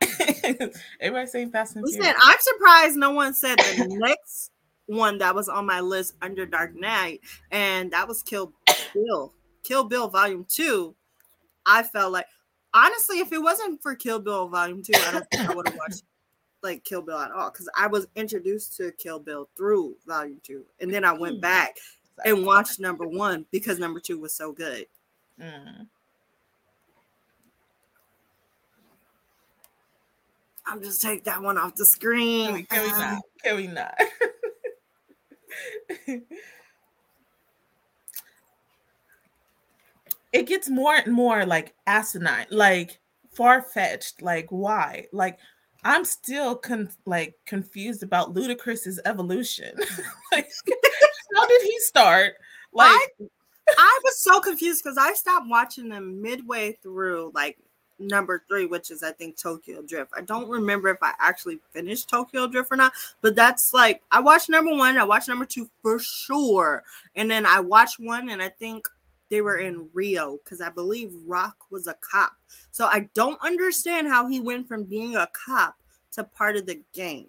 Everybody 1.00 1.26
saying 1.26 1.50
Fast 1.50 1.76
and 1.76 1.84
Listen, 1.84 2.14
I'm 2.22 2.38
surprised 2.40 2.96
no 2.96 3.10
one 3.10 3.34
said 3.34 3.58
the 3.58 3.86
next 3.88 4.50
one 4.86 5.18
that 5.18 5.34
was 5.34 5.48
on 5.48 5.66
my 5.66 5.80
list 5.80 6.14
under 6.22 6.46
Dark 6.46 6.74
Knight, 6.74 7.20
and 7.50 7.90
that 7.92 8.08
was 8.08 8.22
Kill 8.22 8.52
Bill. 8.94 9.32
Kill 9.62 9.84
Bill 9.84 10.08
Volume 10.08 10.46
Two. 10.48 10.94
I 11.66 11.82
felt 11.82 12.12
like 12.12 12.26
honestly, 12.74 13.20
if 13.20 13.32
it 13.32 13.42
wasn't 13.42 13.82
for 13.82 13.94
Kill 13.94 14.18
Bill 14.18 14.48
Volume 14.48 14.82
Two, 14.82 14.92
I 14.96 15.12
don't 15.12 15.30
think 15.30 15.48
I 15.48 15.54
would 15.54 15.68
have 15.68 15.76
watched 15.76 16.02
like 16.62 16.84
Kill 16.84 17.02
Bill 17.02 17.18
at 17.18 17.30
all 17.30 17.50
because 17.50 17.68
I 17.76 17.86
was 17.86 18.06
introduced 18.16 18.76
to 18.78 18.92
Kill 18.92 19.18
Bill 19.18 19.48
through 19.56 19.96
Volume 20.06 20.40
Two, 20.42 20.64
and 20.80 20.92
then 20.92 21.04
I 21.04 21.12
went 21.12 21.36
hmm. 21.36 21.40
back 21.40 21.76
and 22.24 22.44
watched 22.44 22.80
number 22.80 23.06
one 23.06 23.46
because 23.50 23.78
number 23.78 24.00
two 24.00 24.18
was 24.18 24.34
so 24.34 24.52
good. 24.52 24.86
Mm. 25.40 25.86
I'm 30.66 30.82
just 30.82 31.02
take 31.02 31.24
that 31.24 31.42
one 31.42 31.58
off 31.58 31.74
the 31.74 31.86
screen. 31.86 32.46
Can 32.46 32.54
we, 32.54 32.62
can 32.64 32.82
we 32.82 32.90
not? 32.90 33.22
Can 33.42 33.56
we 33.56 33.66
not? 33.66 33.94
it 40.32 40.46
gets 40.46 40.68
more 40.68 40.94
and 40.94 41.12
more 41.12 41.44
like 41.44 41.74
asinine, 41.86 42.46
like 42.50 42.98
far 43.32 43.62
fetched. 43.62 44.22
Like 44.22 44.46
why? 44.50 45.06
Like 45.12 45.38
I'm 45.84 46.04
still 46.04 46.56
con- 46.56 46.90
like 47.06 47.36
confused 47.46 48.02
about 48.02 48.34
Ludacris's 48.34 49.00
evolution. 49.04 49.74
like, 50.32 50.50
how 51.34 51.46
did 51.46 51.62
he 51.62 51.78
start? 51.80 52.34
Like, 52.72 52.88
I, 52.88 53.08
I 53.78 54.00
was 54.04 54.22
so 54.22 54.40
confused 54.40 54.82
because 54.84 54.98
I 54.98 55.14
stopped 55.14 55.46
watching 55.48 55.88
them 55.88 56.20
midway 56.20 56.78
through, 56.82 57.32
like 57.34 57.58
number 58.00 58.42
three, 58.48 58.66
which 58.66 58.90
is 58.90 59.02
I 59.02 59.12
think 59.12 59.36
Tokyo 59.36 59.82
Drift. 59.82 60.12
I 60.16 60.22
don't 60.22 60.48
remember 60.48 60.88
if 60.88 60.98
I 61.02 61.12
actually 61.20 61.60
finished 61.72 62.08
Tokyo 62.08 62.46
Drift 62.46 62.72
or 62.72 62.76
not, 62.76 62.92
but 63.20 63.36
that's 63.36 63.72
like 63.74 64.02
I 64.10 64.20
watched 64.20 64.48
number 64.48 64.74
one, 64.74 64.98
I 64.98 65.04
watched 65.04 65.28
number 65.28 65.44
two 65.44 65.68
for 65.82 65.98
sure, 65.98 66.82
and 67.14 67.30
then 67.30 67.46
I 67.46 67.60
watched 67.60 68.00
one, 68.00 68.30
and 68.30 68.42
I 68.42 68.48
think 68.48 68.88
they 69.28 69.40
were 69.40 69.58
in 69.58 69.88
Rio 69.94 70.38
because 70.42 70.60
I 70.60 70.70
believe 70.70 71.12
Rock 71.26 71.56
was 71.70 71.86
a 71.86 71.94
cop. 72.00 72.32
So 72.72 72.86
I 72.86 73.08
don't 73.14 73.40
understand 73.42 74.08
how 74.08 74.26
he 74.26 74.40
went 74.40 74.66
from 74.66 74.84
being 74.84 75.16
a 75.16 75.28
cop 75.32 75.76
to 76.12 76.24
part 76.24 76.56
of 76.56 76.66
the 76.66 76.80
gang. 76.92 77.26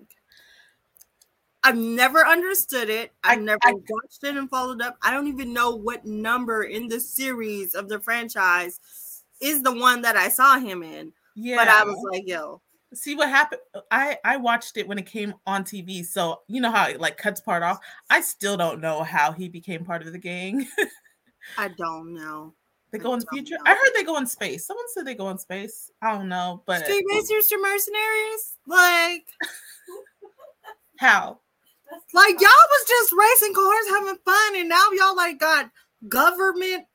I've 1.64 1.78
never 1.78 2.26
understood 2.26 2.90
it. 2.90 3.12
I've 3.24 3.38
I, 3.38 3.42
never 3.42 3.60
I, 3.64 3.74
watched 3.74 4.24
it 4.24 4.36
and 4.36 4.50
followed 4.50 4.82
up. 4.82 4.98
I 5.04 5.12
don't 5.12 5.28
even 5.28 5.54
know 5.54 5.76
what 5.76 6.06
number 6.06 6.64
in 6.64 6.88
the 6.88 7.00
series 7.00 7.76
of 7.76 7.88
the 7.88 8.00
franchise 8.00 8.80
is 9.42 9.64
the 9.64 9.74
one 9.74 10.02
that 10.02 10.16
I 10.16 10.30
saw 10.30 10.60
him 10.60 10.84
in. 10.84 11.12
Yeah. 11.36 11.58
But 11.58 11.68
I 11.68 11.84
was 11.84 11.98
like, 12.12 12.28
yo. 12.28 12.62
See 12.94 13.16
what 13.16 13.30
happened? 13.30 13.62
I 13.90 14.18
I 14.26 14.36
watched 14.36 14.76
it 14.76 14.88
when 14.88 15.00
it 15.00 15.06
came 15.06 15.34
on 15.48 15.64
TV. 15.64 16.06
So 16.06 16.42
you 16.48 16.60
know 16.60 16.72
how 16.72 16.90
it 16.90 17.00
like 17.00 17.18
cuts 17.18 17.40
part 17.40 17.64
off. 17.64 17.80
I 18.10 18.20
still 18.20 18.58
don't 18.58 18.82
know 18.82 19.04
how 19.04 19.32
he 19.32 19.48
became 19.48 19.86
part 19.86 20.06
of 20.06 20.12
the 20.12 20.20
gang. 20.20 20.68
I 21.58 21.70
don't 21.70 22.14
know. 22.14 22.54
They 22.92 22.98
go 22.98 23.14
in 23.14 23.20
the 23.20 23.26
future. 23.32 23.56
Know. 23.56 23.64
I 23.66 23.70
heard 23.70 23.94
they 23.96 24.04
go 24.04 24.18
in 24.18 24.28
space. 24.28 24.68
Someone 24.68 24.86
said 24.94 25.06
they 25.06 25.16
go 25.16 25.30
in 25.30 25.38
space. 25.38 25.90
I 26.02 26.12
don't 26.14 26.28
know, 26.28 26.64
but 26.66 26.84
Street 26.84 27.06
Racers 27.10 27.48
to 27.48 27.58
mercenaries, 27.58 28.58
like 28.68 29.26
how? 31.00 31.40
Like 32.14 32.42
y'all 32.42 32.50
was 32.50 32.88
just 32.88 33.14
racing 33.18 33.54
cars, 33.54 33.90
having 33.90 34.18
fun, 34.26 34.56
and 34.58 34.68
now 34.68 34.90
y'all 34.92 35.16
like 35.16 35.40
got 35.40 35.72
government 36.10 36.86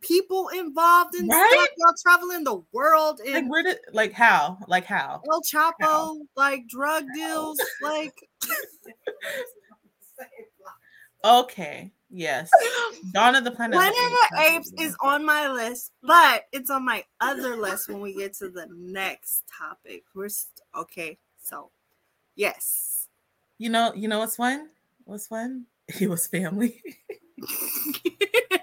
people 0.00 0.48
involved 0.48 1.14
in 1.14 1.28
right? 1.28 1.50
stuff. 1.52 1.68
Y'all 1.78 1.94
traveling 2.02 2.44
the 2.44 2.62
world 2.72 3.20
and 3.24 3.34
like 3.34 3.50
where 3.50 3.62
did 3.62 3.78
like 3.92 4.12
how? 4.12 4.58
Like 4.68 4.84
how? 4.84 5.22
El 5.30 5.42
Chapo, 5.42 5.72
how? 5.80 6.18
like 6.36 6.66
drug 6.68 7.04
deals, 7.14 7.60
like 7.82 8.14
Okay. 11.24 11.92
Yes. 12.08 12.48
Dawn 13.12 13.34
of 13.34 13.44
the 13.44 13.50
Planet. 13.50 13.74
Planet 13.74 13.94
of 13.96 14.10
the 14.30 14.54
Apes 14.54 14.72
is 14.78 14.96
on 15.00 15.24
my 15.24 15.48
list, 15.48 15.92
but 16.02 16.44
it's 16.52 16.70
on 16.70 16.84
my 16.84 17.04
other 17.20 17.56
list 17.56 17.88
when 17.88 18.00
we 18.00 18.14
get 18.14 18.34
to 18.34 18.48
the 18.48 18.68
next 18.76 19.42
topic. 19.58 20.04
We're 20.14 20.28
st- 20.28 20.60
okay. 20.76 21.18
So, 21.42 21.72
yes. 22.36 23.08
You 23.58 23.70
know, 23.70 23.92
you 23.94 24.06
know 24.06 24.20
what's 24.20 24.36
fun? 24.36 24.68
What's 25.04 25.26
fun? 25.26 25.66
It 26.00 26.10
was 26.10 26.26
family. 26.26 26.82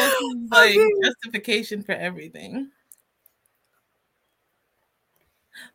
that 0.00 0.16
was 0.20 0.48
like 0.50 0.76
okay. 0.76 0.88
justification 1.02 1.82
for 1.82 1.92
everything. 1.92 2.70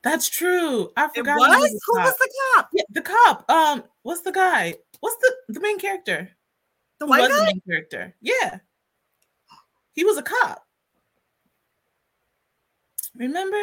That's 0.03 0.29
true. 0.29 0.91
I 0.97 1.09
forgot. 1.09 1.37
It 1.37 1.39
was? 1.39 1.81
Who 1.85 1.99
was 1.99 2.17
the 2.17 2.29
cop? 2.55 2.69
Yeah, 2.73 2.83
the 2.89 3.01
cop. 3.01 3.49
Um, 3.49 3.83
what's 4.03 4.21
the 4.21 4.31
guy? 4.31 4.75
What's 4.99 5.17
the 5.17 5.35
the 5.49 5.59
main 5.59 5.79
character? 5.79 6.29
The 6.99 7.05
Who 7.05 7.09
white 7.09 7.29
guy? 7.29 7.39
The 7.39 7.45
main 7.45 7.61
character. 7.67 8.15
Yeah. 8.21 8.59
He 9.93 10.03
was 10.03 10.17
a 10.17 10.23
cop. 10.23 10.65
Remember? 13.15 13.57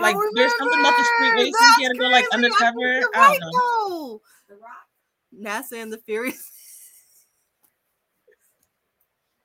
like 0.00 0.14
remember. 0.14 0.30
there's 0.34 0.56
something 0.58 0.80
about 0.80 0.96
the 0.96 1.04
street 1.04 1.32
racing. 1.32 1.52
He 1.78 1.84
had 1.84 1.92
to 1.92 1.98
go 1.98 2.08
like 2.08 2.26
undercover. 2.32 3.02
I, 3.14 3.20
I 3.20 3.38
don't 3.38 3.52
know. 3.52 4.20
The 4.48 4.54
Rock. 4.56 4.86
NASA 5.34 5.82
and 5.82 5.92
the 5.92 5.98
Furious. 5.98 6.50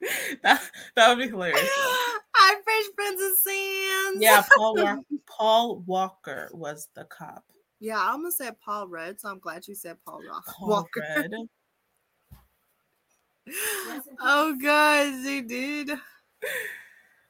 that, 0.43 0.62
that 0.95 1.10
would 1.10 1.19
be 1.23 1.27
hilarious. 1.29 1.60
Hi, 1.69 2.62
Fresh 2.63 2.95
Prince 2.95 3.21
of 3.21 3.38
Sands. 3.39 4.21
Yeah, 4.21 4.43
Paul 4.55 4.75
Walker, 4.75 5.01
Paul 5.27 5.83
Walker 5.86 6.49
was 6.53 6.88
the 6.95 7.03
cop. 7.05 7.43
Yeah, 7.79 7.99
I 7.99 8.12
almost 8.12 8.38
said 8.38 8.60
Paul 8.60 8.88
Rudd, 8.88 9.19
so 9.19 9.29
I'm 9.29 9.39
glad 9.39 9.67
you 9.67 9.75
said 9.75 9.97
Paul, 10.05 10.21
Paul 10.47 10.69
Walker. 10.69 11.03
Rudd. 11.15 11.33
oh 14.21 14.55
God, 14.62 15.23
they 15.23 15.41
did. 15.41 15.91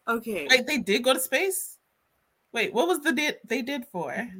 Okay. 0.08 0.48
Wait, 0.50 0.68
they 0.68 0.78
did 0.78 1.04
go 1.04 1.14
to 1.14 1.20
space. 1.20 1.78
Wait, 2.54 2.74
what 2.74 2.88
was 2.88 3.02
the 3.02 3.12
did 3.12 3.38
they 3.46 3.62
did 3.62 3.84
for? 3.92 4.14
Imagine 4.14 4.34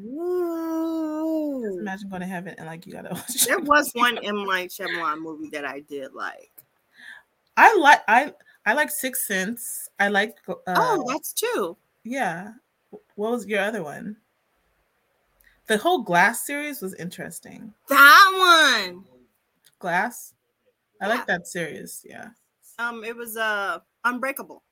going 2.10 2.22
to 2.22 2.26
heaven 2.28 2.56
and 2.58 2.68
like 2.68 2.86
you 2.86 2.94
gotta. 2.94 3.14
watch- 3.14 3.46
There 3.46 3.60
was 3.60 3.92
one 3.94 4.18
M 4.24 4.46
Night 4.46 4.70
Shyamalan 4.70 5.20
movie 5.22 5.50
that 5.50 5.66
I 5.66 5.82
did 5.82 6.14
like. 6.14 6.52
I 7.58 7.76
like 7.78 8.02
I 8.08 8.34
I 8.66 8.74
like 8.74 8.90
Six 8.92 9.26
Sense. 9.28 9.90
I 10.00 10.08
like. 10.10 10.36
Uh, 10.48 10.56
oh, 10.68 11.06
that's 11.08 11.34
two. 11.34 11.76
yeah. 12.04 12.54
What 13.16 13.32
was 13.32 13.46
your 13.48 13.62
other 13.62 13.84
one? 13.84 14.18
The 15.68 15.78
whole 15.78 16.04
Glass 16.04 16.46
series 16.46 16.82
was 16.82 16.94
interesting. 16.96 17.74
That 17.90 18.80
one. 18.86 19.04
Glass. 19.80 20.34
I 21.02 21.08
Yeah. 21.08 21.14
like 21.16 21.28
that 21.28 21.48
series. 21.48 22.06
Yeah. 22.08 22.30
Um, 22.80 23.04
it 23.04 23.16
was 23.16 23.36
uh 23.38 23.80
Unbreakable. 24.06 24.64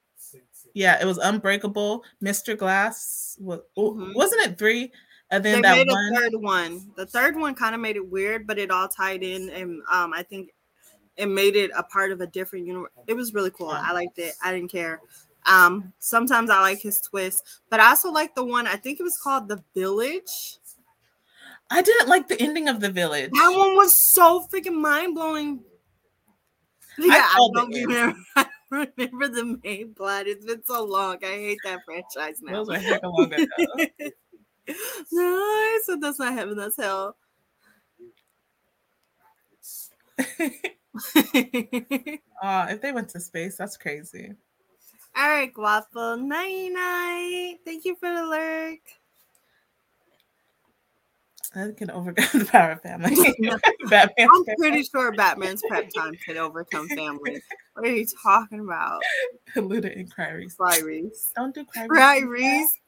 Yeah, 0.74 1.00
it 1.02 1.06
was 1.06 1.18
Unbreakable. 1.18 2.04
Mr. 2.24 2.58
Glass 2.58 3.38
was 3.42 3.60
Mhm. 3.78 4.14
wasn't 4.16 4.42
it 4.46 4.58
three? 4.58 4.92
And 5.32 5.44
then 5.44 5.56
they 5.56 5.62
that 5.62 5.76
made 5.78 5.88
one. 5.92 6.14
a 6.14 6.20
third 6.20 6.36
one. 6.36 6.92
The 6.96 7.06
third 7.06 7.36
one 7.36 7.56
kind 7.56 7.74
of 7.76 7.82
made 7.82 7.96
it 7.96 8.08
weird, 8.08 8.46
but 8.48 8.60
it 8.60 8.70
all 8.72 8.88
tied 8.88 9.24
in, 9.24 9.50
and 9.50 9.82
um, 9.92 10.14
I 10.14 10.22
think 10.24 10.54
it 11.18 11.28
made 11.28 11.56
it 11.56 11.72
a 11.76 11.84
part 11.84 12.12
of 12.12 12.22
a 12.22 12.28
different 12.28 12.66
universe. 12.66 12.92
It 13.08 13.14
was 13.14 13.34
really 13.34 13.52
cool. 13.52 13.70
I 13.70 13.94
liked 13.94 14.20
it. 14.20 14.34
I 14.44 14.54
didn't 14.54 14.72
care. 14.72 15.02
Um, 15.46 15.94
sometimes 16.00 16.50
I 16.50 16.60
like 16.62 16.82
his 16.82 17.00
twist, 17.02 17.62
but 17.70 17.80
I 17.80 17.90
also 17.90 18.12
like 18.12 18.36
the 18.36 18.44
one. 18.44 18.68
I 18.68 18.76
think 18.76 19.00
it 19.00 19.04
was 19.04 19.18
called 19.22 19.48
The 19.48 19.64
Village. 19.74 20.60
I 21.70 21.82
didn't 21.82 22.10
like 22.10 22.28
the 22.28 22.42
ending 22.42 22.68
of 22.68 22.80
the 22.80 22.92
village. 22.92 23.32
That 23.32 23.54
one 23.56 23.76
was 23.76 23.98
so 24.14 24.48
freaking 24.52 24.80
mind 24.80 25.16
blowing. 25.16 25.62
Yeah, 26.98 27.14
I, 27.14 27.36
called 27.36 27.54
don't 27.56 27.74
remember. 27.74 28.20
I 28.36 28.48
remember 28.70 29.28
the 29.28 29.60
main 29.64 29.94
plot. 29.94 30.28
It's 30.28 30.46
been 30.46 30.64
so 30.64 30.84
long. 30.86 31.18
I 31.24 31.28
hate 31.28 31.58
that 31.64 31.80
franchise 31.86 32.42
now. 32.42 32.54
Those 32.54 32.70
were 32.70 32.78
heck 32.78 33.02
of 33.04 33.12
long 33.12 33.34
ago. 33.34 33.46
no, 35.12 35.78
so 35.84 35.98
that's 36.00 36.20
not 36.20 36.34
heaven. 36.34 36.58
That's 36.58 36.78
hell. 36.78 37.18
uh, 42.44 42.68
if 42.70 42.82
they 42.82 42.92
went 42.92 43.10
to 43.10 43.20
space, 43.20 43.58
that's 43.58 43.78
crazy. 43.78 44.34
All 45.18 45.30
right, 45.30 45.54
Guapo. 45.54 46.16
Night 46.16 46.70
night. 46.72 47.58
Thank 47.66 47.86
you 47.86 47.96
for 47.96 48.14
the 48.14 48.24
lurk. 48.26 48.80
I 51.56 51.72
can 51.72 51.90
overcome 51.90 52.28
the 52.40 52.46
power 52.46 52.72
of 52.72 52.82
family. 52.82 53.16
Batman. 53.90 54.28
I'm 54.34 54.46
pretty 54.58 54.84
sure 54.84 55.14
Batman's 55.14 55.62
prep 55.68 55.90
time 55.96 56.14
could 56.26 56.36
overcome 56.36 56.90
family. 56.90 57.42
What 57.74 57.86
are 57.86 57.96
you 57.96 58.06
talking 58.22 58.60
about? 58.60 59.02
Luda 59.56 59.98
and 59.98 60.14
Clarice. 60.14 60.56
Clarice. 60.56 61.32
Don't 61.36 61.56
do 61.56 61.64
Clarice. 61.64 61.90
Clarice. 61.90 62.80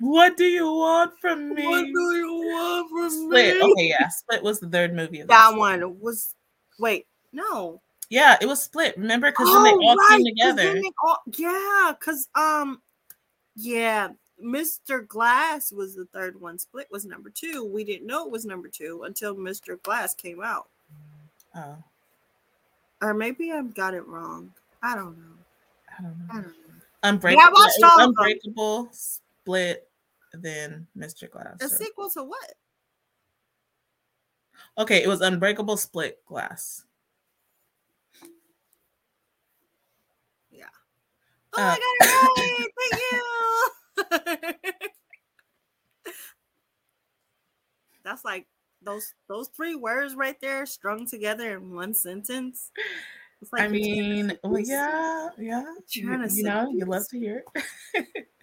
What 0.00 0.36
do 0.36 0.44
you 0.44 0.64
want 0.72 1.18
from 1.20 1.54
me? 1.54 1.66
What 1.66 1.84
do 1.84 2.16
you 2.16 2.32
want 2.32 2.90
from 2.90 3.10
Split. 3.10 3.56
me? 3.56 3.62
Okay, 3.72 3.88
yeah. 3.88 4.08
Split 4.08 4.42
was 4.42 4.60
the 4.60 4.68
third 4.68 4.94
movie 4.94 5.20
of 5.20 5.28
That 5.28 5.50
this. 5.50 5.58
one 5.58 5.98
was. 6.00 6.34
Wait, 6.78 7.06
no. 7.32 7.80
Yeah, 8.10 8.36
it 8.40 8.46
was 8.46 8.62
Split. 8.62 8.96
Remember? 8.96 9.30
Because 9.30 9.52
then 9.52 9.64
they 9.64 9.86
all 9.86 9.96
came 10.08 10.24
together. 10.24 10.74
then 10.74 10.82
all- 11.04 11.22
yeah, 11.36 11.92
because 11.98 12.28
um, 12.36 12.80
yeah, 13.56 14.08
Mr. 14.42 15.06
Glass 15.06 15.72
was 15.72 15.96
the 15.96 16.06
third 16.06 16.40
one. 16.40 16.58
Split 16.58 16.86
was 16.92 17.04
number 17.04 17.28
two. 17.28 17.64
We 17.64 17.82
didn't 17.82 18.06
know 18.06 18.24
it 18.24 18.30
was 18.30 18.44
number 18.46 18.68
two 18.68 19.02
until 19.02 19.34
Mr. 19.34 19.82
Glass 19.82 20.14
came 20.14 20.40
out, 20.42 20.68
Oh, 21.56 21.76
or 23.02 23.14
maybe 23.14 23.50
I've 23.52 23.74
got 23.74 23.94
it 23.94 24.06
wrong. 24.06 24.52
I 24.82 24.94
don't 24.94 25.18
know. 25.18 25.24
I 25.98 26.02
don't 26.02 26.18
know. 26.18 26.24
I 26.30 26.34
know. 26.36 26.42
don't 26.42 26.50
know. 26.52 26.54
Unbreakable. 27.02 27.42
Yeah, 27.42 27.48
I 27.48 27.50
watched 27.50 27.78
it 27.78 27.82
was 27.82 27.90
all 27.98 28.08
of 28.08 28.14
them. 28.14 28.88
Split, 29.48 29.88
then 30.34 30.86
Mr. 30.94 31.30
Glass. 31.30 31.56
A 31.62 31.70
sequel 31.70 32.10
to 32.10 32.22
what? 32.22 32.52
Okay, 34.76 35.02
it 35.02 35.08
was 35.08 35.22
Unbreakable, 35.22 35.78
Split, 35.78 36.22
Glass. 36.26 36.84
Yeah. 40.50 40.66
Oh, 41.56 41.62
Uh, 41.62 41.76
I 41.78 41.78
got 41.98 42.36
it 42.36 42.70
right. 42.90 43.32
Thank 43.96 44.52
you. 44.52 44.70
That's 48.04 48.22
like 48.22 48.46
those 48.82 49.14
those 49.28 49.48
three 49.48 49.76
words 49.76 50.14
right 50.14 50.38
there 50.42 50.66
strung 50.66 51.06
together 51.06 51.56
in 51.56 51.74
one 51.74 51.94
sentence. 51.94 52.70
It's 53.40 53.50
like 53.50 53.62
I 53.62 53.66
you're 53.68 53.80
trying 53.80 53.96
to 53.96 54.24
mean, 54.24 54.38
well, 54.44 54.60
yeah, 54.60 55.30
yeah. 55.38 55.64
You, 55.88 56.26
you 56.32 56.42
know, 56.42 56.70
you 56.70 56.84
love 56.84 57.08
to 57.08 57.18
hear 57.18 57.44
it. 57.94 58.06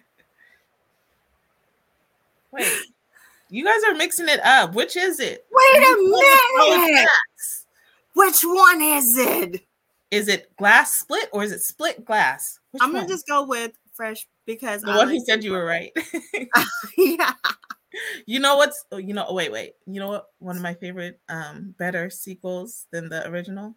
Wait, 2.56 2.72
you 3.50 3.64
guys 3.64 3.80
are 3.86 3.94
mixing 3.94 4.28
it 4.28 4.40
up. 4.44 4.74
Which 4.74 4.96
is 4.96 5.20
it? 5.20 5.46
Wait 5.50 5.82
a 5.82 6.80
minute. 6.80 7.08
Which 8.14 8.40
one 8.42 8.80
is 8.80 9.16
it? 9.16 9.62
Is 10.10 10.28
it 10.28 10.56
glass 10.56 10.96
split 10.96 11.28
or 11.32 11.42
is 11.42 11.52
it 11.52 11.60
split 11.60 12.04
glass? 12.04 12.58
Which 12.70 12.82
I'm 12.82 12.90
gonna 12.90 13.00
one? 13.00 13.08
just 13.08 13.26
go 13.26 13.44
with 13.44 13.72
fresh 13.92 14.26
because 14.46 14.82
the 14.82 14.92
I 14.92 14.96
one 14.96 15.08
who 15.08 15.20
said 15.20 15.44
you 15.44 15.52
were 15.52 15.64
right. 15.64 15.92
yeah. 16.96 17.32
you 18.26 18.40
know 18.40 18.56
what's? 18.56 18.84
Oh, 18.90 18.98
you 18.98 19.14
know. 19.14 19.26
Oh, 19.28 19.34
wait, 19.34 19.52
wait. 19.52 19.74
You 19.86 20.00
know 20.00 20.08
what? 20.08 20.26
One 20.38 20.56
of 20.56 20.62
my 20.62 20.74
favorite, 20.74 21.20
um, 21.28 21.74
better 21.78 22.08
sequels 22.10 22.86
than 22.90 23.08
the 23.08 23.28
original. 23.28 23.74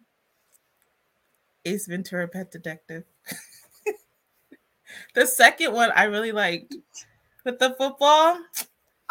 Ace 1.64 1.86
Ventura: 1.86 2.28
Pet 2.28 2.50
Detective. 2.50 3.04
the 5.14 5.26
second 5.26 5.72
one 5.72 5.90
I 5.94 6.04
really 6.04 6.32
liked 6.32 6.74
with 7.44 7.58
the 7.58 7.74
football. 7.74 8.38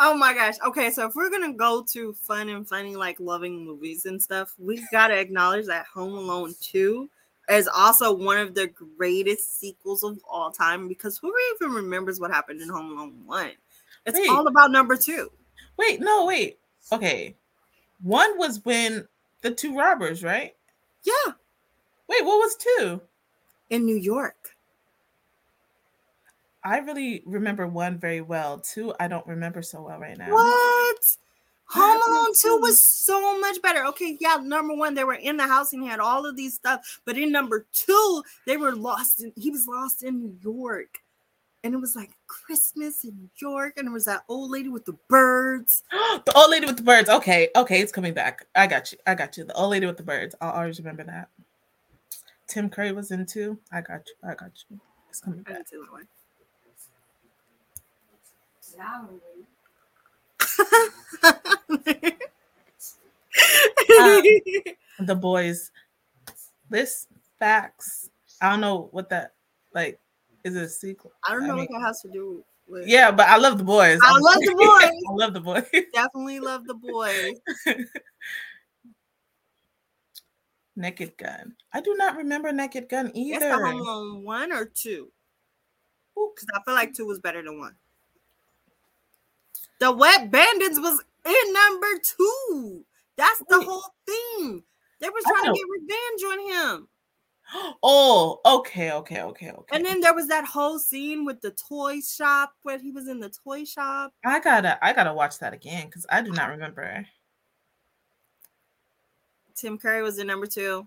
Oh 0.02 0.16
my 0.16 0.34
gosh. 0.34 0.56
Okay, 0.66 0.92
so 0.92 1.08
if 1.08 1.16
we're 1.16 1.30
gonna 1.30 1.54
go 1.54 1.84
to 1.92 2.14
fun 2.14 2.50
and 2.50 2.68
funny, 2.68 2.96
like 2.96 3.20
loving 3.20 3.66
movies 3.66 4.06
and 4.06 4.22
stuff, 4.22 4.54
we 4.58 4.82
gotta 4.92 5.18
acknowledge 5.20 5.66
that 5.66 5.86
Home 5.88 6.14
Alone 6.14 6.56
2 6.62 7.10
is 7.50 7.68
also 7.68 8.14
one 8.14 8.38
of 8.38 8.56
the 8.56 8.68
greatest 8.98 9.60
sequels 9.60 10.04
of 10.04 10.18
all 10.30 10.52
time 10.52 10.88
because 10.88 11.18
who 11.18 11.34
even 11.56 11.74
remembers 11.74 12.20
what 12.20 12.32
happened 12.32 12.62
in 12.62 12.70
Home 12.70 12.92
Alone 12.92 13.14
1? 13.26 13.52
It's 14.06 14.18
Wait. 14.18 14.30
all 14.30 14.48
about 14.48 14.72
number 14.72 14.96
two. 14.96 15.30
Wait, 15.78 16.00
no, 16.00 16.26
wait. 16.26 16.60
Okay, 16.92 17.36
one 18.02 18.38
was 18.38 18.64
when 18.64 19.08
the 19.42 19.52
two 19.52 19.76
robbers, 19.78 20.24
right? 20.24 20.56
Yeah, 21.04 21.34
Wait, 22.08 22.26
what 22.26 22.38
was 22.38 22.56
two? 22.56 23.02
in 23.70 23.86
New 23.86 23.98
York. 23.98 24.49
I 26.70 26.78
really 26.78 27.24
remember 27.26 27.66
one 27.66 27.98
very 27.98 28.22
well. 28.22 28.60
Two, 28.60 28.94
I 29.00 29.08
don't 29.08 29.26
remember 29.26 29.64
so 29.64 29.82
well 29.82 29.98
right 29.98 30.16
now. 30.16 30.32
What? 30.32 31.18
Home 31.66 32.00
Alone 32.08 32.34
2 32.40 32.60
was 32.62 32.80
so 32.80 33.40
much 33.40 33.60
better. 33.64 33.86
Okay, 33.88 34.18
yeah, 34.20 34.38
number 34.40 34.76
one, 34.76 34.94
they 34.94 35.04
were 35.04 35.16
in 35.16 35.38
the 35.38 35.48
house 35.48 35.74
and 35.74 35.82
he 35.82 35.90
had 35.90 36.00
all 36.00 36.28
of 36.28 36.38
these 36.38 36.54
stuff. 36.54 37.02
But 37.06 37.18
in 37.18 37.32
number 37.32 37.66
two, 37.74 38.24
they 38.46 38.56
were 38.56 38.76
lost 38.76 39.24
in 39.24 39.34
he 39.36 39.50
was 39.50 39.66
lost 39.68 40.04
in 40.04 40.20
New 40.20 40.38
York. 40.44 41.00
And 41.64 41.74
it 41.74 41.78
was 41.78 41.96
like 41.96 42.12
Christmas 42.28 43.04
in 43.04 43.18
New 43.18 43.30
York, 43.42 43.74
and 43.76 43.88
there 43.88 43.94
was 43.94 44.06
that 44.06 44.24
old 44.30 44.52
lady 44.52 44.70
with 44.70 44.86
the 44.86 44.96
birds. 45.08 45.84
the 45.92 46.34
old 46.36 46.52
lady 46.52 46.68
with 46.68 46.78
the 46.78 46.84
birds. 46.84 47.10
Okay, 47.10 47.50
okay, 47.56 47.82
it's 47.82 47.92
coming 47.92 48.14
back. 48.14 48.46
I 48.56 48.68
got 48.68 48.92
you. 48.92 49.00
I 49.08 49.16
got 49.16 49.38
you. 49.38 49.44
The 49.44 49.54
old 49.54 49.72
lady 49.72 49.88
with 49.88 49.98
the 49.98 50.04
birds. 50.04 50.36
I'll 50.40 50.52
always 50.52 50.78
remember 50.78 51.04
that. 51.06 51.30
Tim 52.48 52.70
Curry 52.70 52.92
was 52.92 53.10
in 53.10 53.26
too. 53.26 53.58
I 53.72 53.82
got 53.82 54.02
you. 54.08 54.30
I 54.30 54.36
got 54.36 54.52
you. 54.70 54.80
It's 55.10 55.20
coming 55.20 55.40
I 55.40 55.44
back. 55.44 55.54
didn't 55.54 55.70
see 55.70 55.78
that 55.78 55.92
one. 55.92 56.08
Um, 58.80 59.22
the 65.00 65.16
boys. 65.16 65.72
This 66.70 67.08
facts. 67.40 68.10
I 68.42 68.50
don't 68.50 68.62
know 68.62 68.90
what 68.92 69.10
that 69.10 69.34
like. 69.74 70.00
Is 70.44 70.56
it 70.56 70.64
a 70.64 70.70
sequel? 70.70 71.12
I 71.28 71.34
don't 71.34 71.48
know 71.48 71.56
mean, 71.56 71.68
what 71.70 71.80
that 71.80 71.88
has 71.88 72.02
to 72.02 72.10
do 72.10 72.44
with. 72.68 72.88
Yeah, 72.88 73.12
but 73.12 73.28
I 73.28 73.38
love 73.38 73.58
the 73.58 73.64
boys. 73.64 74.00
I 74.04 74.14
I'm 74.16 74.22
love 74.22 74.40
the 74.40 74.56
boys. 74.58 74.92
I 75.10 75.14
love 75.14 75.34
the 75.34 75.42
boys. 75.42 75.66
definitely 75.94 76.40
love 76.40 76.66
the 76.66 76.76
boy. 76.76 77.34
Naked 80.76 81.18
Gun. 81.18 81.56
I 81.74 81.82
do 81.82 81.94
not 81.98 82.16
remember 82.16 82.52
Naked 82.54 82.88
Gun 82.88 83.12
either. 83.14 83.50
the 83.50 83.56
Home 83.58 83.82
Alone 83.82 84.24
one 84.24 84.54
or 84.54 84.66
two. 84.66 85.12
Because 86.16 86.48
I 86.54 86.62
feel 86.64 86.74
like 86.74 86.94
two 86.94 87.06
was 87.06 87.20
better 87.20 87.44
than 87.44 87.60
one. 87.60 87.76
The 89.80 89.92
Wet 89.92 90.30
Bandits 90.30 90.80
was 90.80 91.04
in 91.26 91.54
number 91.54 91.88
two. 92.04 92.86
That's 93.18 93.40
the 93.50 93.62
whole 93.62 93.84
thing. 94.06 94.64
They 95.00 95.10
were 95.10 95.22
trying 95.22 95.54
to 95.54 95.60
get 95.60 95.66
revenge 95.70 96.24
on 96.24 96.76
him. 96.78 96.88
Oh, 97.82 98.40
okay, 98.46 98.92
okay, 98.92 99.24
okay, 99.24 99.50
okay. 99.50 99.76
And 99.76 99.84
then 99.84 100.02
there 100.02 100.14
was 100.14 100.28
that 100.28 100.46
whole 100.46 100.78
scene 100.78 101.26
with 101.26 101.42
the 101.42 101.50
toy 101.50 102.00
shop 102.00 102.54
where 102.62 102.78
he 102.78 102.92
was 102.92 103.08
in 103.08 103.20
the 103.20 103.32
toy 103.44 103.66
shop. 103.66 104.14
I 104.24 104.40
gotta 104.40 104.78
I 104.86 104.94
gotta 104.94 105.16
watch 105.16 105.40
that 105.40 105.52
again 105.52 105.88
because 105.88 106.06
I 106.12 106.22
do 106.22 106.32
not 106.32 106.50
remember. 106.50 107.08
Tim 109.56 109.80
Curry 109.80 110.04
was 110.04 110.20
in 110.20 110.28
number 110.28 110.46
two. 110.46 110.86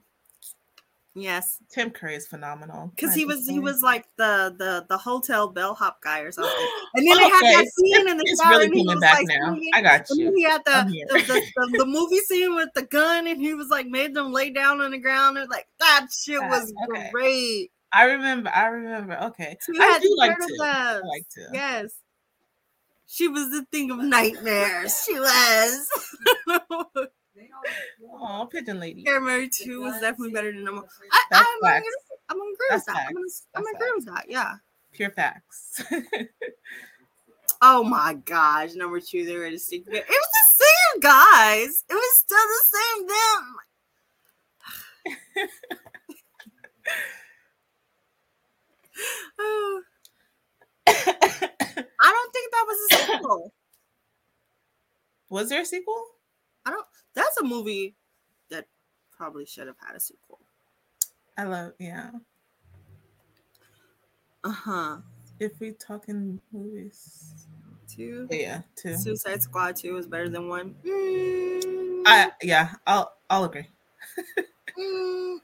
Yes, 1.15 1.59
Tim 1.69 1.91
Curry 1.91 2.15
is 2.15 2.27
phenomenal. 2.27 2.91
because 2.97 3.15
he 3.15 3.27
was 3.27 3.47
he 3.47 3.59
was 3.59 3.83
like 3.83 4.07
the 4.17 4.55
the 4.57 4.87
the 4.89 4.97
hotel 4.97 5.49
bellhop 5.49 6.01
guy 6.03 6.21
or 6.21 6.33
something. 6.33 6.53
And 6.95 7.07
then 7.07 7.17
they 7.17 7.23
had 7.29 7.43
that 7.43 7.67
scene 7.67 8.09
in 8.09 8.17
the 8.17 8.25
it's 8.27 8.45
really 8.47 8.67
and 8.67 8.75
he 8.75 8.81
coming 8.81 8.95
was 8.97 9.01
back 9.01 9.19
like 9.19 9.27
now. 9.29 9.55
singing. 9.55 9.71
I 9.75 9.81
got 9.83 10.07
you. 10.11 10.33
he 10.35 10.43
had 10.43 10.63
the 10.65 11.07
the, 11.11 11.19
the, 11.19 11.43
the, 11.57 11.79
the 11.79 11.87
movie 11.87 12.19
scene 12.19 12.55
with 12.55 12.69
the 12.75 12.83
gun 12.83 13.27
and 13.27 13.41
he 13.41 13.55
was 13.55 13.69
like 13.69 13.87
made 13.87 14.15
them 14.15 14.33
lay 14.33 14.51
down 14.51 14.81
on 14.81 14.91
the 14.93 14.99
ground 14.99 15.37
and 15.39 15.49
like 15.51 15.67
that 15.81 16.07
shit 16.13 16.41
was 16.41 16.73
okay. 16.91 17.11
great. 17.13 17.71
I 17.93 18.05
remember. 18.05 18.51
I 18.55 18.67
remember. 18.69 19.19
Okay, 19.25 19.57
She 19.65 19.79
I 19.79 19.99
do 20.01 20.15
like 20.17 20.39
to. 20.39 20.59
I 20.63 20.95
like 21.01 21.29
to. 21.31 21.47
Yes. 21.53 21.93
She 23.07 23.29
was 23.29 23.51
the 23.51 23.67
thing 23.71 23.91
of 23.91 23.99
nightmares. 23.99 25.05
She 25.05 25.19
was. 25.19 25.89
Oh, 28.15 28.49
pigeon 28.51 28.81
lady. 28.81 29.05
Hair 29.05 29.21
Mary 29.21 29.49
2 29.49 29.81
was 29.83 30.01
definitely 30.01 30.33
better 30.33 30.53
than 30.53 30.65
number 30.65 30.83
I, 31.11 31.25
That's 31.31 31.47
I'm, 31.47 31.61
gonna, 31.61 31.75
facts. 31.75 31.87
I'm 32.29 32.39
gonna 32.39 32.51
agree 32.51 32.67
That's 32.71 32.87
with 32.87 32.95
that. 32.95 33.07
I'm 33.09 33.15
gonna, 33.15 33.27
facts. 33.27 33.47
I'm 33.55 33.63
gonna 33.63 33.77
agree 33.77 33.93
with 33.95 34.07
that. 34.07 34.27
Yeah. 34.29 34.55
Pure 34.93 35.11
facts. 35.11 35.83
Oh 37.65 37.85
my 37.85 38.15
gosh, 38.15 38.75
number 38.75 38.99
two, 38.99 39.25
they 39.25 39.37
were 39.37 39.49
the 39.49 39.57
secret. 39.57 39.95
It 39.95 40.09
was 40.09 40.09
the 40.09 40.65
same 40.65 41.01
guys. 41.01 41.85
It 41.89 41.95
was 41.95 42.19
still 42.19 42.37
the 42.37 42.63
same 42.75 43.07
them. 43.07 43.57
Oh, 49.39 49.83
I 50.89 52.11
don't 52.11 52.33
think 52.33 52.51
that 52.51 52.65
was 52.67 52.79
a 52.91 52.97
sequel. 52.97 53.55
Was 55.31 55.49
there 55.49 55.61
a 55.61 55.65
sequel? 55.65 56.05
I 56.67 56.71
don't. 56.71 56.87
That's 57.15 57.37
a 57.39 57.45
movie 57.45 57.95
that 58.51 58.67
probably 59.11 59.47
should 59.47 59.67
have 59.67 59.77
had 59.85 59.97
a 59.97 60.01
sequel. 60.01 60.41
I 61.37 61.45
love. 61.45 61.73
Yeah. 61.79 62.11
Uh 64.45 64.51
huh. 64.51 64.97
If 65.39 65.59
we 65.61 65.73
talking 65.73 66.41
movies, 66.53 67.47
Two. 67.89 68.29
yeah, 68.31 68.63
two. 68.77 68.97
Suicide 68.97 69.43
Squad 69.43 69.77
two 69.77 69.97
is 69.97 70.07
better 70.07 70.29
than 70.29 70.49
one. 70.49 70.75
Mm, 70.85 72.03
I 72.07 72.31
yeah. 72.43 72.75
I'll 72.87 73.13
I'll 73.29 73.45
agree. 73.45 73.67
mm, 74.79 75.39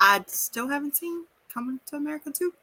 I 0.00 0.24
still 0.26 0.68
haven't 0.68 0.96
seen 0.96 1.24
Coming 1.52 1.80
to 1.86 1.96
America 1.96 2.30
two. 2.30 2.54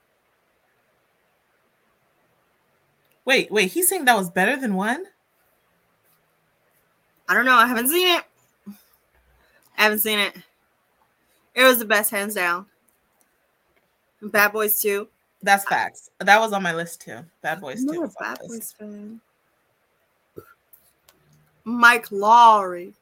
Wait, 3.26 3.52
wait. 3.52 3.72
He's 3.74 3.90
saying 3.90 4.06
that 4.06 4.16
was 4.16 4.30
better 4.30 4.56
than 4.56 4.76
one. 4.76 5.04
I 7.28 7.34
don't 7.34 7.46
know. 7.46 7.56
I 7.56 7.68
haven't 7.68 7.90
seen 7.90 8.08
it. 8.08 8.24
I 9.78 9.84
haven't 9.84 10.00
seen 10.00 10.20
it. 10.20 10.36
It 11.54 11.64
was 11.64 11.80
the 11.80 11.86
best, 11.86 12.12
hands 12.12 12.36
down. 12.36 12.66
Bad 14.22 14.54
Boys 14.54 14.80
2. 14.82 15.08
That's 15.44 15.66
facts. 15.66 16.10
That 16.20 16.40
was 16.40 16.54
on 16.54 16.64
my 16.64 16.74
list 16.74 17.02
too. 17.02 17.20
Bad 17.42 17.62
Boys 17.62 17.84
I'm 17.84 17.94
too. 17.94 18.12
Bad 18.20 18.40
Boys 18.40 18.74
fan. 18.78 19.22
Mike 21.64 22.08
Lowrey. 22.10 22.94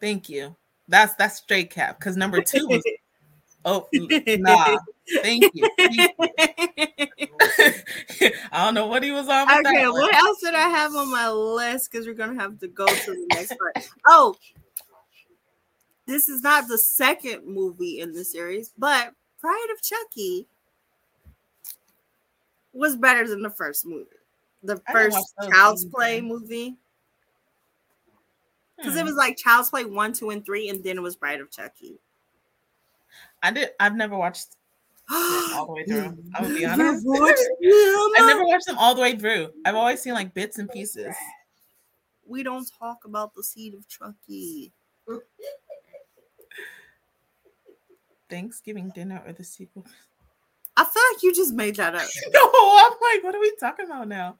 Thank 0.00 0.28
you. 0.28 0.54
That's 0.88 1.14
that's 1.14 1.36
straight 1.36 1.70
cap. 1.70 1.98
Because 1.98 2.16
number 2.16 2.42
two 2.42 2.66
was 2.66 2.82
oh 3.64 3.88
nah. 3.92 4.76
Thank 5.22 5.52
you. 5.54 5.68
Thank 5.76 6.14
you. 6.18 6.28
I 8.52 8.64
don't 8.64 8.74
know 8.74 8.86
what 8.86 9.02
he 9.02 9.10
was 9.10 9.28
on. 9.28 9.48
Okay, 9.66 9.86
what 9.88 10.14
else 10.14 10.40
did 10.40 10.54
I 10.54 10.68
have 10.68 10.94
on 10.94 11.10
my 11.10 11.30
list? 11.30 11.90
Because 11.90 12.06
we're 12.06 12.14
gonna 12.14 12.40
have 12.40 12.58
to 12.60 12.68
go 12.68 12.86
to 12.86 13.10
the 13.10 13.26
next 13.30 13.56
part. 13.58 13.76
Oh, 14.06 14.36
this 16.06 16.28
is 16.28 16.42
not 16.42 16.68
the 16.68 16.78
second 16.78 17.46
movie 17.46 18.00
in 18.00 18.12
the 18.12 18.24
series, 18.24 18.72
but 18.78 19.12
Bride 19.40 19.68
of 19.72 19.82
Chucky 19.82 20.46
was 22.72 22.96
better 22.96 23.26
than 23.26 23.42
the 23.42 23.50
first 23.50 23.86
movie. 23.86 24.06
The 24.62 24.80
first 24.92 25.18
Child's. 25.50 25.84
Play 25.86 26.20
movie. 26.20 26.76
Because 28.76 28.96
it 28.96 29.00
Hmm. 29.00 29.06
was 29.06 29.16
like 29.16 29.36
Child's 29.36 29.70
Play 29.70 29.84
one, 29.84 30.12
two, 30.12 30.30
and 30.30 30.44
three, 30.44 30.68
and 30.68 30.82
then 30.84 30.98
it 30.98 31.02
was 31.02 31.16
Bride 31.16 31.40
of 31.40 31.50
Chucky. 31.50 31.98
I 33.42 33.50
did. 33.50 33.70
I've 33.78 33.96
never 33.96 34.16
watched 34.16 34.56
all 35.10 35.66
the 35.66 35.72
way 35.72 35.84
through. 35.84 36.04
I'm 36.34 36.42
gonna 36.42 36.54
be 36.54 36.64
honest. 36.64 37.06
I 37.08 38.26
never 38.26 38.44
watched 38.44 38.66
them 38.66 38.78
all 38.78 38.94
the 38.94 39.02
way 39.02 39.16
through. 39.16 39.50
I've 39.64 39.74
always 39.74 40.00
seen 40.00 40.14
like 40.14 40.34
bits 40.34 40.58
and 40.58 40.70
pieces. 40.70 41.14
We 42.26 42.42
don't 42.42 42.70
talk 42.78 43.04
about 43.04 43.34
the 43.34 43.42
seed 43.42 43.74
of 43.74 43.88
Chucky. 43.88 44.72
Thanksgiving 48.28 48.90
dinner 48.94 49.20
or 49.26 49.32
the 49.32 49.42
sequel. 49.42 49.84
I 50.76 50.84
feel 50.84 51.02
like 51.12 51.22
you 51.22 51.34
just 51.34 51.52
made 51.52 51.76
that 51.76 51.94
up. 51.94 52.08
No, 52.32 52.40
I'm 52.44 52.92
like, 52.92 53.24
what 53.24 53.34
are 53.34 53.40
we 53.40 53.52
talking 53.58 53.86
about 53.86 54.08
now? 54.08 54.36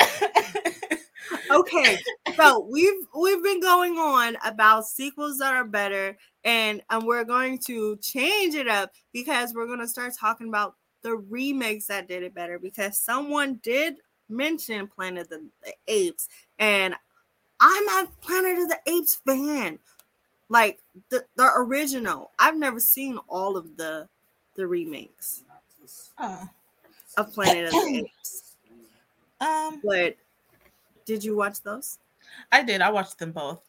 okay 1.50 1.98
so 2.36 2.66
we've 2.70 3.06
we've 3.18 3.42
been 3.42 3.60
going 3.60 3.98
on 3.98 4.36
about 4.44 4.86
sequels 4.86 5.38
that 5.38 5.54
are 5.54 5.64
better 5.64 6.16
and 6.44 6.82
and 6.90 7.04
we're 7.04 7.24
going 7.24 7.58
to 7.58 7.96
change 7.98 8.54
it 8.54 8.68
up 8.68 8.92
because 9.12 9.52
we're 9.54 9.66
going 9.66 9.78
to 9.80 9.88
start 9.88 10.12
talking 10.18 10.48
about 10.48 10.74
the 11.02 11.16
remakes 11.16 11.86
that 11.86 12.08
did 12.08 12.22
it 12.22 12.34
better 12.34 12.58
because 12.58 12.98
someone 12.98 13.58
did 13.62 13.96
mention 14.28 14.86
planet 14.86 15.30
of 15.32 15.40
the 15.64 15.72
apes 15.88 16.28
and 16.58 16.94
i'm 17.60 17.88
a 17.88 18.08
planet 18.20 18.58
of 18.58 18.68
the 18.68 18.78
apes 18.86 19.20
fan. 19.26 19.78
Like 20.48 20.80
the, 21.08 21.24
the 21.36 21.50
original. 21.56 22.30
I've 22.38 22.56
never 22.56 22.78
seen 22.78 23.18
all 23.26 23.56
of 23.56 23.76
the 23.78 24.06
the 24.54 24.66
remakes 24.66 25.44
Oh, 26.18 26.46
of 27.16 27.32
planet 27.32 27.66
of 27.66 27.70
the 27.70 27.98
apes. 28.04 28.56
Um, 29.40 29.80
but 29.82 30.16
did 31.04 31.24
you 31.24 31.36
watch 31.36 31.60
those 31.62 31.98
I 32.50 32.62
did. 32.62 32.80
I 32.80 32.90
watched 32.90 33.18
them 33.18 33.32
both. 33.32 33.60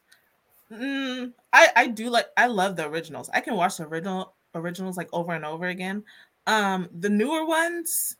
Mm, 0.71 1.33
I 1.51 1.69
I 1.75 1.87
do 1.87 2.09
like. 2.09 2.27
I 2.37 2.47
love 2.47 2.75
the 2.75 2.87
originals. 2.87 3.29
I 3.33 3.41
can 3.41 3.55
watch 3.55 3.77
the 3.77 3.87
original 3.87 4.33
originals 4.55 4.97
like 4.97 5.09
over 5.13 5.33
and 5.33 5.45
over 5.45 5.67
again. 5.67 6.03
Um, 6.47 6.89
the 6.99 7.09
newer 7.09 7.45
ones, 7.45 8.17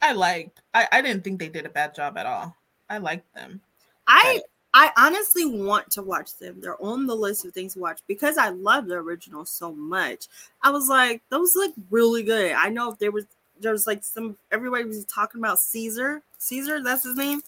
I 0.00 0.12
liked. 0.12 0.62
I 0.74 0.86
I 0.92 1.02
didn't 1.02 1.24
think 1.24 1.38
they 1.38 1.48
did 1.48 1.66
a 1.66 1.70
bad 1.70 1.94
job 1.94 2.16
at 2.18 2.26
all. 2.26 2.56
I 2.88 2.98
liked 2.98 3.32
them. 3.34 3.60
I 4.06 4.42
I 4.74 4.90
honestly 4.96 5.44
want 5.44 5.90
to 5.92 6.02
watch 6.02 6.36
them. 6.38 6.60
They're 6.60 6.82
on 6.82 7.06
the 7.06 7.16
list 7.16 7.44
of 7.44 7.52
things 7.52 7.74
to 7.74 7.80
watch 7.80 8.00
because 8.06 8.38
I 8.38 8.50
love 8.50 8.86
the 8.86 8.94
original 8.94 9.44
so 9.44 9.72
much. 9.72 10.28
I 10.62 10.70
was 10.70 10.88
like, 10.88 11.22
those 11.30 11.56
look 11.56 11.74
really 11.90 12.22
good. 12.22 12.52
I 12.52 12.68
know 12.68 12.92
if 12.92 12.98
there 12.98 13.10
was 13.10 13.26
there 13.60 13.72
was 13.72 13.86
like 13.86 14.04
some 14.04 14.36
everybody 14.50 14.84
was 14.84 15.04
talking 15.06 15.40
about 15.40 15.58
Caesar. 15.58 16.22
Caesar, 16.38 16.82
that's 16.82 17.04
his 17.04 17.16
name, 17.16 17.40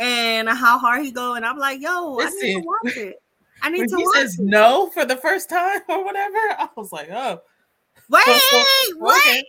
and 0.00 0.48
how 0.48 0.78
hard 0.78 1.02
he 1.04 1.10
go. 1.12 1.34
And 1.34 1.44
I'm 1.44 1.58
like, 1.58 1.80
yo, 1.80 2.18
I 2.20 2.30
need 2.30 2.54
to 2.54 2.60
watch 2.60 2.96
it. 2.96 3.16
I 3.62 3.70
need 3.70 3.80
When 3.80 3.88
to 3.90 3.96
he 3.96 4.04
watch 4.04 4.14
says 4.16 4.38
it. 4.38 4.44
no 4.44 4.90
for 4.90 5.04
the 5.04 5.16
first 5.16 5.48
time 5.48 5.80
or 5.88 6.04
whatever, 6.04 6.36
I 6.36 6.68
was 6.76 6.92
like, 6.92 7.08
oh, 7.10 7.40
Wait, 8.10 8.22
wait. 8.96 9.44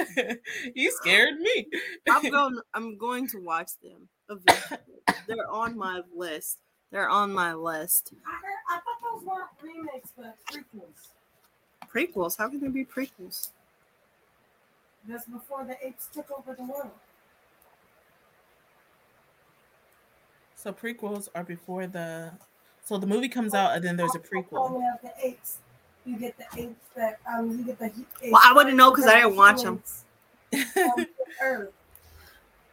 okay. 0.00 0.36
you 0.74 0.90
scared 0.92 1.38
me. 1.38 1.66
I'm 2.08 2.30
going. 2.30 2.58
I'm 2.72 2.96
going 2.96 3.28
to 3.28 3.38
watch 3.40 3.72
them. 3.82 4.08
eventually. 4.30 4.78
They're 5.26 5.50
on 5.50 5.76
my 5.76 6.00
list. 6.16 6.60
They're 6.90 7.08
on 7.10 7.32
my 7.32 7.52
list. 7.52 8.14
I, 8.26 8.30
heard, 8.40 8.54
I 8.70 8.74
thought 8.76 9.00
those 9.02 9.24
weren't 9.26 9.50
remakes, 9.62 10.10
but 10.16 10.36
prequels. 10.50 11.08
Prequels. 11.92 12.38
How 12.38 12.48
can 12.48 12.60
they 12.60 12.68
be 12.68 12.84
prequels? 12.86 13.50
That's 15.06 15.26
before 15.26 15.64
the 15.64 15.76
apes 15.86 16.08
took 16.12 16.30
over 16.30 16.54
the 16.54 16.62
world. 16.64 16.90
So 20.64 20.72
prequels 20.72 21.28
are 21.34 21.44
before 21.44 21.86
the. 21.86 22.32
So 22.86 22.96
the 22.96 23.06
movie 23.06 23.28
comes 23.28 23.52
out 23.52 23.76
and 23.76 23.84
then 23.84 23.96
there's 23.98 24.14
a 24.14 24.18
prequel. 24.18 24.70
Only 24.70 24.86
of 24.86 24.98
the 25.02 25.12
apes. 25.22 25.58
You 26.06 26.16
get 26.18 26.36
the 26.38 26.46
apes 26.58 26.86
that 26.96 27.18
um 27.30 27.50
you 27.50 27.64
get 27.64 27.78
the. 27.78 27.88
he- 27.88 28.30
Well, 28.30 28.40
I 28.42 28.48
apes 28.48 28.56
wouldn't 28.56 28.76
know 28.76 28.90
because 28.90 29.06
I 29.06 29.16
didn't 29.20 29.36
watch 29.36 29.62
them. 29.62 29.82
on 30.54 30.62
the 30.96 31.08
Earth. 31.42 31.68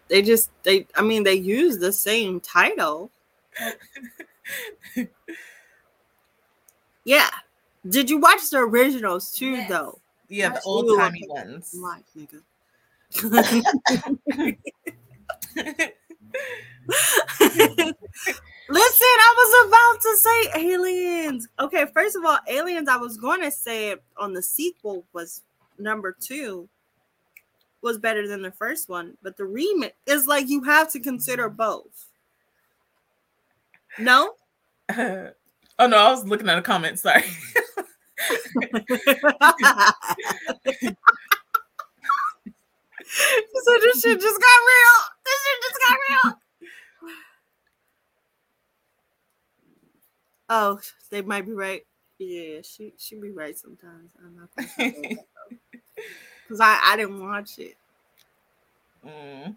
They 0.08 0.22
just 0.22 0.52
they. 0.64 0.88
I 0.96 1.02
mean, 1.02 1.24
they 1.24 1.34
use 1.34 1.80
the 1.80 1.92
same 1.92 2.39
title. 2.39 3.12
Yeah. 7.04 7.30
Did 7.89 8.12
you 8.12 8.20
watch 8.20 8.48
the 8.52 8.60
originals 8.60 9.32
too, 9.32 9.52
Yes. 9.54 9.70
though? 9.70 10.00
yeah, 10.30 10.50
the 10.50 10.62
old 10.62 10.96
timey 10.98 11.26
ones. 11.28 11.74
Like, 11.74 12.04
nigga. 12.16 12.44
Listen, 18.69 19.17
I 19.19 19.34
was 19.38 19.67
about 19.67 20.01
to 20.01 20.17
say 20.17 20.69
aliens. 20.71 21.47
Okay, 21.59 21.86
first 21.93 22.15
of 22.15 22.23
all, 22.25 22.38
aliens, 22.47 22.88
I 22.88 22.97
was 22.97 23.17
going 23.17 23.41
to 23.41 23.51
say 23.51 23.95
on 24.17 24.34
the 24.34 24.41
sequel 24.41 25.05
was 25.13 25.41
number 25.77 26.15
two 26.19 26.69
was 27.82 27.97
better 27.97 28.27
than 28.27 28.41
the 28.41 28.51
first 28.51 28.89
one, 28.89 29.17
but 29.23 29.38
the 29.38 29.45
remake 29.45 29.95
is 30.05 30.27
like 30.27 30.47
you 30.47 30.63
have 30.63 30.91
to 30.91 30.99
consider 30.99 31.49
both. 31.49 32.07
No? 33.97 34.36
oh 34.97 35.32
no, 35.79 35.97
I 35.97 36.11
was 36.11 36.25
looking 36.25 36.47
at 36.49 36.57
a 36.57 36.61
comment. 36.61 36.99
Sorry. 36.99 37.23
so 37.23 37.29
this 43.82 44.01
shit 44.01 44.19
just 44.21 44.39
got 44.39 44.59
real. 44.69 44.97
This 45.25 45.39
shit 45.43 45.61
just 45.61 45.79
got 45.82 45.97
real. 46.09 46.41
Oh, 50.54 50.82
they 51.10 51.22
might 51.22 51.45
be 51.45 51.54
right. 51.54 51.86
Yeah, 52.20 52.60
she 52.62 52.93
she 52.97 53.16
be 53.16 53.32
right 53.32 53.58
sometimes. 53.58 54.12
I'm 54.20 54.36
not 54.36 54.49
know 54.58 55.24
because 56.43 56.60
I 56.60 56.78
I 56.84 56.97
didn't 56.97 57.26
watch 57.26 57.58
it. 57.58 57.78
Mm. 59.08 59.56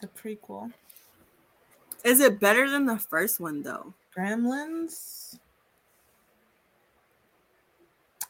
the 0.00 0.08
prequel. 0.20 0.72
Is 2.02 2.18
it 2.18 2.40
better 2.40 2.68
than 2.68 2.86
the 2.86 2.98
first 2.98 3.38
one 3.38 3.62
though? 3.62 3.94
Gremlins. 4.16 5.38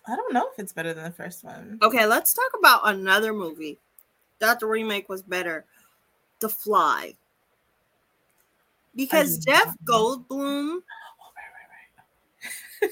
I 0.07 0.17
don't 0.17 0.35
know 0.35 0.49
if 0.53 0.59
it's 0.59 0.75
better 0.75 0.93
than 0.93 1.05
the 1.05 1.11
first 1.13 1.45
one. 1.45 1.79
Okay, 1.81 2.05
let's 2.05 2.35
talk 2.35 2.51
about 2.59 2.83
another 2.85 3.33
movie 3.33 3.79
that 4.39 4.61
the 4.61 4.67
remake 4.67 5.09
was 5.09 5.23
better. 5.23 5.65
The 6.41 6.49
Fly. 6.49 7.15
Because 8.97 9.39
Jeff. 9.39 9.77
Goldblum, 9.85 10.79
Oh, 10.81 10.83
right, 11.37 11.53
right, 11.55 11.71
right. 12.83 12.91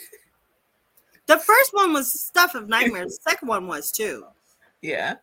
the 1.26 1.38
first 1.38 1.72
one 1.74 1.92
was 1.92 2.12
Stuff 2.20 2.54
of 2.54 2.68
Nightmares, 2.68 3.18
the 3.18 3.30
second 3.30 3.48
one 3.48 3.66
was 3.66 3.90
too. 3.90 4.24
Yeah. 4.82 5.14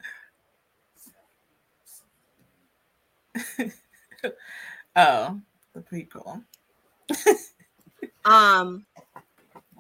oh, 4.96 5.40
the 5.74 5.82
prequel. 5.82 6.44
Um 8.26 8.86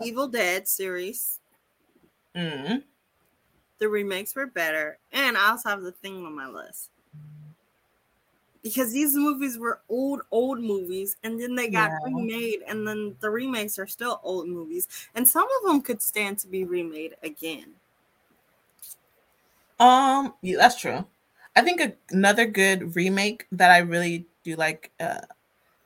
Evil 0.04 0.28
Dead 0.28 0.68
series, 0.68 1.39
Mm. 2.36 2.84
the 3.80 3.88
remakes 3.89 4.36
were 4.36 4.46
better, 4.48 4.98
and 5.14 5.38
I 5.38 5.50
also 5.52 5.70
have 5.70 5.82
the 5.84 5.93
thing 5.93 6.26
on 6.26 6.36
my 6.36 6.48
list. 6.48 6.89
Because 8.66 8.91
these 8.91 9.16
movies 9.16 9.59
were 9.59 9.80
old, 9.89 10.24
old 10.32 10.59
movies, 10.59 11.18
and 11.24 11.39
then 11.39 11.53
they 11.55 11.70
got 11.70 11.91
Yeah. 11.91 11.99
remade, 12.03 12.63
and 12.68 12.88
then 12.88 13.16
the 13.22 13.30
remakes 13.30 13.78
are 13.80 13.86
still 13.88 14.20
old 14.24 14.49
movies, 14.49 14.88
and 15.13 15.28
some 15.28 15.47
of 15.57 15.68
them 15.68 15.82
could 15.84 16.01
stand 16.01 16.39
to 16.39 16.47
be 16.47 16.66
remade 16.66 17.16
again. 17.22 17.76
Um, 19.80 20.34
yeah, 20.41 20.57
that's 20.57 20.80
true. 20.80 21.05
I 21.55 21.61
think 21.61 21.82
a, 21.82 21.93
another 22.11 22.45
good 22.45 22.95
remake 22.95 23.47
that 23.51 23.72
I 23.72 23.80
really 23.80 24.26
do 24.43 24.55
like, 24.55 24.91
uh, 24.99 25.22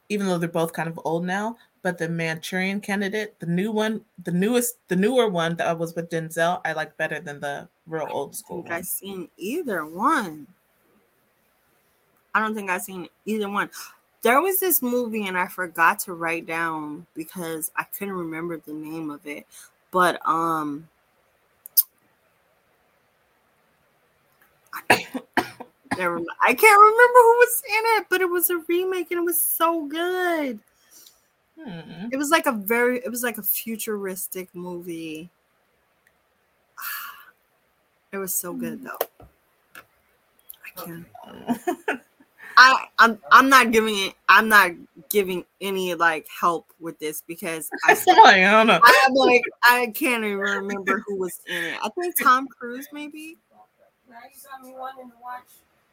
even 0.09 0.27
though 0.27 0.37
they're 0.37 0.49
both 0.49 0.73
kind 0.73 0.89
of 0.89 0.99
old 1.05 1.25
now, 1.25 1.57
but 1.81 1.97
the 1.97 2.09
Manchurian 2.09 2.81
Candidate, 2.81 3.39
the 3.39 3.47
new 3.47 3.71
one, 3.71 4.05
the 4.23 4.31
newest, 4.31 4.77
the 4.89 4.95
newer 4.95 5.27
one 5.29 5.55
that 5.57 5.77
was 5.79 5.95
with 5.95 6.09
Denzel, 6.09 6.61
I 6.65 6.73
like 6.73 6.97
better 6.97 7.19
than 7.19 7.41
the 7.41 7.69
real 7.87 8.07
old 8.09 8.33
I 8.33 8.35
school. 8.35 8.65
I've 8.69 8.85
seen 8.85 9.29
either 9.37 9.85
one. 9.85 10.47
I 12.33 12.39
don't 12.39 12.55
think 12.55 12.69
I've 12.69 12.81
seen 12.81 13.07
either 13.25 13.49
one. 13.49 13.69
There 14.21 14.41
was 14.41 14.59
this 14.59 14.81
movie, 14.81 15.27
and 15.27 15.37
I 15.37 15.47
forgot 15.47 15.99
to 15.99 16.13
write 16.13 16.45
down 16.45 17.07
because 17.15 17.71
I 17.75 17.83
couldn't 17.83 18.15
remember 18.15 18.57
the 18.57 18.73
name 18.73 19.09
of 19.09 19.25
it. 19.25 19.47
But 19.91 20.19
um, 20.27 20.87
never. 24.89 26.21
I 26.41 26.53
can't 26.53 26.81
remember 26.81 27.19
who 27.19 27.37
was 27.37 27.63
in 27.67 27.83
it, 27.97 28.05
but 28.09 28.21
it 28.21 28.29
was 28.29 28.49
a 28.49 28.57
remake, 28.67 29.11
and 29.11 29.19
it 29.19 29.25
was 29.25 29.39
so 29.39 29.85
good. 29.85 30.59
Hmm. 31.61 32.07
It 32.11 32.17
was 32.17 32.29
like 32.29 32.45
a 32.45 32.51
very. 32.51 32.99
It 32.99 33.09
was 33.09 33.23
like 33.23 33.37
a 33.37 33.43
futuristic 33.43 34.53
movie. 34.53 35.29
It 38.11 38.17
was 38.17 38.33
so 38.33 38.53
good 38.53 38.83
though. 38.83 39.27
I 40.65 40.83
can't. 40.83 42.01
I 42.59 42.87
I'm 42.99 43.19
I'm 43.31 43.49
not 43.49 43.71
giving 43.71 43.95
it 43.97 44.13
I'm 44.27 44.49
not 44.49 44.71
giving 45.09 45.45
any 45.61 45.95
like 45.95 46.27
help 46.27 46.67
with 46.81 46.99
this 46.99 47.23
because 47.25 47.69
I 47.87 47.95
I. 48.83 49.05
I'm 49.07 49.13
like 49.13 49.41
I 49.63 49.87
can't 49.95 50.25
even 50.25 50.39
remember 50.39 51.01
who 51.07 51.15
was 51.15 51.39
in 51.47 51.55
it. 51.55 51.79
I 51.81 51.89
think 51.89 52.21
Tom 52.21 52.47
Cruise 52.47 52.87
maybe. 52.91 53.37
Now 54.09 54.17
you 54.23 54.41
got 54.49 54.67
me 54.67 54.73
wanting 54.77 55.09
to 55.09 55.15
watch 55.23 55.45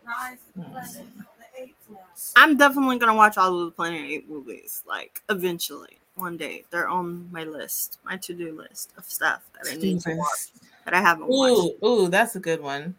Rise 0.04 0.38
of 0.48 0.54
the 0.54 0.70
Planet 0.70 1.06
of 1.18 1.24
the 1.56 1.62
Apes 1.62 1.74
now. 1.88 2.42
I'm 2.42 2.56
definitely 2.56 2.98
gonna 2.98 3.14
watch 3.14 3.38
all 3.38 3.60
of 3.60 3.66
the 3.66 3.70
Planet 3.70 4.02
Apes 4.02 4.28
movies 4.28 4.82
like 4.88 5.22
eventually 5.28 5.98
one 6.16 6.36
day. 6.36 6.64
They're 6.70 6.88
on 6.88 7.30
my 7.30 7.44
list, 7.44 7.98
my 8.04 8.16
to 8.16 8.34
do 8.34 8.56
list 8.56 8.92
of 8.98 9.04
stuff 9.04 9.42
that 9.54 9.72
I 9.72 9.76
need 9.76 10.00
to 10.00 10.16
watch 10.16 10.48
that 10.84 10.94
I 10.94 11.00
haven't 11.00 11.28
watched. 11.28 11.74
Ooh, 11.80 11.86
ooh, 11.86 12.08
that's 12.08 12.34
a 12.34 12.40
good 12.40 12.60
one. 12.60 12.96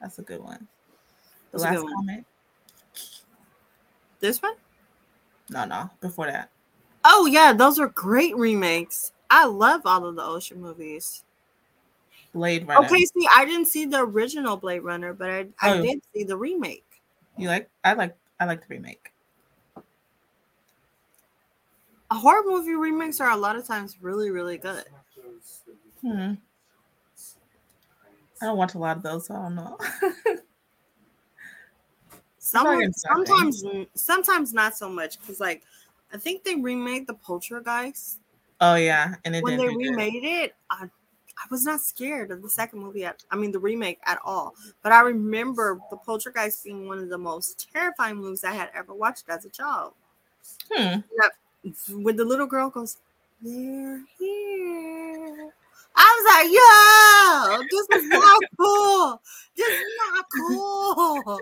That's 0.00 0.18
a 0.18 0.22
good 0.22 0.42
one. 0.42 0.66
The 1.52 1.58
That's 1.58 1.82
last 1.82 1.94
comment? 1.94 2.26
This 4.26 4.42
one? 4.42 4.54
No, 5.50 5.64
no, 5.64 5.88
before 6.00 6.26
that. 6.26 6.50
Oh 7.04 7.26
yeah, 7.26 7.52
those 7.52 7.78
are 7.78 7.86
great 7.86 8.36
remakes. 8.36 9.12
I 9.30 9.46
love 9.46 9.82
all 9.84 10.04
of 10.04 10.16
the 10.16 10.24
ocean 10.24 10.60
movies. 10.60 11.22
Blade 12.32 12.66
Runner. 12.66 12.84
Okay, 12.86 13.04
see, 13.04 13.28
I 13.32 13.44
didn't 13.44 13.66
see 13.66 13.84
the 13.84 14.00
original 14.00 14.56
Blade 14.56 14.80
Runner, 14.80 15.12
but 15.12 15.30
I, 15.30 15.46
I 15.60 15.78
Oh. 15.78 15.82
did 15.82 16.00
see 16.12 16.24
the 16.24 16.36
remake. 16.36 16.84
You 17.38 17.46
like? 17.46 17.70
I 17.84 17.92
like. 17.92 18.16
I 18.40 18.46
like 18.46 18.62
the 18.62 18.66
remake. 18.74 19.12
A 22.10 22.14
Horror 22.16 22.42
movie 22.44 22.74
remakes 22.74 23.20
are 23.20 23.30
a 23.30 23.36
lot 23.36 23.54
of 23.54 23.64
times 23.64 23.96
really, 24.02 24.30
really 24.30 24.58
good. 24.58 24.86
Hmm. 26.00 26.34
I 28.42 28.46
don't 28.46 28.58
watch 28.58 28.74
a 28.74 28.78
lot 28.78 28.96
of 28.96 29.04
those, 29.04 29.26
so 29.26 29.34
I 29.36 29.42
don't 29.42 29.54
know. 29.54 29.78
Some, 32.46 32.92
sometimes, 32.92 33.64
sometimes 33.94 34.54
not 34.54 34.76
so 34.76 34.88
much 34.88 35.18
because, 35.18 35.40
like, 35.40 35.64
I 36.12 36.16
think 36.16 36.44
they 36.44 36.54
remade 36.54 37.08
the 37.08 37.14
Poltergeist. 37.14 38.20
oh 38.60 38.76
yeah, 38.76 39.16
and 39.24 39.34
it 39.34 39.42
When 39.42 39.56
they 39.56 39.66
remade 39.66 40.22
it, 40.22 40.54
I, 40.70 40.84
I 40.84 41.46
was 41.50 41.64
not 41.64 41.80
scared 41.80 42.30
of 42.30 42.42
the 42.42 42.48
second 42.48 42.78
movie. 42.78 43.04
At, 43.04 43.24
I 43.32 43.36
mean, 43.36 43.50
the 43.50 43.58
remake 43.58 43.98
at 44.06 44.20
all. 44.24 44.54
But 44.84 44.92
I 44.92 45.00
remember 45.00 45.80
the 45.90 45.96
Poltergeist 45.96 46.62
being 46.62 46.86
one 46.86 47.00
of 47.00 47.08
the 47.08 47.18
most 47.18 47.68
terrifying 47.72 48.18
movies 48.18 48.44
I 48.44 48.52
had 48.52 48.70
ever 48.74 48.94
watched 48.94 49.28
as 49.28 49.44
a 49.44 49.50
child. 49.50 49.94
Hmm. 50.70 51.00
when 51.90 52.14
the 52.14 52.24
little 52.24 52.46
girl 52.46 52.70
goes, 52.70 52.98
they're 53.42 54.04
here. 54.18 55.52
I 55.96 56.08
was 56.14 56.24
like, 56.30 56.50
yo, 56.54 57.66
this 57.70 58.02
is 58.02 58.08
not 58.08 58.40
cool. 58.56 59.20
This 59.56 59.68
is 59.68 59.84
not 60.14 60.24
cool. 60.32 61.40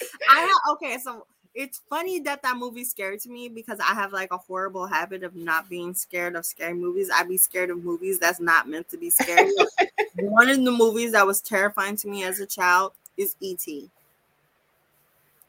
I 0.30 0.40
have, 0.40 0.74
okay, 0.74 0.98
so 0.98 1.26
it's 1.54 1.80
funny 1.90 2.20
that 2.20 2.42
that 2.42 2.56
movie 2.56 2.84
scared 2.84 3.20
to 3.20 3.28
me 3.28 3.48
because 3.48 3.80
I 3.80 3.94
have 3.94 4.12
like 4.12 4.32
a 4.32 4.38
horrible 4.38 4.86
habit 4.86 5.24
of 5.24 5.34
not 5.34 5.68
being 5.68 5.94
scared 5.94 6.36
of 6.36 6.46
scary 6.46 6.74
movies. 6.74 7.10
I'd 7.12 7.28
be 7.28 7.36
scared 7.36 7.70
of 7.70 7.82
movies 7.82 8.18
that's 8.18 8.40
not 8.40 8.68
meant 8.68 8.88
to 8.90 8.96
be 8.96 9.10
scary. 9.10 9.50
One 10.20 10.48
of 10.48 10.62
the 10.62 10.70
movies 10.70 11.12
that 11.12 11.26
was 11.26 11.40
terrifying 11.40 11.96
to 11.96 12.08
me 12.08 12.24
as 12.24 12.38
a 12.40 12.46
child 12.46 12.92
is 13.16 13.34
E.T. 13.40 13.90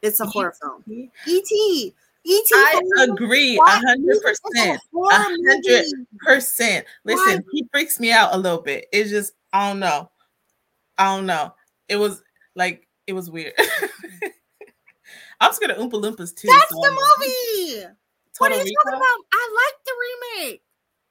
It's 0.02 0.20
a 0.20 0.26
horror 0.26 0.54
film. 0.60 0.82
E.T. 0.88 1.94
E.T. 2.24 2.54
I 2.54 3.06
agree, 3.08 3.56
a 3.56 3.70
hundred 3.70 4.20
percent. 4.20 4.80
hundred 4.94 6.06
percent. 6.18 6.86
Listen, 7.04 7.36
What? 7.36 7.44
he 7.52 7.66
freaks 7.72 7.98
me 7.98 8.12
out 8.12 8.34
a 8.34 8.38
little 8.38 8.60
bit. 8.60 8.86
It's 8.92 9.10
just 9.10 9.32
I 9.52 9.70
don't 9.70 9.80
know, 9.80 10.10
I 10.98 11.16
don't 11.16 11.26
know. 11.26 11.54
It 11.88 11.96
was 11.96 12.22
like 12.54 12.86
it 13.06 13.12
was 13.12 13.30
weird. 13.30 13.52
I'm 15.40 15.52
scared 15.52 15.70
of 15.72 15.78
Oompa 15.78 15.92
Loompas 16.02 16.34
too. 16.36 16.48
That's 16.48 16.70
so 16.70 16.80
the 16.80 16.90
movie. 16.90 17.86
What 18.38 18.52
are 18.52 18.56
you 18.56 18.74
talking 18.84 18.96
about? 18.98 19.18
I 19.32 19.48
like 19.54 19.76
the 19.84 19.92
remake. 20.44 20.62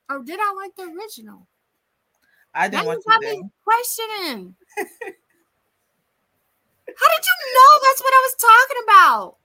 Or 0.10 0.20
did 0.24 0.40
I 0.40 0.54
like 0.54 0.76
the 0.76 0.84
original? 0.84 1.48
I 2.54 2.68
Now 2.68 2.82
didn't 2.82 2.84
you 2.84 2.90
watch 2.90 3.04
got 3.08 3.20
me 3.22 3.44
questioning. 3.64 4.56
How 6.96 7.08
did 7.08 7.24
you 7.24 7.36
know 7.54 7.72
that's 7.84 8.02
what 8.02 8.14
I 8.14 8.22
was 8.26 8.36
talking 8.40 8.84
about? 8.84 9.36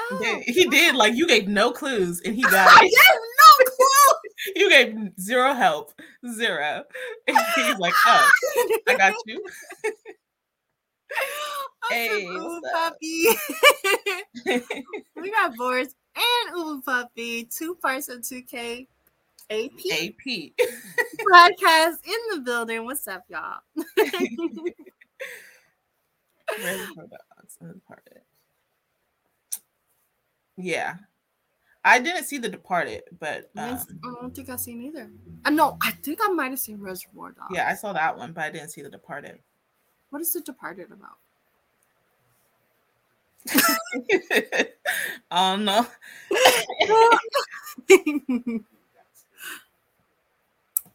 Oh, 0.00 0.42
He 0.46 0.66
did- 0.68 0.94
like 0.94 1.14
you 1.14 1.26
gave 1.26 1.48
no 1.48 1.72
clues 1.72 2.20
and 2.20 2.34
he 2.36 2.44
I 2.46 2.50
got 2.50 2.82
it. 2.82 2.90
gave 2.90 3.20
no 3.40 3.64
clue. 3.72 4.16
you 4.56 4.68
gave 4.70 5.20
zero 5.20 5.54
help, 5.54 5.92
zero. 6.32 6.84
And 7.26 7.36
he's 7.56 7.78
like, 7.78 7.94
"Oh, 8.06 8.30
I 8.88 8.94
got 8.96 9.14
you." 9.26 9.44
Hey, 11.90 12.26
puppy. 12.72 13.26
we 15.16 15.30
got 15.30 15.56
Boris 15.56 15.94
and 16.16 16.56
Ubu 16.56 16.84
Puppy, 16.84 17.44
two 17.44 17.74
parts 17.76 18.08
of 18.08 18.20
2K 18.20 18.86
AP 19.50 19.70
AP. 19.70 20.52
podcast 21.32 21.98
in 22.04 22.20
the 22.34 22.40
building. 22.44 22.84
What's 22.84 23.08
up, 23.08 23.24
y'all? 23.28 23.60
Reservoir 26.58 27.06
Dogs 27.06 27.56
Departed. 27.60 28.22
Yeah. 30.56 30.94
I 31.84 32.00
didn't 32.00 32.24
see 32.24 32.38
The 32.38 32.48
Departed, 32.48 33.02
but 33.18 33.50
I 33.56 33.70
um, 33.70 33.78
don't 34.02 34.34
think 34.34 34.50
I've 34.50 34.60
seen 34.60 34.82
either. 34.82 35.10
Uh, 35.44 35.50
no, 35.50 35.78
I 35.80 35.92
think 35.92 36.18
I 36.22 36.28
might 36.28 36.50
have 36.50 36.58
seen 36.58 36.80
Reservoir 36.80 37.32
Dogs. 37.32 37.54
yeah, 37.54 37.68
I 37.68 37.74
saw 37.74 37.92
that 37.92 38.18
one, 38.18 38.32
but 38.32 38.44
I 38.44 38.50
didn't 38.50 38.70
see 38.70 38.82
The 38.82 38.90
Departed. 38.90 39.38
What 40.10 40.20
is 40.20 40.32
The 40.32 40.40
Departed 40.40 40.90
about? 40.92 41.18
oh 45.30 45.56
no. 45.56 45.86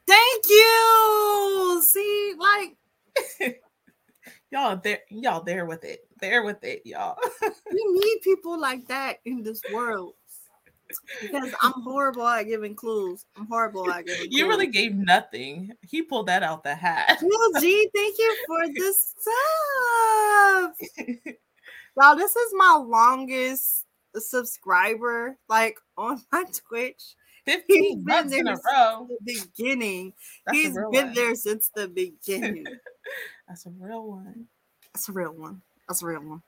Thank 0.06 0.50
you. 0.50 1.82
See, 1.84 2.34
like 2.38 2.76
y'all 4.52 4.78
there 4.78 5.00
y'all 5.10 5.44
there 5.44 5.66
with 5.66 5.84
it. 5.84 6.08
There 6.20 6.44
with 6.44 6.64
it, 6.64 6.82
y'all. 6.86 7.18
we 7.72 7.86
need 7.90 8.20
people 8.24 8.60
like 8.60 8.88
that 8.88 9.18
in 9.26 9.44
this 9.44 9.62
world. 9.72 10.14
Because 11.22 11.54
I'm 11.62 11.82
horrible 11.82 12.28
at 12.28 12.44
giving 12.44 12.76
clues. 12.76 13.26
I'm 13.36 13.48
horrible 13.48 13.90
at 13.92 14.06
giving 14.06 14.28
You 14.30 14.48
really 14.48 14.68
gave 14.68 14.94
nothing. 14.94 15.72
He 15.82 16.04
pulled 16.04 16.28
that 16.28 16.44
out 16.44 16.64
the 16.64 16.76
hat. 16.76 17.18
Well, 17.22 17.62
G, 17.62 17.90
thank 17.96 18.16
you 18.20 18.38
for 18.46 18.68
the 18.68 18.94
sub. 21.08 21.24
Y'all, 22.00 22.16
this 22.16 22.36
is 22.36 22.54
my 22.56 22.84
longest 22.86 23.86
subscriber, 24.16 25.38
like 25.48 25.78
on 25.98 26.22
my 26.32 26.44
Twitch. 26.68 27.16
15 27.46 28.04
been 28.04 28.04
months 28.06 28.34
in 28.34 28.46
there 28.46 28.54
a 28.54 28.58
row. 28.74 29.08
since 29.10 29.20
The 29.26 29.52
beginning. 29.58 30.14
That's 30.46 30.58
He's 30.58 30.74
been 30.74 30.84
one. 30.92 31.14
there 31.14 31.36
since 31.36 31.70
the 31.76 31.90
beginning. 31.90 32.66
That's 33.48 33.66
a 33.66 33.70
real 33.70 34.08
one. 34.08 34.46
That's 34.94 35.10
a 35.10 35.12
real 35.12 35.34
one. 35.34 35.62
That's 35.88 36.02
a 36.02 36.06
real 36.06 36.22
one. 36.22 36.42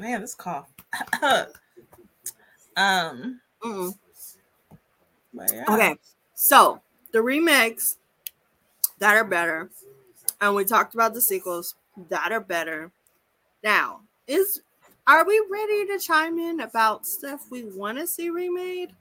Man, 0.00 0.20
this 0.20 0.34
cough. 0.34 0.68
um 2.76 3.40
Mm-mm. 3.62 3.94
yeah. 5.32 5.64
Okay, 5.68 5.96
so 6.34 6.82
the 7.12 7.22
remakes 7.22 7.96
that 8.98 9.16
are 9.16 9.24
better, 9.24 9.70
and 10.40 10.54
we 10.54 10.64
talked 10.64 10.94
about 10.94 11.14
the 11.14 11.20
sequels 11.22 11.74
that 12.10 12.30
are 12.30 12.40
better. 12.40 12.92
Now, 13.66 14.02
is 14.28 14.62
are 15.08 15.26
we 15.26 15.44
ready 15.50 15.86
to 15.86 15.98
chime 15.98 16.38
in 16.38 16.60
about 16.60 17.04
stuff 17.04 17.48
we 17.50 17.64
want 17.64 17.98
to 17.98 18.06
see 18.06 18.30
remade? 18.30 18.92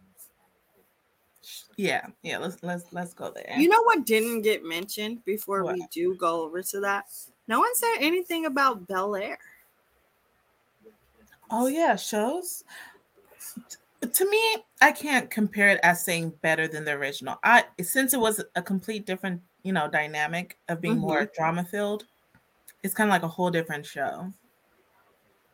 Yeah, 1.78 2.08
yeah, 2.24 2.40
let's 2.40 2.64
let's 2.64 2.86
let's 2.92 3.14
go 3.14 3.32
there. 3.32 3.56
You 3.60 3.70
know 3.70 3.84
what 3.84 4.08
didn't 4.08 4.42
get 4.42 4.66
mentioned 4.66 5.24
before 5.24 5.72
we 5.72 5.86
do 5.92 6.16
go 6.16 6.42
over 6.42 6.64
to 6.64 6.80
that? 6.80 7.06
No 7.48 7.60
one 7.60 7.76
said 7.76 7.98
anything 8.00 8.48
about 8.48 8.88
Bel 8.88 9.16
Air. 9.16 9.38
oh 11.52 11.68
yeah, 11.68 11.96
shows. 11.96 12.64
To 14.02 14.28
me, 14.28 14.58
I 14.82 14.92
can't 14.92 15.30
compare 15.30 15.70
it 15.70 15.80
as 15.84 16.04
saying 16.04 16.34
better 16.42 16.68
than 16.68 16.86
the 16.86 16.94
original. 16.94 17.38
I 17.44 17.66
since 17.84 18.16
it 18.16 18.20
was 18.20 18.44
a 18.56 18.64
complete 18.64 19.06
different, 19.06 19.44
you 19.62 19.74
know, 19.74 19.88
dynamic 19.88 20.58
of 20.70 20.82
being 20.82 20.98
more 20.98 21.22
mm-hmm. 21.22 21.36
drama 21.36 21.64
filled, 21.66 22.06
it's 22.82 22.96
kind 22.96 23.12
of 23.12 23.14
like 23.14 23.22
a 23.22 23.28
whole 23.28 23.52
different 23.52 23.86
show. 23.86 24.34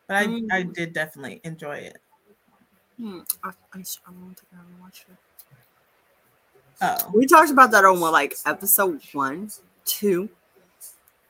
But 0.06 0.16
I 0.16 0.20
I 0.50 0.62
Mm. 0.64 0.74
did 0.74 0.92
definitely 0.92 1.40
enjoy 1.44 1.76
it. 1.76 1.98
Hmm, 2.98 3.20
I, 3.42 3.48
I, 3.48 3.52
I 3.52 3.80
don't 3.80 4.34
think 4.34 4.48
I 4.52 4.56
haven't 4.56 4.80
watched 4.80 5.06
it. 5.08 5.16
Oh, 6.80 7.10
We 7.14 7.26
talked 7.26 7.50
about 7.50 7.70
that 7.70 7.84
on 7.84 8.00
what, 8.00 8.12
like 8.12 8.34
episode 8.44 9.00
one, 9.12 9.50
two. 9.84 10.28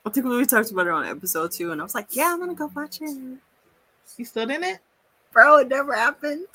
I 0.05 0.11
think 0.11 0.27
we 0.27 0.45
talked 0.47 0.71
about 0.71 0.87
it 0.87 0.93
on 0.93 1.07
episode 1.07 1.53
two, 1.53 1.71
and 1.73 1.81
I 1.81 1.85
was 1.85 1.95
like, 1.95 2.09
"Yeah, 2.17 2.33
I'm 2.33 2.41
gonna 2.41 2.55
go 2.55 2.71
watch 2.75 3.01
it." 3.01 3.39
you 4.17 4.25
still 4.25 4.51
in 4.51 4.65
it? 4.65 4.79
Bro, 5.33 5.59
it 5.59 5.69
never 5.69 5.95
happened. 5.95 6.47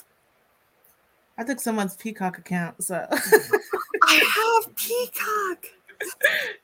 I 1.38 1.44
took 1.44 1.60
someone's 1.60 1.96
Peacock 1.96 2.38
account, 2.40 2.84
so 2.84 3.08
I 4.04 4.64
have 4.66 4.76
Peacock. 4.76 5.66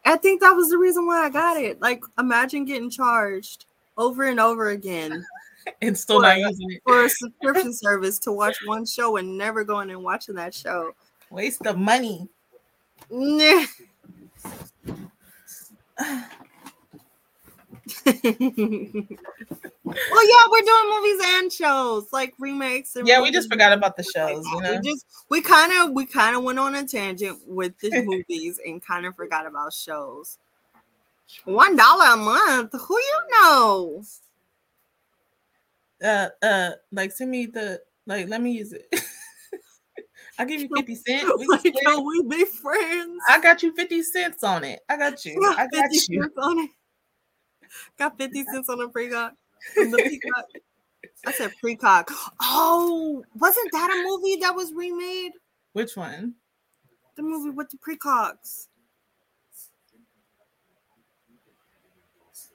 I 0.05 0.17
think 0.17 0.41
that 0.41 0.51
was 0.53 0.69
the 0.69 0.77
reason 0.77 1.05
why 1.05 1.25
I 1.25 1.29
got 1.29 1.57
it. 1.57 1.79
Like, 1.81 2.03
imagine 2.17 2.65
getting 2.65 2.89
charged 2.89 3.65
over 3.99 4.23
and 4.23 4.39
over 4.39 4.69
again 4.69 5.23
and 5.83 5.95
still 5.95 6.21
not 6.21 6.39
using 6.39 6.71
it. 6.71 6.81
for 6.83 7.05
a 7.05 7.09
subscription 7.09 7.73
service 7.73 8.17
to 8.19 8.31
watch 8.31 8.57
one 8.65 8.85
show 8.85 9.17
and 9.17 9.37
never 9.37 9.63
going 9.63 9.91
and 9.91 10.03
watching 10.03 10.33
that 10.35 10.55
show. 10.55 10.91
Waste 11.29 11.67
of 11.67 11.77
money. 11.77 12.27
Nah. 13.11 13.65
well, 18.05 20.27
yeah, 20.27 20.43
we're 20.49 20.61
doing 20.61 20.89
movies 20.89 21.21
and 21.23 21.51
shows, 21.51 22.07
like 22.11 22.33
remakes. 22.39 22.95
And 22.95 23.07
Yeah, 23.07 23.21
we 23.21 23.31
just 23.31 23.51
forgot 23.51 23.73
about 23.73 23.97
the 23.97 24.03
shows, 24.03 24.45
you 24.45 24.61
know. 24.61 24.79
We 24.83 24.91
just 24.91 25.05
we 25.29 25.41
kind 25.41 25.71
of 25.73 25.93
we 25.93 26.05
kind 26.05 26.35
of 26.35 26.43
went 26.43 26.59
on 26.59 26.75
a 26.75 26.85
tangent 26.85 27.39
with 27.47 27.77
the 27.79 28.01
movies 28.05 28.59
and 28.65 28.81
kind 28.81 29.05
of 29.05 29.15
forgot 29.15 29.45
about 29.45 29.73
shows. 29.73 30.37
One 31.45 31.75
dollar 31.75 32.05
a 32.13 32.17
month. 32.17 32.73
Who 32.73 32.97
you 32.97 33.19
know? 33.31 34.03
uh 36.03 36.29
uh 36.41 36.71
like 36.91 37.11
send 37.11 37.29
me 37.29 37.45
the 37.45 37.81
like 38.07 38.27
let 38.29 38.41
me 38.41 38.51
use 38.51 38.73
it. 38.73 38.87
I'll 40.39 40.45
give 40.45 40.61
you 40.61 40.69
50 40.73 40.95
cents. 40.95 41.31
We 41.37 41.45
can 41.47 41.73
Like, 41.83 41.97
it. 41.97 42.03
we 42.05 42.23
be 42.37 42.45
friends. 42.45 43.19
I 43.27 43.41
got 43.41 43.61
you 43.61 43.75
50 43.75 44.01
cents 44.03 44.41
on 44.43 44.63
it. 44.63 44.79
I 44.87 44.95
got 44.95 45.25
you. 45.25 45.37
I 45.45 45.67
got 45.67 45.91
50 45.91 46.13
you. 46.13 46.21
cents 46.23 46.35
on 46.37 46.59
it. 46.59 46.69
Got 47.97 48.17
50 48.17 48.43
cents 48.53 48.69
on 48.69 48.77
the 48.77 48.87
precock. 48.87 49.31
On 49.77 49.91
the 49.91 49.97
peacock. 49.97 50.45
I 51.25 51.33
said 51.33 51.51
precock. 51.61 52.05
Oh, 52.41 53.21
wasn't 53.35 53.69
that 53.73 53.91
a 53.91 54.07
movie 54.09 54.37
that 54.37 54.55
was 54.55 54.71
remade? 54.73 55.33
Which 55.73 55.97
one? 55.97 56.35
The 57.17 57.23
movie 57.23 57.49
with 57.49 57.69
the 57.69 57.77
precogs. 57.77 58.68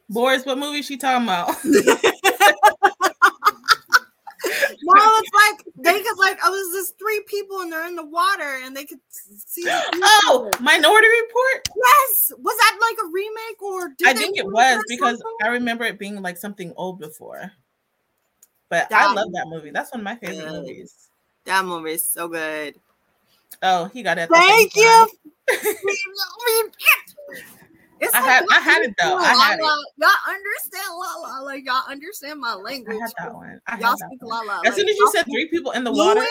Boris, 0.09 0.45
what 0.45 0.59
movie 0.59 0.83
she 0.83 0.97
talking 0.97 1.25
about? 1.25 1.57
No, 4.87 4.93
it's 4.97 5.31
like 5.33 5.67
they 5.77 6.03
could 6.03 6.19
like 6.19 6.39
oh, 6.45 6.53
there's 6.53 6.73
this 6.73 6.91
three 6.99 7.25
people 7.27 7.61
and 7.61 7.73
they're 7.73 7.87
in 7.87 7.97
the 7.97 8.05
water 8.05 8.59
and 8.63 8.77
they 8.77 8.85
could 8.85 9.01
see. 9.11 9.65
The 9.65 9.83
oh. 10.27 10.51
Minority 10.61 11.07
Report. 11.23 11.69
yes, 11.75 12.33
was 12.39 12.57
that 12.57 12.79
like 12.81 12.99
a 13.03 13.07
remake 13.11 13.63
or? 13.63 13.95
Did 13.97 14.09
I 14.09 14.13
think 14.13 14.37
it 14.37 14.47
was 14.47 14.83
because 14.89 15.19
something? 15.19 15.37
I 15.43 15.49
remember 15.49 15.85
it 15.85 15.99
being 15.99 16.21
like 16.21 16.37
something 16.37 16.73
old 16.77 16.99
before. 16.99 17.51
But 18.69 18.93
I 18.93 19.13
love 19.15 19.33
that 19.33 19.49
movie. 19.49 19.71
That's 19.71 19.93
one 19.93 20.01
of 20.01 20.05
my 20.05 20.17
favorite 20.17 20.45
Good. 20.45 20.53
movies. 20.53 21.09
that 21.45 21.65
movie 21.65 21.93
is 21.93 22.05
so 22.05 22.29
good. 22.29 22.75
Oh, 23.63 23.87
he 23.87 24.03
got 24.03 24.19
it. 24.19 24.29
Thank 24.29 24.77
you. 24.77 25.09
It's 28.01 28.13
I 28.15 28.21
had- 28.21 28.45
I 28.51 28.61
had 28.61 28.83
it, 28.83 28.95
though. 28.99 29.17
I 29.17 29.35
had 29.35 29.59
it. 29.59 29.63
Y'all 29.63 30.11
understand 30.29 30.89
La 30.99 31.15
La, 31.29 31.41
like 31.43 31.65
y'all 31.65 31.83
understand 31.89 32.41
my 32.41 32.53
I 32.53 32.55
language. 32.55 32.99
had 33.01 33.13
that 33.19 33.35
one. 33.35 33.61
I 33.67 33.79
Y'all 33.79 33.97
speak 33.97 34.23
one. 34.23 34.47
La 34.47 34.55
La. 34.55 34.63
As 34.67 34.75
soon 34.75 34.89
as 34.89 34.97
you 34.97 35.11
said 35.13 35.25
three 35.25 35.49
people 35.49 35.73
in 35.73 35.85
the 35.85 35.93
water, 35.93 36.25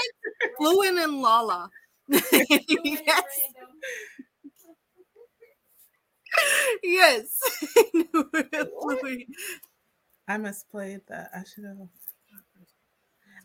fluent, 0.57 0.95
fluent 0.97 0.99
and 0.99 1.22
Lala. 1.22 1.70
yes, 2.09 3.24
yes. 6.84 7.39
I 10.28 10.38
misplayed 10.38 11.01
that. 11.07 11.30
I 11.36 11.43
should 11.43 11.66
have. 11.66 11.78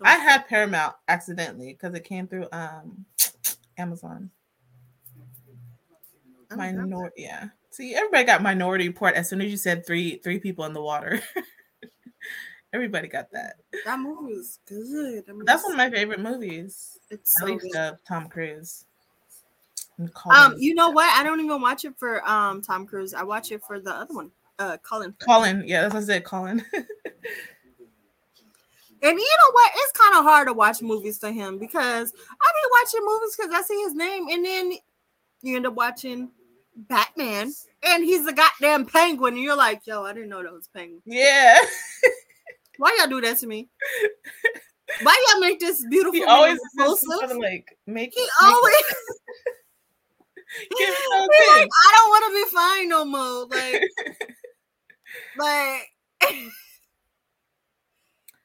I 0.03 0.13
had 0.17 0.47
Paramount 0.47 0.95
accidentally 1.09 1.73
because 1.73 1.95
it 1.95 2.05
came 2.05 2.27
through 2.29 2.47
um 2.53 3.05
Amazon. 3.79 4.31
I 6.51 6.57
Minor, 6.57 7.13
yeah. 7.17 7.49
See, 7.79 7.95
everybody 7.95 8.25
got 8.25 8.43
Minority 8.43 8.89
Report 8.89 9.15
as 9.15 9.29
soon 9.29 9.41
as 9.41 9.53
you 9.53 9.57
said 9.57 9.87
three 9.87 10.17
three 10.17 10.41
people 10.41 10.65
in 10.65 10.73
the 10.73 10.83
water. 10.83 11.23
everybody 12.73 13.07
got 13.07 13.31
that. 13.31 13.55
That 13.85 14.01
movie 14.01 14.35
was 14.35 14.59
good. 14.67 15.23
I 15.29 15.33
mean, 15.33 15.45
That's 15.45 15.63
one 15.63 15.75
of 15.75 15.79
my 15.79 15.89
favorite 15.89 16.19
movies. 16.19 16.99
It's 17.09 17.39
so 17.39 17.47
least 17.47 17.69
good. 17.73 17.77
of 17.77 18.03
Tom 18.03 18.27
Cruise. 18.27 18.85
Um, 20.29 20.57
you 20.59 20.75
know 20.75 20.91
what? 20.91 21.09
I 21.17 21.23
don't 21.23 21.39
even 21.39 21.63
watch 21.63 21.85
it 21.85 21.97
for 21.97 22.29
um 22.29 22.63
Tom 22.63 22.85
Cruise. 22.85 23.15
I 23.15 23.23
watch 23.23 23.53
it 23.53 23.63
for 23.65 23.79
the 23.79 23.93
other 23.95 24.13
one, 24.13 24.33
uh, 24.59 24.79
Colin. 24.79 25.15
Colin, 25.21 25.63
yeah, 25.65 25.83
that's 25.83 25.95
what 25.95 26.03
I 26.03 26.07
said. 26.07 26.25
Colin. 26.25 26.65
And 29.01 29.17
you 29.17 29.17
know 29.17 29.53
what? 29.53 29.73
It's 29.77 29.93
kind 29.93 30.17
of 30.17 30.25
hard 30.25 30.49
to 30.49 30.53
watch 30.53 30.83
movies 30.83 31.19
to 31.19 31.31
him 31.31 31.57
because 31.57 32.13
I 32.13 32.53
be 32.53 32.69
watching 32.83 33.07
movies 33.07 33.37
because 33.37 33.53
I 33.55 33.63
see 33.63 33.81
his 33.81 33.95
name, 33.95 34.27
and 34.29 34.45
then 34.45 34.73
you 35.41 35.55
end 35.55 35.69
up 35.69 35.75
watching 35.75 36.31
Batman, 36.79 37.53
and 37.83 38.05
he's 38.05 38.27
a 38.27 38.33
goddamn 38.33 38.87
penguin, 38.87 39.35
and 39.35 39.43
you're 39.43 39.57
like, 39.57 39.87
yo, 39.87 40.05
I 40.05 40.13
didn't 40.13 40.29
know 40.29 40.43
that 40.43 40.53
was 40.53 40.69
penguin. 40.69 41.03
Yeah. 41.05 41.59
Why 42.79 42.95
y'all 42.99 43.09
do 43.09 43.21
that 43.21 43.39
to 43.39 43.47
me? 43.47 43.69
Why 45.03 45.25
y'all 45.29 45.41
make 45.41 45.61
this 45.61 45.85
beautiful? 45.91 46.15
He 46.15 46.25
always 46.25 46.59
something 46.77 47.41
like 47.41 47.77
make 47.87 48.13
He 48.15 48.21
make- 48.21 48.31
always. 48.43 48.75
Give 50.79 50.89
like. 50.89 51.69
I 51.69 51.97
don't 51.97 52.09
want 52.09 52.25
to 52.25 52.33
be 52.33 52.45
fine 52.57 52.89
no 52.89 53.05
more. 53.05 53.47
Like, 53.47 53.83
like 55.39 55.93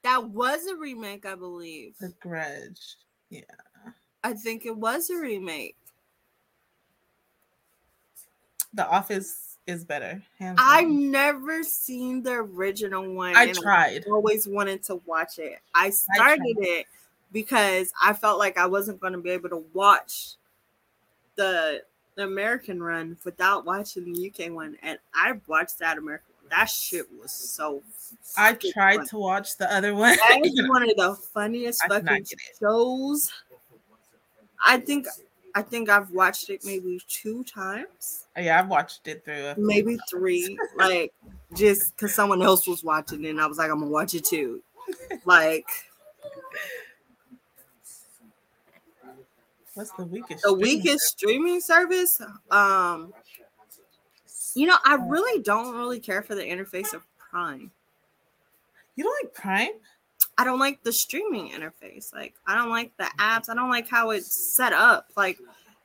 that 0.04 0.30
was 0.30 0.68
a 0.68 0.76
remake, 0.76 1.26
I 1.26 1.36
believe. 1.36 1.96
The 2.00 2.14
Grudge. 2.20 2.98
Yeah. 3.30 3.42
I 4.24 4.34
think 4.34 4.66
it 4.66 4.76
was 4.76 5.10
a 5.10 5.18
remake. 5.18 5.78
The 8.74 8.88
Office 8.88 9.58
is 9.68 9.86
better. 9.86 10.22
I've 10.40 10.88
never 10.88 11.64
seen 11.64 12.24
the 12.24 12.34
original 12.34 13.14
one. 13.14 13.36
I 13.36 13.52
tried. 13.52 14.06
always 14.08 14.48
wanted 14.48 14.84
to 14.86 15.02
watch 15.06 15.40
it. 15.40 15.60
I 15.74 15.90
started 15.90 16.58
it 16.60 16.86
because 17.32 17.92
I 18.02 18.14
felt 18.14 18.40
like 18.40 18.58
I 18.58 18.68
wasn't 18.68 19.00
going 19.00 19.14
to 19.14 19.20
be 19.20 19.30
able 19.32 19.50
to 19.50 19.64
watch 19.74 20.36
the, 21.36 21.84
the 22.16 22.24
American 22.24 22.82
run 22.82 23.18
without 23.24 23.66
watching 23.66 24.14
the 24.14 24.30
UK 24.30 24.52
one, 24.52 24.78
and 24.84 25.00
I 25.16 25.34
watched 25.48 25.80
that 25.80 25.98
American. 25.98 26.28
one. 26.42 26.50
That 26.50 26.66
shit 26.66 27.08
was 27.20 27.32
so. 27.32 27.82
I 28.38 28.54
tried 28.54 28.98
funny. 28.98 29.08
to 29.08 29.18
watch 29.18 29.58
the 29.58 29.74
other 29.74 29.96
one. 29.96 30.18
That 30.18 30.42
is 30.44 30.70
one 30.70 30.84
of 30.84 30.96
the 30.96 31.16
funniest 31.34 31.82
I 31.86 31.88
fucking 31.88 32.26
shows. 32.60 33.32
I 34.64 34.78
think. 34.78 35.08
I 35.56 35.62
think 35.62 35.90
I've 35.90 36.10
watched 36.12 36.50
it 36.50 36.62
maybe 36.66 37.00
two 37.08 37.44
times, 37.44 38.26
yeah, 38.38 38.60
I've 38.60 38.70
watched 38.70 39.08
it 39.08 39.24
through. 39.24 39.54
maybe 39.58 39.98
three. 40.10 40.58
like 40.78 41.14
just 41.54 41.96
because 41.96 42.14
someone 42.14 42.42
else 42.42 42.68
was 42.68 42.84
watching 42.84 43.24
it, 43.24 43.30
and 43.30 43.42
I 43.42 43.46
was 43.46 43.58
like, 43.58 43.70
I'm 43.70 43.80
gonna 43.80 43.92
watch 43.92 44.16
it 44.16 44.26
too. 44.26 44.62
Like 45.26 45.68
What's 49.76 49.92
the 49.92 50.06
weakest? 50.06 50.44
the 50.44 50.54
weakest 50.54 51.04
streaming 51.06 51.60
service. 51.60 52.22
Um, 52.52 53.14
you 54.56 54.68
know, 54.68 54.78
I 54.86 54.96
really 54.96 55.42
don't 55.42 55.76
really 55.76 56.00
care 56.00 56.22
for 56.22 56.36
the 56.36 56.44
interface 56.44 56.94
of 56.94 57.04
Prime. 57.18 57.72
You 58.96 59.04
don't 59.04 59.18
like 59.24 59.34
Prime? 59.34 59.72
I 60.38 60.44
don't 60.44 60.60
like 60.60 60.84
the 60.84 60.92
streaming 60.92 61.50
interface. 61.50 62.14
Like, 62.14 62.34
I 62.48 62.56
don't 62.56 62.70
like 62.70 62.92
the 62.98 63.10
apps. 63.20 63.50
I 63.50 63.56
don't 63.56 63.70
like 63.70 63.88
how 63.88 64.10
it's 64.12 64.56
set 64.56 64.74
up. 64.74 65.08
Like, 65.16 65.38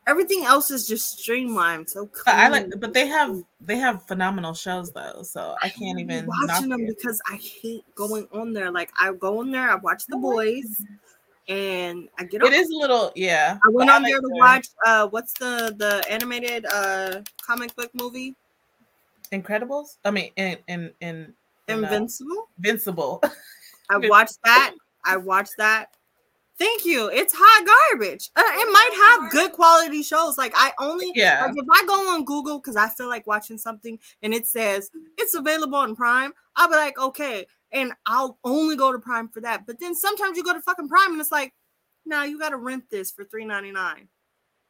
everything 0.07 0.45
else 0.45 0.71
is 0.71 0.89
just 0.89 1.19
streamlined. 1.19 1.89
So 1.91 2.07
clean. 2.07 2.23
But 2.25 2.35
I 2.35 2.49
like, 2.49 2.81
but 2.81 2.95
they 2.95 3.07
have 3.07 3.43
they 3.61 3.77
have 3.77 4.07
phenomenal 4.07 4.55
shows 4.55 4.91
though, 4.91 5.23
so 5.23 5.55
I 5.63 5.69
can't 5.69 5.99
hate 5.99 6.11
even 6.11 6.27
knock 6.27 6.49
watching 6.49 6.69
them 6.71 6.81
it. 6.83 6.97
because 6.97 7.21
I 7.31 7.37
hate 7.37 7.85
going 7.95 8.27
on 8.33 8.53
there. 8.53 8.71
Like, 8.71 8.91
I 8.99 9.13
go 9.13 9.41
on 9.41 9.51
there, 9.51 9.71
I 9.71 9.75
watch 9.77 10.07
The 10.07 10.17
Boys, 10.17 10.83
and 11.49 12.09
I 12.19 12.25
get 12.25 12.43
on. 12.43 12.53
It 12.53 12.57
is 12.57 12.71
a 12.71 12.77
little, 12.77 13.13
yeah. 13.15 13.59
I 13.65 13.71
went 13.71 13.89
but 13.89 13.97
on 13.97 14.03
like 14.03 14.13
there 14.13 14.21
to 14.21 14.29
the 14.29 14.35
watch. 14.35 14.67
Uh, 14.85 15.07
what's 15.09 15.35
the 15.35 15.75
the 15.77 16.05
animated 16.11 16.65
uh 16.67 17.21
comic 17.43 17.77
book 17.77 17.91
movie? 17.95 18.35
Incredibles. 19.31 19.99
I 20.07 20.11
mean, 20.11 20.31
in 20.37 20.57
in 20.69 20.91
in, 21.01 21.35
in 21.69 21.85
uh, 21.85 22.07
Invincible. 22.59 23.23
I 23.91 23.99
watched 23.99 24.39
that. 24.45 24.75
I 25.05 25.17
watched 25.17 25.57
that. 25.59 25.91
Thank 26.59 26.85
you. 26.85 27.09
It's 27.09 27.33
hot 27.37 27.93
garbage. 27.93 28.31
Uh, 28.35 28.43
it 28.45 28.73
might 28.73 29.21
have 29.21 29.31
good 29.31 29.53
quality 29.53 30.03
shows. 30.03 30.37
Like 30.37 30.53
I 30.57 30.73
only 30.81 31.13
yeah, 31.15 31.45
like 31.45 31.55
if 31.57 31.67
I 31.73 31.85
go 31.87 32.15
on 32.15 32.25
Google 32.25 32.59
because 32.59 32.75
I 32.75 32.89
feel 32.89 33.09
like 33.09 33.29
watching 33.29 33.59
something 33.59 33.97
and 34.23 34.35
it 34.35 34.45
says 34.47 34.91
it's 35.17 35.35
available 35.35 35.77
on 35.77 35.95
Prime, 35.95 36.33
I'll 36.57 36.69
be 36.69 36.75
like, 36.75 36.99
okay, 36.99 37.47
and 37.71 37.93
I'll 38.07 38.41
only 38.43 38.75
go 38.75 38.91
to 38.93 38.99
Prime 38.99 39.29
for 39.29 39.41
that. 39.43 39.67
But 39.67 39.79
then 39.79 39.95
sometimes 39.95 40.37
you 40.37 40.43
go 40.43 40.53
to 40.53 40.61
fucking 40.61 40.89
Prime 40.89 41.13
and 41.13 41.21
it's 41.21 41.31
like, 41.31 41.55
nah, 42.05 42.25
you 42.25 42.41
got 42.41 42.49
to 42.51 42.57
rent 42.57 42.91
this 42.91 43.13
for 43.13 43.25
three 43.25 43.45
ninety 43.45 43.71
nine. 43.71 44.09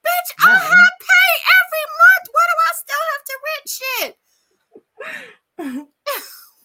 Bitch, 0.04 0.34
I 0.46 0.54
have 0.54 0.98
pay 1.00 1.30
every 1.58 1.86
month. 1.98 2.28
Why 2.32 2.44
do 2.50 2.56
I 2.66 2.72
still 2.76 3.04
have 3.12 3.24
to 3.24 3.38
rent 3.48 3.68
shit? 3.78 4.14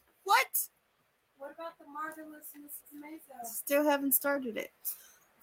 what? 0.23 0.47
What 1.55 1.67
about 1.67 1.77
the 1.77 1.85
marvelous 1.91 2.47
Mrs. 2.57 2.99
Maisel? 2.99 3.45
Still 3.45 3.83
haven't 3.83 4.13
started 4.13 4.57
it. 4.57 4.71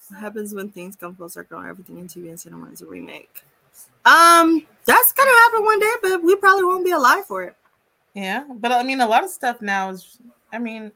What 0.08 0.18
happens 0.20 0.52
when 0.54 0.68
things 0.70 0.96
come 0.96 1.14
full 1.14 1.28
circle 1.28 1.58
and 1.58 1.68
everything 1.68 1.98
in 1.98 2.08
TV 2.08 2.28
and 2.30 2.40
cinema 2.40 2.70
is 2.70 2.82
a 2.82 2.86
remake? 2.86 3.44
Um, 4.04 4.66
that's 4.84 5.12
gonna 5.12 5.30
happen 5.30 5.64
one 5.64 5.78
day, 5.78 5.92
but 6.02 6.22
we 6.24 6.34
probably 6.36 6.64
won't 6.64 6.84
be 6.84 6.90
alive 6.90 7.26
for 7.26 7.44
it. 7.44 7.54
yeah. 8.14 8.44
But 8.56 8.72
I 8.72 8.82
mean, 8.82 9.00
a 9.00 9.06
lot 9.06 9.22
of 9.22 9.30
stuff 9.30 9.62
now 9.62 9.90
is. 9.90 10.18
I 10.52 10.58
mean, 10.58 10.90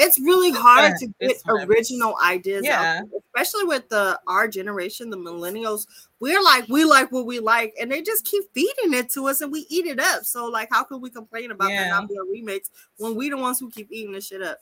It's 0.00 0.18
really 0.20 0.52
hard 0.52 0.96
to 1.00 1.08
get 1.20 1.42
original 1.48 2.14
ideas 2.24 2.64
Yeah. 2.64 3.00
out, 3.02 3.08
especially 3.34 3.64
with 3.64 3.88
the 3.88 4.18
our 4.28 4.46
generation, 4.46 5.10
the 5.10 5.16
millennials. 5.16 5.86
We're 6.20 6.42
like, 6.42 6.68
we 6.68 6.84
like 6.84 7.10
what 7.12 7.26
we 7.26 7.40
like, 7.40 7.74
and 7.80 7.90
they 7.90 8.00
just 8.00 8.24
keep 8.24 8.44
feeding 8.54 8.94
it 8.94 9.10
to 9.10 9.26
us, 9.26 9.40
and 9.40 9.50
we 9.50 9.66
eat 9.68 9.86
it 9.86 10.00
up. 10.00 10.24
So, 10.24 10.46
like, 10.46 10.68
how 10.70 10.84
can 10.84 11.00
we 11.00 11.10
complain 11.10 11.50
about 11.50 11.68
there 11.68 11.82
Yeah. 11.82 11.90
not 11.90 12.08
being 12.08 12.26
remakes 12.30 12.70
when 12.96 13.16
we 13.16 13.28
the 13.28 13.36
ones 13.36 13.58
who 13.58 13.70
keep 13.70 13.88
eating 13.90 14.12
this 14.12 14.26
shit 14.26 14.40
up? 14.42 14.58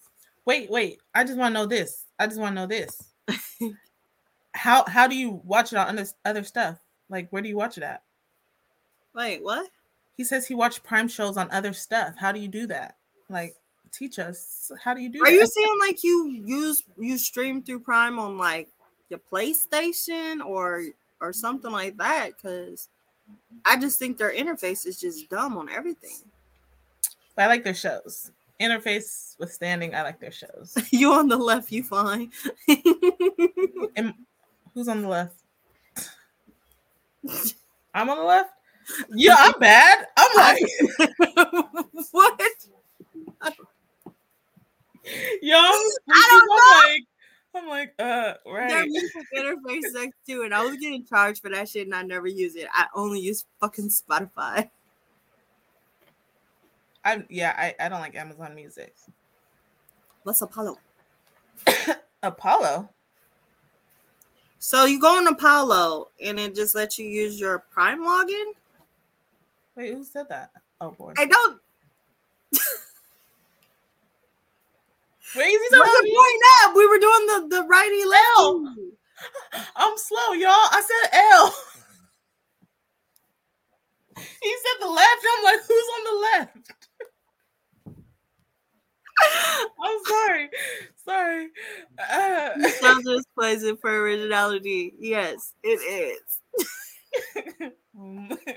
wait, 0.46 0.70
wait. 0.70 1.00
I 1.14 1.24
just 1.24 1.36
want 1.36 1.54
to 1.54 1.60
know 1.60 1.66
this. 1.66 2.06
I 2.18 2.26
just 2.26 2.38
want 2.40 2.54
to 2.56 2.62
know 2.62 2.66
this. 2.66 3.02
how 4.54 4.84
how 4.86 5.06
do 5.06 5.14
you 5.16 5.42
watch 5.44 5.72
it 5.72 5.76
on 5.76 5.88
other 5.98 6.08
other 6.24 6.44
stuff? 6.44 6.78
Like, 7.10 7.28
where 7.30 7.42
do 7.42 7.48
you 7.48 7.56
watch 7.56 7.76
it 7.76 7.84
at? 7.84 8.02
Wait, 9.14 9.42
what? 9.42 9.68
He 10.16 10.24
says 10.24 10.46
he 10.46 10.54
watched 10.54 10.82
Prime 10.82 11.08
shows 11.08 11.36
on 11.36 11.50
other 11.50 11.72
stuff. 11.74 12.14
How 12.16 12.32
do 12.32 12.40
you 12.40 12.48
do 12.48 12.66
that? 12.68 12.96
Like, 13.28 13.54
teach 13.96 14.18
us. 14.18 14.70
How 14.82 14.94
do 14.94 15.00
you 15.00 15.08
do 15.08 15.20
Are 15.22 15.26
that? 15.26 15.32
you 15.32 15.46
saying 15.46 15.76
like 15.80 16.04
you 16.04 16.28
use 16.44 16.82
you 16.98 17.18
stream 17.18 17.62
through 17.62 17.80
Prime 17.80 18.18
on 18.18 18.36
like 18.38 18.68
your 19.08 19.20
PlayStation 19.32 20.44
or 20.44 20.84
or 21.20 21.32
something 21.32 21.70
like 21.70 21.96
that? 21.98 22.30
Because 22.36 22.88
I 23.64 23.78
just 23.78 23.98
think 23.98 24.18
their 24.18 24.32
interface 24.32 24.86
is 24.86 25.00
just 25.00 25.28
dumb 25.30 25.56
on 25.56 25.68
everything. 25.68 26.18
I 27.38 27.46
like 27.46 27.64
their 27.64 27.74
shows. 27.74 28.30
Interface 28.60 29.38
withstanding, 29.38 29.94
I 29.94 30.02
like 30.02 30.18
their 30.18 30.32
shows. 30.32 30.76
you 30.90 31.12
on 31.12 31.28
the 31.28 31.36
left, 31.36 31.70
you 31.72 31.82
fine. 31.82 32.30
And 33.96 34.12
who's 34.74 34.88
on 34.88 35.02
the 35.02 35.08
left? 35.08 35.36
I'm 37.94 38.10
on 38.10 38.18
the 38.18 38.24
left. 38.24 38.50
Yeah, 39.10 39.36
I'm 39.38 39.58
bad. 39.58 40.06
I'm 40.16 40.36
like, 40.36 40.62
what? 42.12 42.40
yo, 45.42 45.56
I'm, 45.56 45.72
I 46.10 46.28
don't 46.48 46.48
I'm 46.52 46.84
like, 46.84 47.04
I'm 47.54 47.68
like, 47.68 47.94
uh, 47.98 48.34
right. 48.46 48.88
music 48.88 49.12
interface 49.36 49.92
sucks 49.92 50.16
too, 50.26 50.42
and 50.42 50.54
I 50.54 50.64
was 50.64 50.76
getting 50.76 51.04
charged 51.04 51.42
for 51.42 51.50
that 51.50 51.68
shit, 51.68 51.86
and 51.86 51.94
I 51.94 52.02
never 52.02 52.26
use 52.26 52.56
it. 52.56 52.66
I 52.72 52.86
only 52.94 53.20
use 53.20 53.44
fucking 53.60 53.90
Spotify. 53.90 54.70
I'm 57.04 57.24
yeah, 57.30 57.54
I, 57.56 57.74
I 57.78 57.88
don't 57.88 58.00
like 58.00 58.16
Amazon 58.16 58.54
Music. 58.54 58.94
What's 60.24 60.42
Apollo? 60.42 60.78
Apollo. 62.22 62.90
So 64.58 64.86
you 64.86 65.00
go 65.00 65.16
on 65.16 65.28
Apollo, 65.28 66.08
and 66.20 66.40
it 66.40 66.56
just 66.56 66.74
lets 66.74 66.98
you 66.98 67.06
use 67.06 67.38
your 67.38 67.60
Prime 67.70 68.02
login. 68.02 68.52
Wait, 69.76 69.94
who 69.94 70.02
said 70.02 70.28
that? 70.30 70.50
Oh 70.80 70.90
boy. 70.90 71.14
I 71.16 71.26
don't. 71.26 71.60
Wait, 75.36 75.44
is 75.44 75.72
What's 75.72 75.92
the 75.92 76.08
point 76.08 76.42
up? 76.64 76.74
We 76.74 76.86
were 76.86 76.98
doing 76.98 77.26
the 77.26 77.46
the 77.56 77.62
righty 77.64 78.02
L. 78.38 78.74
I'm 79.76 79.96
slow, 79.98 80.32
y'all. 80.32 80.50
I 80.50 80.82
said 80.82 81.10
L. 81.32 81.54
he 84.42 84.56
said 84.56 84.80
the 84.80 84.88
left. 84.90 85.26
I'm 85.38 85.44
like, 85.44 85.60
who's 85.66 85.88
on 85.96 86.04
the 86.04 86.20
left? 86.20 86.72
I'm 89.82 89.98
sorry. 90.06 90.50
Sorry. 91.04 91.48
Uh, 91.98 92.68
Southern 92.68 93.22
plays 93.34 93.62
it 93.62 93.80
for 93.80 93.90
originality. 93.90 94.94
Yes, 94.98 95.52
it 95.62 95.80
is. 95.80 96.40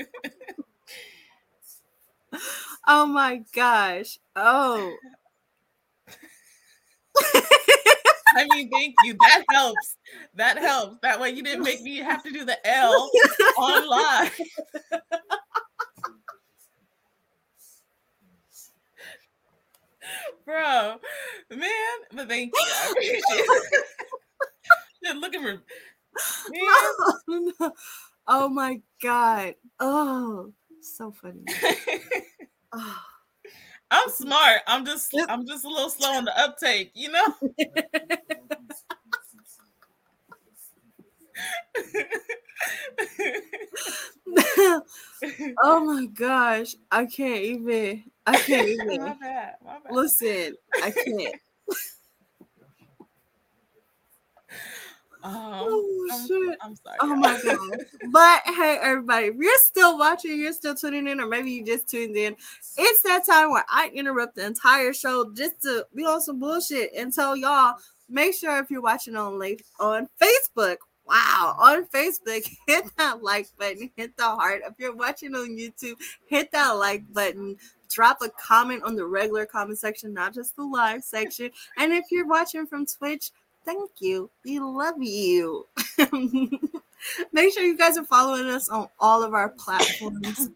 Oh 2.88 3.06
my 3.06 3.44
gosh. 3.54 4.18
Oh. 4.36 4.96
I 8.36 8.46
mean, 8.52 8.70
thank 8.70 8.96
you. 9.04 9.16
That 9.20 9.44
helps. 9.52 9.96
That 10.36 10.58
helps. 10.58 10.98
That 11.02 11.20
way 11.20 11.32
you 11.32 11.44
didn't 11.44 11.64
make 11.64 11.82
me 11.82 11.98
have 11.98 12.24
to 12.24 12.32
do 12.32 12.46
the 12.46 12.58
L 12.68 13.10
online. 13.58 14.32
bro, 20.46 20.96
man. 21.52 21.98
But 22.14 22.28
thank 22.28 22.54
you. 22.54 22.66
I 22.66 22.92
appreciate 22.92 23.24
it. 25.02 25.18
Looking 25.18 25.42
for 25.42 25.62
oh 28.28 28.50
my 28.50 28.82
god. 29.02 29.56
Oh, 29.80 30.54
so 30.82 31.12
funny. 31.12 31.44
Oh. 32.72 33.09
I'm 33.92 34.10
smart. 34.10 34.62
I'm 34.68 34.86
just 34.86 35.12
I'm 35.28 35.48
just 35.48 35.66
a 35.66 35.68
little 35.68 35.90
slow 35.90 36.12
on 36.12 36.26
the 36.26 36.40
uptake, 36.40 36.92
you 36.94 37.12
know? 37.12 37.26
oh 45.64 45.86
my 45.86 46.06
gosh. 46.08 46.76
I 46.92 47.06
can't 47.06 47.44
even. 47.44 48.04
I 48.26 48.38
can't 48.38 48.68
even. 48.88 49.02
my 49.02 49.14
bad. 49.20 49.56
My 49.66 49.78
bad. 49.84 49.94
Listen, 49.94 50.56
I 50.84 50.92
can't. 50.92 51.36
Um, 55.09 55.09
Uh-huh. 55.22 55.64
Oh, 55.66 56.08
I'm, 56.14 56.28
shit. 56.28 56.58
I'm 56.62 56.76
sorry. 56.76 56.98
Oh 57.02 57.16
my 57.16 57.40
god. 57.44 57.86
But 58.12 58.42
hey, 58.46 58.78
everybody, 58.82 59.28
if 59.28 59.36
you're 59.36 59.54
still 59.64 59.98
watching, 59.98 60.40
you're 60.40 60.54
still 60.54 60.76
tuning 60.76 61.08
in, 61.08 61.20
or 61.20 61.28
maybe 61.28 61.52
you 61.52 61.66
just 61.66 61.90
tuned 61.90 62.16
in. 62.16 62.36
It's 62.78 63.02
that 63.04 63.26
time 63.26 63.52
where 63.52 63.66
I 63.70 63.92
interrupt 63.94 64.36
the 64.36 64.46
entire 64.46 64.94
show 64.94 65.32
just 65.34 65.62
to 65.64 65.86
be 65.94 66.06
on 66.06 66.22
some 66.22 66.40
bullshit 66.40 66.92
and 66.96 67.14
tell 67.14 67.36
y'all. 67.36 67.76
Make 68.12 68.34
sure 68.34 68.58
if 68.58 68.72
you're 68.72 68.82
watching 68.82 69.16
on 69.16 69.38
late 69.38 69.62
on 69.80 70.08
Facebook, 70.20 70.78
wow, 71.06 71.56
on 71.60 71.86
Facebook, 71.88 72.50
hit 72.68 72.86
that 72.98 73.22
like 73.22 73.50
button, 73.58 73.92
hit 73.96 74.16
the 74.16 74.24
heart. 74.24 74.62
If 74.66 74.74
you're 74.78 74.96
watching 74.96 75.36
on 75.36 75.50
YouTube, 75.50 75.96
hit 76.28 76.52
that 76.54 76.72
like 76.72 77.04
button. 77.14 77.58
Drop 77.90 78.20
a 78.22 78.30
comment 78.30 78.84
on 78.84 78.96
the 78.96 79.06
regular 79.06 79.46
comment 79.46 79.80
section, 79.80 80.14
not 80.14 80.34
just 80.34 80.56
the 80.56 80.64
live 80.64 81.04
section. 81.04 81.50
And 81.78 81.92
if 81.92 82.06
you're 82.12 82.28
watching 82.28 82.68
from 82.68 82.86
Twitch, 82.86 83.32
thank 83.66 83.92
you. 84.00 84.30
We 84.44 84.60
love 84.60 85.02
you. 85.02 85.68
Make 87.32 87.54
sure 87.54 87.64
you 87.64 87.78
guys 87.78 87.98
are 87.98 88.04
following 88.04 88.50
us 88.50 88.70
on 88.70 88.90
all 89.00 89.24
of 89.24 89.34
our 89.34 89.50
platforms. 89.50 90.50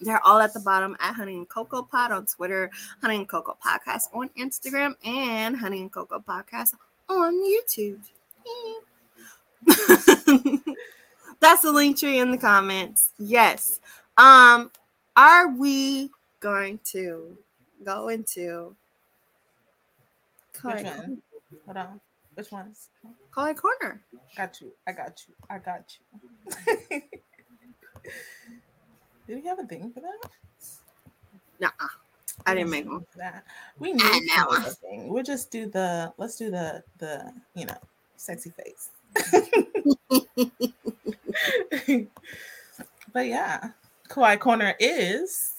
They're 0.00 0.24
all 0.24 0.40
at 0.40 0.54
the 0.54 0.60
bottom 0.60 0.96
at 1.00 1.14
Honey 1.14 1.36
and 1.36 1.48
Cocoa 1.48 1.82
Pod 1.82 2.12
on 2.12 2.26
Twitter, 2.26 2.70
Honey 3.00 3.16
and 3.16 3.28
Cocoa 3.28 3.56
Podcast 3.64 4.04
on 4.12 4.30
Instagram, 4.38 4.94
and 5.04 5.56
Honey 5.56 5.80
and 5.80 5.92
Cocoa 5.92 6.20
Podcast 6.20 6.74
on 7.08 7.34
YouTube. 7.34 7.98
That's 11.40 11.62
the 11.62 11.72
link 11.72 11.98
tree 11.98 12.18
in 12.18 12.30
the 12.30 12.38
comments. 12.38 13.10
Yes. 13.18 13.80
Um, 14.16 14.70
are 15.16 15.48
we 15.48 16.10
going 16.40 16.78
to 16.92 17.36
go 17.84 18.08
into? 18.08 18.74
Hold 20.62 20.86
on. 21.76 22.00
Which 22.38 22.52
ones? 22.52 22.90
Kohai 23.36 23.56
Corner? 23.56 24.00
Got 24.36 24.60
you. 24.60 24.70
I 24.86 24.92
got 24.92 25.20
you. 25.26 25.34
I 25.50 25.58
got 25.58 25.92
you. 25.98 26.04
Did 29.26 29.42
we 29.42 29.48
have 29.48 29.58
a 29.58 29.64
thing 29.64 29.90
for 29.92 29.98
that? 29.98 30.30
Nah, 31.58 31.70
I 32.46 32.54
didn't 32.54 32.70
make 32.70 32.88
one. 32.88 33.04
For 33.10 33.18
that. 33.18 33.42
We 33.80 33.92
need 33.92 34.04
a 34.04 34.60
thing. 34.70 35.08
We'll 35.08 35.24
just 35.24 35.50
do 35.50 35.68
the. 35.68 36.12
Let's 36.16 36.36
do 36.36 36.52
the 36.52 36.84
the 36.98 37.32
you 37.56 37.66
know 37.66 37.74
sexy 38.14 38.50
face. 38.50 38.90
but 43.12 43.26
yeah, 43.26 43.70
Kohai 44.08 44.38
Corner 44.38 44.76
is. 44.78 45.57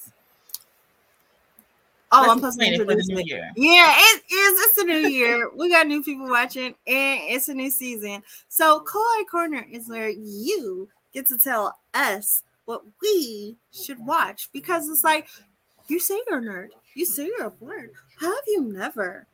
Oh, 2.11 2.21
let's 2.21 2.31
I'm 2.31 2.37
supposed 2.37 2.59
to 2.59 2.85
for 2.85 2.95
the 2.95 3.03
new 3.07 3.23
year. 3.23 3.51
Yeah, 3.55 3.93
it 3.95 4.23
is. 4.31 4.59
It's 4.61 4.77
a 4.79 4.83
new 4.83 4.97
year. 4.97 5.49
We 5.55 5.69
got 5.69 5.85
new 5.85 6.03
people 6.03 6.27
watching, 6.27 6.73
and 6.87 7.19
it's 7.27 7.49
a 7.49 7.53
new 7.53 7.69
season. 7.69 8.23
So, 8.47 8.83
Kohai 8.83 9.27
Corner 9.29 9.65
is 9.69 9.87
where 9.87 10.09
you 10.09 10.89
get 11.13 11.27
to 11.27 11.37
tell 11.37 11.77
us 11.93 12.43
what 12.65 12.83
we 13.01 13.57
should 13.71 14.03
watch 14.05 14.49
because 14.53 14.89
it's 14.89 15.03
like 15.03 15.27
you 15.87 15.99
say 15.99 16.21
you're 16.27 16.39
a 16.39 16.41
nerd, 16.41 16.69
you 16.95 17.05
say 17.05 17.25
you're 17.25 17.47
a 17.47 17.51
nerd. 17.51 17.89
Have 18.19 18.43
you 18.47 18.63
never, 18.63 19.27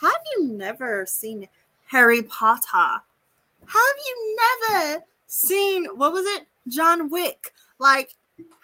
have 0.00 0.20
you 0.36 0.46
never 0.46 1.04
seen 1.06 1.48
Harry 1.86 2.22
Potter? 2.22 3.02
Have 3.66 3.96
you 4.06 4.38
never 4.70 5.04
seen 5.26 5.86
what 5.96 6.12
was 6.12 6.26
it, 6.26 6.46
John 6.68 7.10
Wick? 7.10 7.52
Like, 7.78 8.14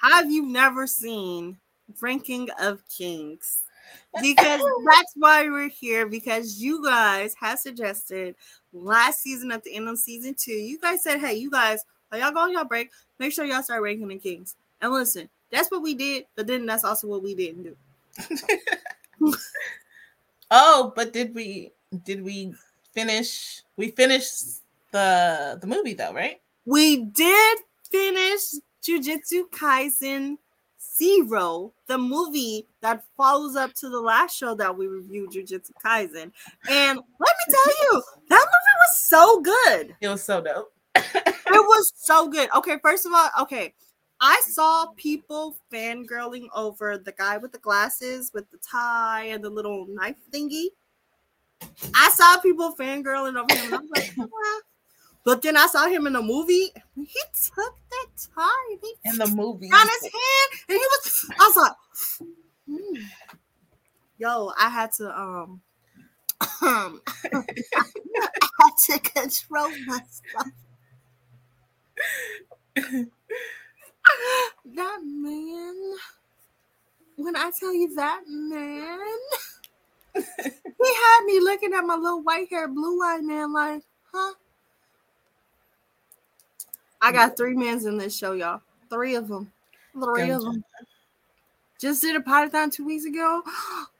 have 0.01 0.31
you 0.31 0.47
never 0.47 0.87
seen 0.87 1.59
Ranking 2.01 2.49
of 2.61 2.83
Kings? 2.89 3.59
because 4.23 4.61
that's 4.87 5.13
why 5.17 5.43
we're 5.49 5.69
here 5.69 6.07
because 6.07 6.63
you 6.63 6.83
guys 6.83 7.35
have 7.39 7.59
suggested 7.59 8.35
last 8.73 9.21
season 9.21 9.51
at 9.51 9.63
the 9.65 9.75
end 9.75 9.89
of 9.89 9.99
season 9.99 10.35
two 10.35 10.53
you 10.53 10.79
guys 10.79 11.03
said 11.03 11.19
hey 11.19 11.35
you 11.35 11.51
guys 11.51 11.85
while 12.09 12.21
y'all 12.21 12.31
go 12.31 12.41
on 12.41 12.53
y'all 12.53 12.65
break 12.65 12.91
make 13.19 13.33
sure 13.33 13.45
y'all 13.45 13.63
start 13.63 13.83
ranking 13.83 14.09
the 14.09 14.17
kings 14.17 14.55
and 14.81 14.93
listen 14.93 15.29
that's 15.51 15.71
what 15.71 15.83
we 15.83 15.95
did 15.95 16.25
but 16.37 16.47
then 16.47 16.65
that's 16.65 16.85
also 16.85 17.07
what 17.07 17.23
we 17.23 17.35
didn't 17.35 17.65
do 17.65 17.77
Oh, 20.55 20.93
but 20.95 21.15
did 21.15 21.35
we 21.35 21.73
did 22.05 22.23
we 22.23 22.55
finish? 22.93 23.63
We 23.79 23.91
finished 23.91 24.61
the 24.93 25.59
the 25.59 25.67
movie 25.67 25.95
though, 25.95 26.13
right? 26.13 26.41
we 26.65 27.05
did 27.07 27.59
finish 27.91 28.61
jujutsu 28.83 29.49
kaisen 29.51 30.37
zero 31.03 31.73
the 31.87 31.99
movie 31.99 32.67
that 32.81 33.03
follows 33.17 33.57
up 33.57 33.73
to 33.75 33.89
the 33.89 34.01
last 34.01 34.37
show 34.37 34.55
that 34.55 34.77
we 34.77 34.87
reviewed 34.87 35.31
jujutsu 35.31 35.71
kaisen 35.85 36.31
and 36.71 36.99
let 37.25 37.35
me 37.41 37.55
tell 37.55 37.73
you 37.83 38.03
that 38.29 38.47
movie 38.53 38.77
was 38.85 38.99
so 38.99 39.41
good 39.41 39.97
It 40.01 40.09
was 40.09 40.23
so 40.23 40.41
dope. 40.41 40.73
it 40.95 41.67
was 41.73 41.93
so 41.97 42.29
good. 42.29 42.49
Okay, 42.57 42.77
first 42.83 43.07
of 43.07 43.13
all, 43.15 43.29
okay. 43.41 43.75
I 44.21 44.41
saw 44.47 44.87
people 44.97 45.57
fangirling 45.73 46.47
over 46.55 46.97
the 46.99 47.13
guy 47.13 47.39
with 47.39 47.51
the 47.51 47.59
glasses, 47.59 48.31
with 48.33 48.49
the 48.53 48.59
tie, 48.59 49.25
and 49.33 49.43
the 49.43 49.51
little 49.51 49.87
knife 49.89 50.17
thingy. 50.31 50.67
I 51.95 52.11
saw 52.11 52.39
people 52.41 52.75
fangirling 52.79 53.37
over 53.37 53.55
him. 53.55 53.75
I 53.75 53.79
was 53.79 53.91
like, 53.97 54.13
"Ah." 54.21 54.61
But 55.25 55.43
then 55.43 55.57
I 55.57 55.67
saw 55.67 55.87
him 55.87 56.07
in 56.07 56.15
the 56.15 56.23
movie. 56.23 56.73
He 56.97 57.21
took 57.55 57.77
that 57.91 58.29
and 58.37 58.81
he 58.81 58.95
In 59.05 59.17
the 59.17 59.29
movie, 59.37 59.71
on 59.71 59.89
his 59.89 60.03
hand, 60.03 60.53
and 60.69 60.79
he 60.79 60.85
was. 60.85 61.31
I 61.39 61.47
was 61.47 61.57
like, 61.57 61.77
"Hmm." 62.69 63.03
"Yo, 64.19 64.53
I 64.59 64.69
had 64.69 64.93
to 64.93 65.19
um, 65.19 65.61
um, 66.63 67.01
I 67.33 67.43
had 68.61 68.73
to 68.87 68.99
control 68.99 69.71
myself." 69.87 70.49
that 74.75 74.99
man, 75.05 75.95
when 77.17 77.37
I 77.37 77.51
tell 77.59 77.75
you 77.75 77.95
that 77.95 78.23
man, 78.27 78.99
he 80.15 80.95
had 80.95 81.25
me 81.25 81.41
looking 81.41 81.73
at 81.75 81.85
my 81.85 81.97
little 81.97 82.23
white 82.23 82.49
hair, 82.51 82.69
blue 82.69 83.01
eyed 83.03 83.23
man, 83.23 83.53
like, 83.53 83.83
huh? 84.13 84.35
I 87.03 87.13
got 87.13 87.37
three 87.37 87.55
mans 87.55 87.85
in 87.85 87.99
this 87.99 88.17
show, 88.17 88.33
y'all. 88.33 88.61
Three 88.89 89.17
of 89.17 89.29
them. 89.29 89.51
Three 89.93 90.31
of 90.31 90.43
them. 90.43 90.65
Just 91.81 92.01
did 92.01 92.15
a 92.15 92.21
potathon 92.21 92.73
two 92.73 92.87
weeks 92.87 93.05
ago. 93.05 93.43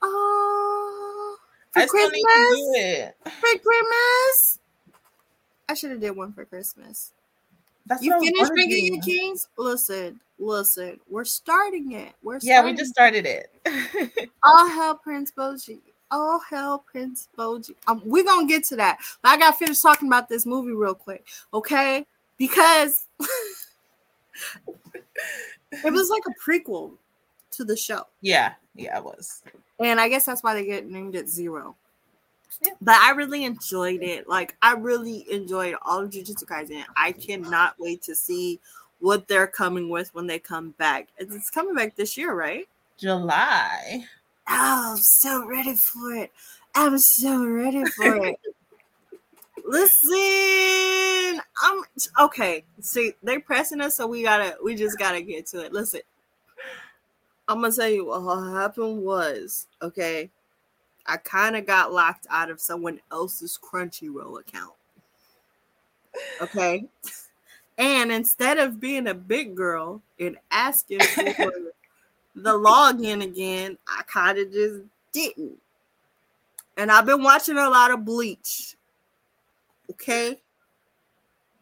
Oh, 0.05 1.37
for 1.73 1.81
I 1.81 1.87
still 1.87 2.09
Christmas. 2.11 2.15
need 2.15 2.23
to 2.23 2.57
do 2.57 2.73
it. 2.77 3.17
For 3.25 3.59
Christmas. 3.59 4.59
I 5.69 5.75
should 5.75 5.91
have 5.93 6.01
did 6.01 6.11
one 6.11 6.33
for 6.33 6.45
Christmas. 6.45 7.13
That's 7.87 8.03
You 8.03 8.13
finished 8.21 8.53
to 8.55 8.69
Your. 8.69 9.01
Kings? 9.03 9.49
Listen, 9.57 10.21
listen. 10.39 11.01
We're 11.09 11.25
starting 11.25 11.93
it. 11.93 12.13
We're 12.23 12.39
Yeah, 12.43 12.63
we 12.65 12.75
starting 12.75 12.77
just 12.77 12.91
started 12.93 13.27
it. 13.27 14.29
all 14.45 14.69
hell 14.69 14.97
Prince 14.97 15.33
Bojji. 15.37 15.81
All 16.11 16.41
hell 16.41 16.85
Prince 16.91 17.29
Bojji. 17.39 17.75
Um, 17.87 18.03
we're 18.05 18.25
gonna 18.25 18.47
get 18.47 18.65
to 18.65 18.77
that. 18.77 18.99
But 19.23 19.31
I 19.31 19.39
gotta 19.39 19.57
finish 19.57 19.81
talking 19.81 20.09
about 20.09 20.29
this 20.29 20.45
movie 20.45 20.73
real 20.73 20.95
quick, 20.95 21.27
okay? 21.55 22.07
Because 22.43 23.07
it 25.71 25.93
was 25.93 26.11
like 26.11 26.25
a 26.27 26.35
prequel 26.51 26.95
to 27.53 27.65
the 27.65 27.77
show. 27.77 28.03
yeah, 28.21 28.55
yeah, 28.75 28.99
it 28.99 29.05
was. 29.05 29.45
And 29.79 30.01
I 30.01 30.09
guess 30.09 30.27
that's 30.27 30.43
why 30.43 30.55
they 30.55 30.65
get 30.65 30.91
named 30.91 31.15
it 31.15 31.29
Zero. 31.29 31.77
Yeah. 32.61 32.73
But 32.81 32.97
I 32.97 33.13
really 33.13 33.45
enjoyed 33.45 34.03
it. 34.03 34.29
Like 34.29 34.57
I 34.61 34.73
really 34.73 35.25
enjoyed 35.31 35.77
all 35.83 36.01
of 36.01 36.11
Jujutsu 36.11 36.45
Kaisen. 36.45 36.83
I 36.97 37.13
cannot 37.13 37.77
wait 37.79 38.03
to 38.03 38.15
see 38.17 38.59
what 38.99 39.29
they're 39.29 39.47
coming 39.47 39.89
with 39.89 40.13
when 40.13 40.27
they 40.27 40.41
come 40.41 40.71
back. 40.79 41.11
It's 41.19 41.49
coming 41.49 41.77
back 41.77 41.95
this 41.95 42.17
year, 42.17 42.35
right? 42.35 42.67
July. 42.99 44.05
Oh, 44.49 44.95
I'm 44.95 44.97
so 44.97 45.47
ready 45.47 45.77
for 45.77 46.13
it. 46.15 46.33
I'm 46.75 46.99
so 46.99 47.47
ready 47.47 47.85
for 47.85 48.17
it. 48.17 48.37
Listen, 49.65 51.41
I'm 51.63 51.85
okay. 52.21 52.65
See, 52.81 53.15
they're 53.23 53.41
pressing 53.41 53.81
us, 53.81 53.97
so 53.97 54.07
we 54.07 54.23
gotta, 54.23 54.57
we 54.63 54.75
just 54.75 54.99
gotta 54.99 55.23
get 55.23 55.47
to 55.49 55.65
it. 55.65 55.73
Listen, 55.73 56.01
I'm 57.49 57.61
gonna 57.61 57.73
tell 57.73 57.89
you 57.89 58.07
what 58.07 58.43
happened 58.53 59.03
was 59.03 59.67
okay. 59.81 60.31
I 61.07 61.17
kind 61.17 61.57
of 61.57 61.67
got 61.67 61.93
locked 61.93 62.27
out 62.31 62.51
of 62.51 62.61
someone 62.61 63.01
else's 63.11 63.59
Crunchyroll 63.63 64.41
account. 64.41 64.75
Okay. 66.41 66.85
And 67.79 68.13
instead 68.13 68.59
of 68.59 68.81
being 68.81 69.09
a 69.09 69.15
big 69.15 69.57
girl 69.57 70.03
and 70.21 70.37
asking 70.51 71.01
for 71.01 71.25
the 72.35 72.53
login 72.53 73.23
again, 73.23 73.79
I 73.89 74.03
kind 74.07 74.39
of 74.39 74.53
just 74.53 74.81
didn't. 75.13 75.59
And 76.77 76.91
I've 76.91 77.07
been 77.07 77.23
watching 77.23 77.57
a 77.57 77.69
lot 77.69 77.91
of 77.91 78.05
Bleach. 78.05 78.77
Okay. 79.91 80.41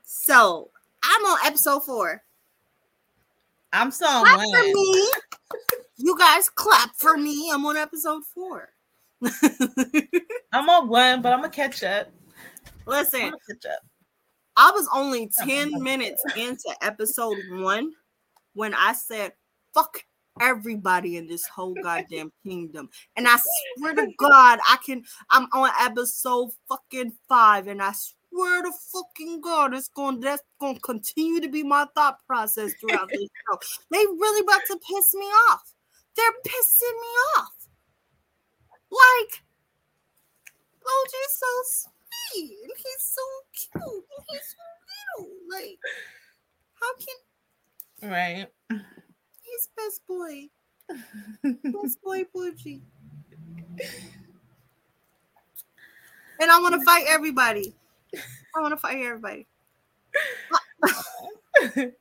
So 0.04 0.70
I'm 1.02 1.24
on 1.24 1.38
episode 1.44 1.84
four. 1.84 2.22
I'm 3.72 3.90
so 3.90 4.06
Clap 4.06 4.40
for 4.40 4.62
me. 4.62 5.10
You 6.02 6.16
guys 6.16 6.48
clap 6.48 6.96
for 6.96 7.18
me. 7.18 7.50
I'm 7.52 7.66
on 7.66 7.76
episode 7.76 8.24
four. 8.34 8.70
I'm 10.52 10.70
on 10.70 10.88
one, 10.88 11.20
but 11.20 11.34
I'm 11.34 11.40
gonna 11.40 11.50
catch 11.50 11.82
up. 11.84 12.10
Listen, 12.86 13.20
gonna 13.20 13.36
catch 13.50 13.66
up. 13.70 13.80
I 14.56 14.70
was 14.70 14.88
only 14.94 15.30
Oh, 15.42 15.46
10 15.46 15.82
minutes 15.82 16.22
into 16.36 16.74
episode 16.80 17.36
one 17.50 17.92
when 18.54 18.72
I 18.72 18.94
said, 18.94 19.32
fuck 19.74 20.02
everybody 20.40 21.16
in 21.16 21.26
this 21.26 21.46
whole 21.46 21.74
goddamn 21.74 22.32
kingdom. 22.44 22.88
And 23.16 23.28
I 23.28 23.38
swear 23.76 23.94
to 23.94 24.08
God, 24.18 24.58
I 24.68 24.76
can, 24.84 25.04
I'm 25.30 25.46
on 25.52 25.70
episode 25.80 26.50
fucking 26.68 27.12
five, 27.28 27.68
and 27.68 27.82
I 27.82 27.92
swear 27.92 28.62
to 28.62 28.72
fucking 28.92 29.40
God, 29.40 29.74
it's 29.74 29.88
going, 29.88 30.20
that's 30.20 30.42
going 30.58 30.74
to 30.74 30.80
continue 30.80 31.40
to 31.40 31.48
be 31.48 31.62
my 31.62 31.86
thought 31.94 32.18
process 32.26 32.72
throughout 32.80 33.08
this 33.10 33.20
show. 33.50 33.58
They 33.90 33.98
really 33.98 34.40
about 34.40 34.62
to 34.66 34.78
piss 34.78 35.14
me 35.14 35.26
off. 35.50 35.74
They're 36.16 36.32
pissing 36.44 37.00
me 37.00 37.38
off. 37.38 37.68
Like, 38.90 39.42
oh, 40.84 41.06
OG's 41.06 41.38
so 41.38 41.88
sweet, 42.32 42.56
and 42.62 42.72
he's 42.76 42.98
so 42.98 43.22
cute, 43.54 43.84
and 43.84 44.24
he's 44.28 44.56
so 44.56 45.24
little. 45.24 45.36
Like, 45.48 45.78
how 46.74 46.94
can 46.98 47.14
Right. 48.02 48.48
Best 49.76 50.06
boy, 50.06 50.48
best 51.42 52.02
boy 52.04 52.24
Bojji? 52.34 52.80
And 56.40 56.50
I 56.50 56.58
want 56.60 56.74
to 56.74 56.80
fight 56.82 57.04
everybody. 57.08 57.74
I 58.56 58.60
want 58.60 58.72
to 58.72 58.78
fight 58.78 59.04
everybody. 59.04 59.46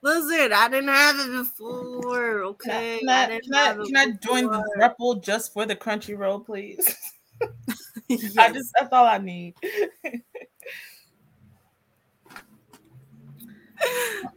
Listen, 0.00 0.52
I 0.52 0.68
didn't 0.68 0.88
have 0.88 1.16
it 1.18 1.32
before. 1.32 2.42
Okay, 2.44 2.98
Can 3.00 3.08
I, 3.08 3.26
didn't 3.26 3.44
can 3.44 3.54
I, 3.54 3.74
can 3.84 3.96
I 3.96 4.10
join 4.22 4.44
the 4.46 4.62
thruple 4.76 5.22
just 5.22 5.52
for 5.52 5.66
the 5.66 5.74
Crunchyroll, 5.74 6.46
please? 6.46 6.96
I 8.38 8.52
just 8.52 8.72
that's 8.78 8.92
all 8.92 9.06
I 9.06 9.18
need. 9.18 9.54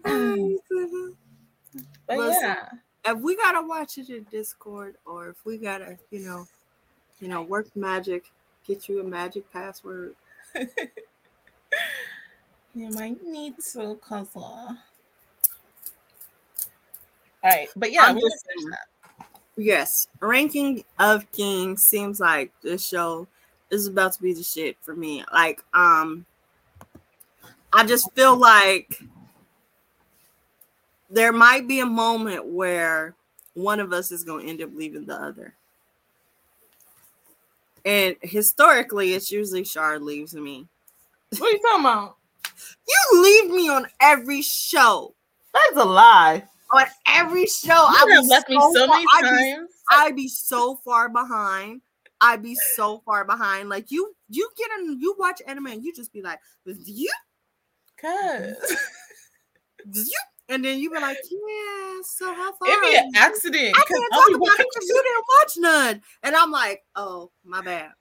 But 2.07 2.17
Listen. 2.17 2.41
yeah, 2.43 2.69
if 3.05 3.19
we 3.19 3.37
gotta 3.37 3.65
watch 3.65 3.97
it 3.97 4.09
in 4.09 4.25
Discord, 4.29 4.95
or 5.05 5.29
if 5.29 5.45
we 5.45 5.57
gotta, 5.57 5.97
you 6.09 6.19
know, 6.19 6.45
you 7.21 7.29
know, 7.29 7.41
work 7.41 7.73
magic, 7.73 8.29
get 8.67 8.89
you 8.89 8.99
a 8.99 9.03
magic 9.03 9.49
password. 9.53 10.15
you 12.75 12.89
might 12.89 13.25
need 13.25 13.53
to, 13.71 13.97
cause 14.01 14.27
uh... 14.35 14.39
all 14.39 14.75
right. 17.45 17.69
But 17.77 17.93
yeah, 17.93 18.07
I'm 18.07 18.15
we're 18.15 18.21
just 18.21 18.45
saying. 18.45 18.69
that. 18.71 18.87
Yes, 19.55 20.07
ranking 20.19 20.83
of 20.99 21.31
kings 21.31 21.85
seems 21.85 22.19
like 22.19 22.51
this 22.61 22.85
show 22.85 23.27
is 23.69 23.87
about 23.87 24.13
to 24.13 24.21
be 24.21 24.33
the 24.33 24.43
shit 24.43 24.75
for 24.81 24.95
me. 24.95 25.23
Like, 25.31 25.63
um, 25.73 26.25
I 27.71 27.85
just 27.85 28.11
feel 28.15 28.35
like 28.35 29.01
there 31.11 31.33
might 31.33 31.67
be 31.67 31.81
a 31.81 31.85
moment 31.85 32.45
where 32.45 33.15
one 33.53 33.79
of 33.79 33.91
us 33.91 34.11
is 34.11 34.23
going 34.23 34.45
to 34.45 34.49
end 34.49 34.61
up 34.61 34.69
leaving 34.73 35.05
the 35.05 35.15
other. 35.15 35.55
And 37.83 38.15
historically, 38.21 39.13
it's 39.13 39.31
usually 39.31 39.63
Shard 39.65 40.01
leaves 40.01 40.33
me. 40.33 40.67
What 41.37 41.49
are 41.49 41.51
you 41.51 41.59
talking 41.61 41.85
about? 41.85 42.17
You 42.87 43.21
leave 43.23 43.51
me 43.51 43.69
on 43.69 43.87
every 43.99 44.41
show. 44.41 45.13
That's 45.53 45.83
a 45.83 45.87
lie. 45.87 46.43
On 46.73 46.85
every 47.07 47.45
show, 47.47 47.67
You 47.67 47.73
I 47.75 48.05
have 48.09 48.23
be 48.23 48.29
left 48.29 48.49
me 48.49 48.57
so 48.59 48.73
so 48.73 48.87
far- 48.87 48.95
many 48.95 49.05
I 49.17 49.21
be 49.21 49.27
times. 49.53 49.69
I'd 49.91 50.15
be 50.15 50.27
so 50.27 50.75
far 50.85 51.09
behind. 51.09 51.81
I'd 52.21 52.43
be 52.43 52.55
so 52.75 53.01
far 53.03 53.25
behind. 53.25 53.67
Like 53.67 53.91
you, 53.91 54.15
you 54.29 54.49
get 54.57 54.69
in, 54.79 54.99
you 55.01 55.15
watch 55.17 55.41
anime, 55.47 55.67
and 55.67 55.83
you 55.83 55.93
just 55.93 56.13
be 56.13 56.21
like, 56.21 56.39
you, 56.65 57.09
Cause 57.99 58.55
you, 59.83 60.17
and 60.51 60.63
then 60.63 60.79
you 60.79 60.91
be 60.91 60.99
like, 60.99 61.17
yeah. 61.29 62.01
So 62.03 62.33
how 62.33 62.51
far? 62.53 62.67
it'd 62.67 62.81
be 62.81 62.95
an 62.97 63.11
accident. 63.15 63.73
I 63.77 63.83
can't 63.87 64.13
talk 64.13 64.29
about 64.29 64.59
it 64.59 64.67
because 64.73 64.89
you 64.89 65.03
didn't 65.03 65.25
watch 65.39 65.53
none. 65.57 66.01
And 66.23 66.35
I'm 66.35 66.51
like, 66.51 66.83
oh, 66.95 67.31
my 67.43 67.61
bad. 67.61 67.91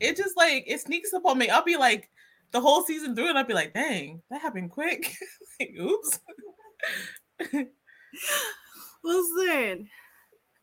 it 0.00 0.16
just 0.16 0.36
like 0.36 0.64
it 0.66 0.80
sneaks 0.80 1.12
up 1.12 1.26
on 1.26 1.38
me. 1.38 1.48
I'll 1.50 1.64
be 1.64 1.76
like 1.76 2.08
the 2.52 2.60
whole 2.60 2.82
season 2.82 3.14
through, 3.14 3.28
and 3.28 3.38
I'll 3.38 3.44
be 3.44 3.54
like, 3.54 3.74
dang, 3.74 4.22
that 4.30 4.40
happened 4.40 4.70
quick. 4.70 5.14
like, 5.60 5.74
oops. 5.78 6.18
Listen. 9.04 9.88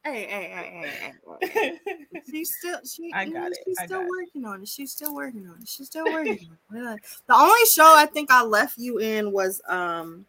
Hey, 0.03 0.25
hey, 0.25 0.49
hey, 0.53 1.09
hey, 1.41 1.41
hey. 1.41 1.79
She's 2.31 2.55
still 2.57 2.79
she 2.89 3.11
I 3.13 3.25
got 3.25 3.33
know, 3.33 3.47
it, 3.47 3.57
She's 3.65 3.77
I 3.77 3.85
still 3.85 3.99
got 3.99 4.05
it. 4.05 4.09
working 4.09 4.45
on 4.45 4.61
it. 4.61 4.67
She's 4.67 4.91
still 4.91 5.13
working 5.13 5.47
on 5.47 5.61
it. 5.61 5.67
She's 5.67 5.87
still 5.87 6.05
working 6.05 6.39
on 6.71 6.87
it. 6.93 6.99
The 7.27 7.35
only 7.35 7.65
show 7.73 7.93
I 7.95 8.05
think 8.05 8.31
I 8.31 8.43
left 8.43 8.77
you 8.77 8.99
in 8.99 9.33
was 9.33 9.61
um 9.67 10.25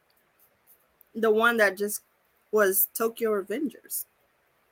the 1.20 1.30
one 1.30 1.56
that 1.58 1.76
just 1.76 2.02
was 2.52 2.88
Tokyo 2.94 3.30
Revengers. 3.30 4.04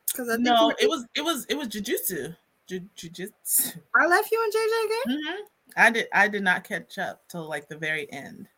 Because 0.07 0.28
I 0.28 0.34
think 0.34 0.44
no, 0.47 0.72
it 0.78 0.88
was 0.88 1.05
it 1.14 1.22
was 1.24 1.47
it 1.49 1.57
was 1.57 1.68
jujutsu. 1.68 2.34
Ju- 2.66 2.88
Jujutsu. 2.97 3.76
I 3.94 4.07
left 4.07 4.30
you 4.32 4.42
in 4.44 4.51
JJK. 4.51 5.16
Mhm. 5.16 5.36
I 5.76 5.90
did 5.90 6.07
I 6.12 6.28
did 6.28 6.42
not 6.42 6.64
catch 6.64 6.99
up 6.99 7.22
till 7.28 7.47
like 7.49 7.68
the 7.68 7.76
very 7.76 8.11
end. 8.12 8.49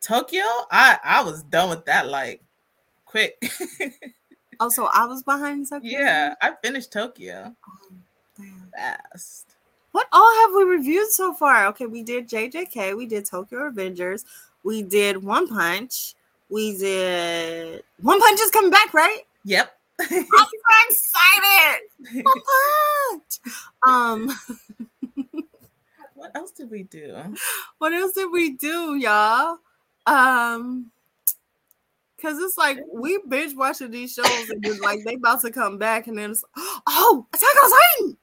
Tokyo, 0.00 0.42
I 0.70 0.98
I 1.04 1.22
was 1.22 1.42
done 1.44 1.70
with 1.70 1.84
that 1.86 2.08
like 2.08 2.42
quick. 3.06 3.42
Also, 4.60 4.84
I 4.84 5.06
was 5.06 5.24
behind 5.24 5.68
Tokyo. 5.68 5.90
yeah, 5.90 6.34
I 6.40 6.52
finished 6.62 6.92
Tokyo 6.92 7.52
Oh, 8.38 8.44
fast. 8.76 9.46
What 9.90 10.06
all 10.12 10.32
have 10.42 10.54
we 10.54 10.62
reviewed 10.62 11.10
so 11.10 11.34
far? 11.34 11.66
Okay, 11.68 11.86
we 11.86 12.04
did 12.04 12.28
JJK, 12.28 12.96
we 12.96 13.06
did 13.06 13.24
Tokyo 13.26 13.70
Revengers, 13.70 14.24
we 14.62 14.82
did 14.82 15.16
One 15.24 15.48
Punch, 15.48 16.14
we 16.52 16.76
did 16.76 17.82
One 18.02 18.20
Punch 18.20 18.40
is 18.40 18.50
coming 18.50 18.70
back, 18.70 18.92
right? 18.92 19.22
Yep. 19.44 19.72
I'm 20.00 20.08
so 20.08 20.24
excited. 20.90 22.24
One 22.24 22.40
Punch. 23.10 23.56
Um, 23.86 24.30
what 26.14 26.30
else 26.34 26.50
did 26.52 26.70
we 26.70 26.82
do? 26.82 27.16
what 27.78 27.94
else 27.94 28.12
did 28.12 28.30
we 28.30 28.52
do, 28.52 28.96
y'all? 28.96 29.58
Um, 30.06 30.90
cause 32.20 32.38
it's 32.38 32.58
like 32.58 32.78
we 32.92 33.18
binge 33.28 33.56
watching 33.56 33.90
these 33.90 34.12
shows 34.12 34.50
and 34.50 34.62
then 34.62 34.78
like 34.80 35.00
they 35.04 35.14
about 35.14 35.40
to 35.42 35.50
come 35.50 35.78
back, 35.78 36.06
and 36.06 36.18
then 36.18 36.32
it's 36.32 36.44
oh, 36.86 37.26
Attack 37.32 37.64
on 37.64 37.70
Titan. 37.70 38.16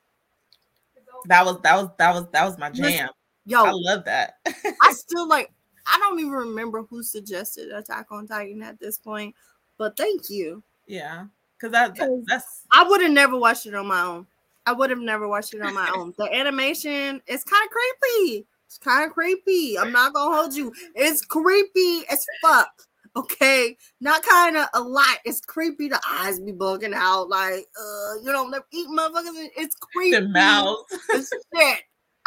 That 1.25 1.45
was 1.45 1.59
that 1.61 1.75
was 1.75 1.89
that 1.97 2.13
was 2.13 2.25
that 2.31 2.45
was 2.45 2.57
my 2.59 2.69
jam. 2.69 3.09
Yo, 3.45 3.63
I 3.63 3.71
love 3.71 4.05
that. 4.05 4.35
I 4.81 4.93
still 4.93 5.27
like 5.27 5.51
I 5.85 5.97
don't 5.99 6.19
even 6.19 6.31
remember 6.31 6.83
who 6.83 7.03
suggested 7.03 7.71
Attack 7.71 8.07
on 8.11 8.27
Titan 8.27 8.61
at 8.61 8.79
this 8.79 8.97
point, 8.97 9.35
but 9.77 9.95
thank 9.97 10.29
you. 10.29 10.63
yeah, 10.87 11.25
because 11.57 11.71
that, 11.71 11.95
that 11.95 12.23
that's 12.27 12.63
I 12.71 12.83
would 12.87 13.01
have 13.01 13.11
never 13.11 13.37
watched 13.37 13.65
it 13.65 13.75
on 13.75 13.87
my 13.87 14.01
own. 14.01 14.27
I 14.65 14.73
would 14.73 14.89
have 14.89 14.99
never 14.99 15.27
watched 15.27 15.53
it 15.53 15.61
on 15.61 15.73
my 15.73 15.91
own. 15.95 16.13
The 16.17 16.31
animation 16.33 17.21
is 17.25 17.43
kind 17.43 17.65
of 17.65 17.71
creepy. 17.71 18.45
It's 18.67 18.77
kind 18.77 19.05
of 19.07 19.13
creepy. 19.13 19.79
I'm 19.79 19.91
not 19.91 20.13
gonna 20.13 20.35
hold 20.35 20.53
you. 20.53 20.71
It's 20.93 21.25
creepy 21.25 22.03
as 22.11 22.23
fuck. 22.41 22.69
Okay, 23.15 23.75
not 23.99 24.21
kind 24.21 24.55
of 24.55 24.67
a 24.75 24.81
lot. 24.81 25.17
It's 25.25 25.41
creepy. 25.41 25.87
The 25.87 25.99
eyes 26.07 26.39
be 26.39 26.51
bugging 26.51 26.93
out. 26.93 27.29
Like, 27.29 27.65
uh, 27.79 28.13
you 28.23 28.31
don't 28.31 28.55
eat 28.71 28.87
motherfuckers. 28.87 29.49
It's 29.57 29.75
creepy. 29.75 30.17
the 30.17 30.27
mouth. 30.27 30.85
as 31.15 31.31
shit. 31.55 31.79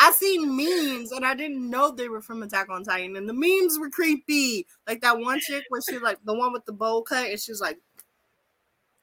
I 0.05 0.11
seen 0.11 0.57
memes 0.57 1.13
and 1.13 1.25
I 1.25 1.33
didn't 1.37 1.71
know 1.71 1.93
they 1.93 2.09
were 2.09 2.21
from 2.21 2.43
Attack 2.43 2.69
on 2.71 2.83
Titan, 2.83 3.15
and 3.15 3.29
the 3.29 3.33
memes 3.33 3.79
were 3.79 3.89
creepy. 3.89 4.67
Like 4.89 5.01
that 5.03 5.17
one 5.17 5.39
chick 5.39 5.63
where 5.69 5.81
she 5.89 5.99
like 6.01 6.19
the 6.25 6.35
one 6.35 6.53
with 6.53 6.65
the 6.67 6.73
bowl 6.73 7.03
cut, 7.03 7.31
and 7.31 7.39
she's 7.39 7.61
like 7.61 7.79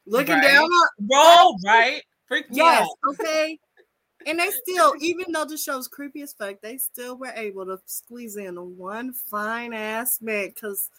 looking 0.06 0.36
Right. 0.36 0.44
down. 0.44 0.70
Bro, 1.00 1.56
right? 1.66 2.04
Freak 2.28 2.48
Yes, 2.52 2.82
out. 2.86 3.14
okay. 3.14 3.58
And 4.26 4.40
they 4.40 4.50
still, 4.52 4.94
even 5.00 5.32
though 5.32 5.46
the 5.46 5.56
show's 5.58 5.88
creepy 5.88 6.22
as 6.22 6.34
fuck, 6.34 6.60
they 6.62 6.78
still 6.78 7.16
were 7.18 7.32
able 7.34 7.66
to 7.68 7.80
squeeze 7.86 8.36
in 8.36 8.58
one 8.78 9.14
fine 9.14 9.72
ass 9.74 10.20
man. 10.22 10.52
Cause 10.60 10.90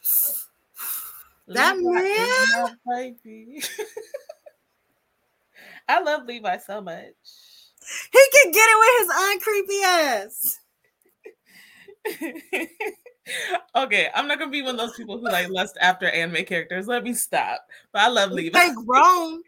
That 1.47 1.77
my 1.79 1.93
man- 1.93 2.07
in 2.07 2.79
my 2.87 3.15
baby. 3.27 3.63
I 5.87 6.01
love 6.01 6.25
Levi 6.25 6.57
so 6.57 6.81
much. 6.81 7.13
He 8.13 8.21
can 8.33 8.53
get 8.53 8.69
it 8.69 8.79
with 8.81 8.95
his 9.01 9.11
uncreepy 9.27 9.83
ass. 9.85 10.59
okay, 13.77 14.09
I'm 14.15 14.27
not 14.29 14.39
gonna 14.39 14.51
be 14.51 14.63
one 14.63 14.75
of 14.75 14.81
those 14.81 14.97
people 14.97 15.19
who 15.19 15.25
like 15.25 15.49
lust 15.51 15.77
after 15.81 16.09
anime 16.09 16.45
characters. 16.45 16.87
Let 16.87 17.05
me 17.05 17.15
stop. 17.15 17.61
But 17.93 18.03
I 18.03 18.09
love 18.09 18.31
If 18.31 18.37
Levi. 18.37 18.59
they 18.59 18.75
grown, 18.75 19.43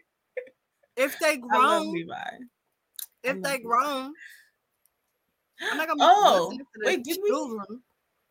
if 0.97 1.17
they 1.19 1.37
grown, 1.49 1.91
Levi. 1.93 2.15
if 3.23 3.41
they 3.41 3.59
grown, 3.59 4.13
I'm 5.61 5.77
not 5.77 5.87
gonna 5.87 5.99
Oh, 6.03 6.51
to 6.51 6.63
wait, 6.85 7.03
did 7.03 7.17
we- 7.21 7.29
children. 7.29 7.81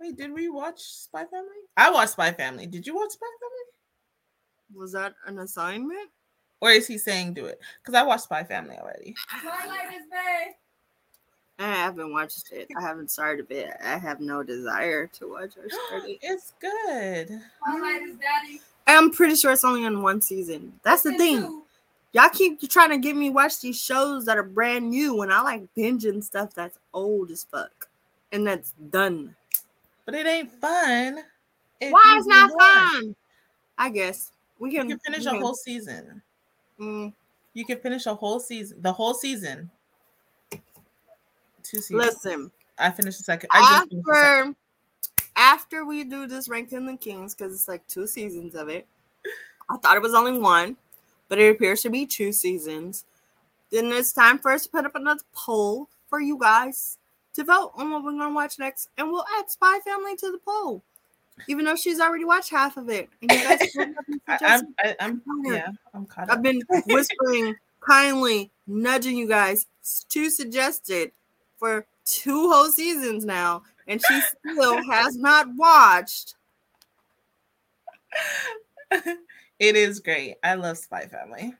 Wait, 0.00 0.16
did 0.16 0.32
we 0.32 0.48
watch 0.48 0.80
Spy 0.80 1.24
Family? 1.26 1.62
I 1.76 1.90
watched 1.90 2.12
Spy 2.12 2.32
Family. 2.32 2.66
Did 2.66 2.84
you 2.86 2.94
watch 2.96 3.12
Spy 3.12 3.26
Family? 3.40 4.80
Was 4.80 4.92
that 4.92 5.14
an 5.26 5.38
assignment? 5.38 6.10
Or 6.62 6.70
is 6.70 6.86
he 6.86 6.96
saying 6.96 7.34
do 7.34 7.44
it? 7.46 7.60
Because 7.82 7.94
I 7.94 8.04
watched 8.04 8.22
Spy 8.22 8.44
Family 8.44 8.76
already. 8.78 9.16
Twilight 9.42 9.92
is 9.94 10.06
bad. 10.08 10.54
I 11.58 11.74
haven't 11.74 12.12
watched 12.12 12.52
it. 12.52 12.68
I 12.78 12.80
haven't 12.80 13.10
started 13.10 13.50
it. 13.50 13.72
I 13.84 13.98
have 13.98 14.20
no 14.20 14.44
desire 14.44 15.08
to 15.08 15.28
watch 15.28 15.56
or 15.56 15.68
start 15.68 16.08
it. 16.08 16.18
it's 16.22 16.54
good. 16.60 17.40
Twilight 17.64 18.02
is 18.02 18.16
daddy. 18.16 18.60
I'm 18.86 19.10
pretty 19.10 19.34
sure 19.34 19.50
it's 19.50 19.64
only 19.64 19.84
on 19.84 20.02
one 20.02 20.20
season. 20.20 20.72
That's 20.84 21.02
the 21.02 21.10
Season 21.10 21.26
thing. 21.26 21.40
two. 21.40 21.62
Y'all 22.12 22.28
keep 22.28 22.60
trying 22.70 22.90
to 22.90 22.98
get 22.98 23.16
me 23.16 23.28
watch 23.30 23.60
these 23.60 23.80
shows 23.80 24.24
that 24.26 24.38
are 24.38 24.42
brand 24.44 24.88
new 24.88 25.16
when 25.16 25.32
I 25.32 25.42
like 25.42 25.62
binging 25.76 26.22
stuff 26.22 26.54
that's 26.54 26.78
old 26.94 27.32
as 27.32 27.42
fuck 27.42 27.88
and 28.30 28.46
that's 28.46 28.72
done. 28.90 29.34
But 30.06 30.14
it 30.14 30.26
ain't 30.26 30.52
fun. 30.60 31.24
if 31.80 31.90
Why 31.90 32.02
you 32.12 32.20
is 32.20 32.26
not 32.26 32.50
fun? 32.56 33.16
I 33.78 33.90
guess 33.90 34.30
we 34.60 34.70
You 34.70 34.78
can, 34.78 34.88
can 34.90 34.98
finish 35.00 35.24
we 35.24 35.36
a 35.38 35.40
whole 35.40 35.54
season. 35.54 36.22
Mm, 36.82 37.12
You 37.54 37.64
can 37.64 37.78
finish 37.78 38.06
a 38.06 38.14
whole 38.14 38.40
season. 38.40 38.82
The 38.82 38.92
whole 38.92 39.14
season. 39.14 39.70
Two 41.62 41.80
seasons. 41.80 41.90
listen, 41.92 42.50
I 42.78 42.90
finished 42.90 43.18
the 43.18 43.24
second. 43.24 43.50
I 43.52 43.84
the 43.88 44.02
second. 44.02 44.04
after 44.08 44.54
after 45.36 45.84
we 45.86 46.04
do 46.04 46.26
this 46.26 46.48
ranking 46.48 46.86
the 46.86 46.96
kings 46.96 47.34
because 47.34 47.54
it's 47.54 47.68
like 47.68 47.86
two 47.86 48.06
seasons 48.06 48.54
of 48.54 48.68
it. 48.68 48.86
I 49.70 49.76
thought 49.76 49.96
it 49.96 50.02
was 50.02 50.14
only 50.14 50.38
one, 50.38 50.76
but 51.28 51.38
it 51.38 51.54
appears 51.54 51.82
to 51.82 51.90
be 51.90 52.04
two 52.04 52.32
seasons. 52.32 53.04
Then 53.70 53.86
it's 53.92 54.12
time 54.12 54.38
for 54.38 54.50
us 54.50 54.64
to 54.64 54.70
put 54.70 54.84
up 54.84 54.96
another 54.96 55.22
poll 55.32 55.88
for 56.08 56.20
you 56.20 56.36
guys 56.38 56.98
to 57.34 57.44
vote 57.44 57.72
on 57.76 57.90
what 57.90 58.04
we're 58.04 58.10
gonna 58.12 58.34
watch 58.34 58.58
next, 58.58 58.90
and 58.98 59.08
we'll 59.10 59.24
add 59.38 59.50
Spy 59.50 59.78
Family 59.84 60.16
to 60.16 60.30
the 60.32 60.38
poll, 60.44 60.82
even 61.48 61.64
though 61.64 61.76
she's 61.76 62.00
already 62.00 62.24
watched 62.24 62.50
half 62.50 62.76
of 62.76 62.88
it. 62.88 63.08
And 63.20 63.30
you 63.32 63.38
guys 63.42 63.60
I'm, 64.28 64.74
I, 64.78 64.96
I'm, 65.00 65.22
tired. 65.44 65.56
yeah, 65.56 65.68
I'm 65.94 66.06
caught 66.06 66.30
I've 66.30 66.38
up. 66.38 66.42
been 66.42 66.62
whispering, 66.86 67.54
kindly 67.80 68.50
nudging 68.66 69.16
you 69.16 69.28
guys 69.28 69.66
to 70.10 70.30
suggest 70.30 70.90
it 70.90 71.12
for 71.58 71.86
two 72.04 72.50
whole 72.50 72.68
seasons 72.68 73.24
now, 73.24 73.62
and 73.86 74.00
she 74.04 74.20
still 74.20 74.82
has 74.90 75.16
not 75.16 75.48
watched. 75.56 76.34
it 79.58 79.76
is 79.76 80.00
great. 80.00 80.36
I 80.42 80.54
love 80.54 80.78
Spy 80.78 81.06
Family. 81.06 81.54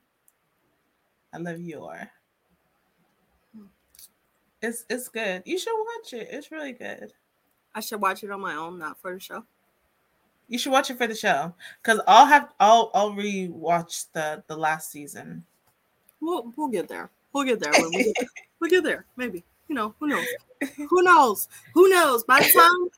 I 1.33 1.39
love 1.39 1.61
Yor. 1.61 2.11
It's 4.61 4.85
it's 4.89 5.09
good. 5.09 5.43
You 5.45 5.59
should 5.59 5.75
watch 5.75 6.12
it. 6.12 6.29
It's 6.31 6.53
really 6.53 6.73
good. 6.73 7.12
I 7.75 7.81
should 7.81 8.01
watch 8.01 8.23
it 8.23 8.31
on 8.31 8.41
my 8.41 8.55
own, 8.55 8.79
not 8.79 9.01
for 9.01 9.14
the 9.14 9.20
show. 9.20 9.45
You 10.53 10.59
should 10.59 10.70
watch 10.70 10.90
it 10.90 10.98
for 10.98 11.07
the 11.07 11.14
show 11.14 11.55
because 11.82 11.98
I'll 12.07 12.26
have 12.26 12.53
I'll 12.61 12.90
I'll 12.92 13.12
rewatch 13.12 14.05
the 14.12 14.44
the 14.48 14.55
last 14.55 14.90
season. 14.90 15.44
We'll 16.20 16.53
we'll 16.55 16.68
get 16.68 16.88
there. 16.88 17.09
We'll 17.32 17.44
get 17.44 17.59
there. 17.59 17.72
When 17.72 17.88
we 17.88 18.05
get 18.05 18.16
there. 18.18 18.28
We'll 18.61 18.70
get 18.70 18.84
there. 18.84 19.07
Maybe. 19.16 19.44
You 19.68 19.74
know, 19.74 19.94
who 19.98 20.09
knows? 20.09 20.26
Who 20.76 21.03
knows? 21.03 21.48
Who 21.72 21.88
knows? 21.88 22.24
By 22.24 22.40
the 22.40 22.53
time 22.55 22.90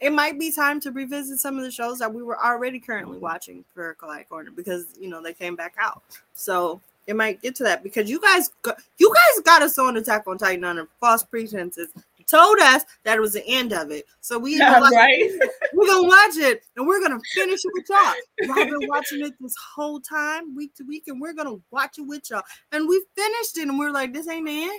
it 0.00 0.12
might 0.12 0.36
be 0.36 0.50
time 0.50 0.80
to 0.80 0.90
revisit 0.90 1.38
some 1.38 1.56
of 1.56 1.62
the 1.62 1.70
shows 1.70 2.00
that 2.00 2.12
we 2.12 2.24
were 2.24 2.44
already 2.44 2.80
currently 2.80 3.18
watching 3.18 3.64
for 3.72 3.96
Kohai 4.00 4.28
Corner 4.28 4.50
because 4.50 4.86
you 4.98 5.08
know 5.08 5.22
they 5.22 5.32
came 5.32 5.54
back 5.54 5.76
out. 5.80 6.02
So 6.34 6.80
it 7.06 7.14
might 7.14 7.40
get 7.40 7.54
to 7.56 7.62
that 7.62 7.84
because 7.84 8.10
you 8.10 8.20
guys 8.20 8.50
got, 8.62 8.82
you 8.98 9.14
guys 9.14 9.44
got 9.44 9.62
us 9.62 9.78
on 9.78 9.96
Attack 9.96 10.26
on 10.26 10.38
Titan 10.38 10.64
under 10.64 10.88
false 10.98 11.22
pretenses. 11.22 11.88
Told 12.26 12.58
us 12.58 12.84
that 13.04 13.16
it 13.16 13.20
was 13.20 13.34
the 13.34 13.46
end 13.46 13.72
of 13.72 13.90
it. 13.90 14.04
So 14.20 14.38
we 14.38 14.58
Yeah, 14.58 14.74
were 14.74 14.80
like, 14.80 14.92
right. 14.94 15.30
we're 15.72 15.86
gonna 15.86 16.08
watch 16.08 16.36
it 16.36 16.64
and 16.76 16.86
we're 16.86 17.00
gonna 17.00 17.20
finish 17.34 17.64
it 17.64 17.72
with 17.72 17.88
y'all. 17.88 18.14
Y'all 18.40 18.64
been 18.64 18.88
watching 18.88 19.24
it 19.24 19.34
this 19.40 19.54
whole 19.74 20.00
time, 20.00 20.54
week 20.56 20.74
to 20.74 20.84
week, 20.84 21.04
and 21.06 21.20
we're 21.20 21.34
gonna 21.34 21.56
watch 21.70 21.98
it 21.98 22.02
with 22.02 22.28
y'all. 22.30 22.42
And 22.72 22.88
we 22.88 23.04
finished 23.14 23.58
it, 23.58 23.68
and 23.68 23.78
we're 23.78 23.92
like, 23.92 24.12
this 24.12 24.28
ain't 24.28 24.46
the 24.46 24.70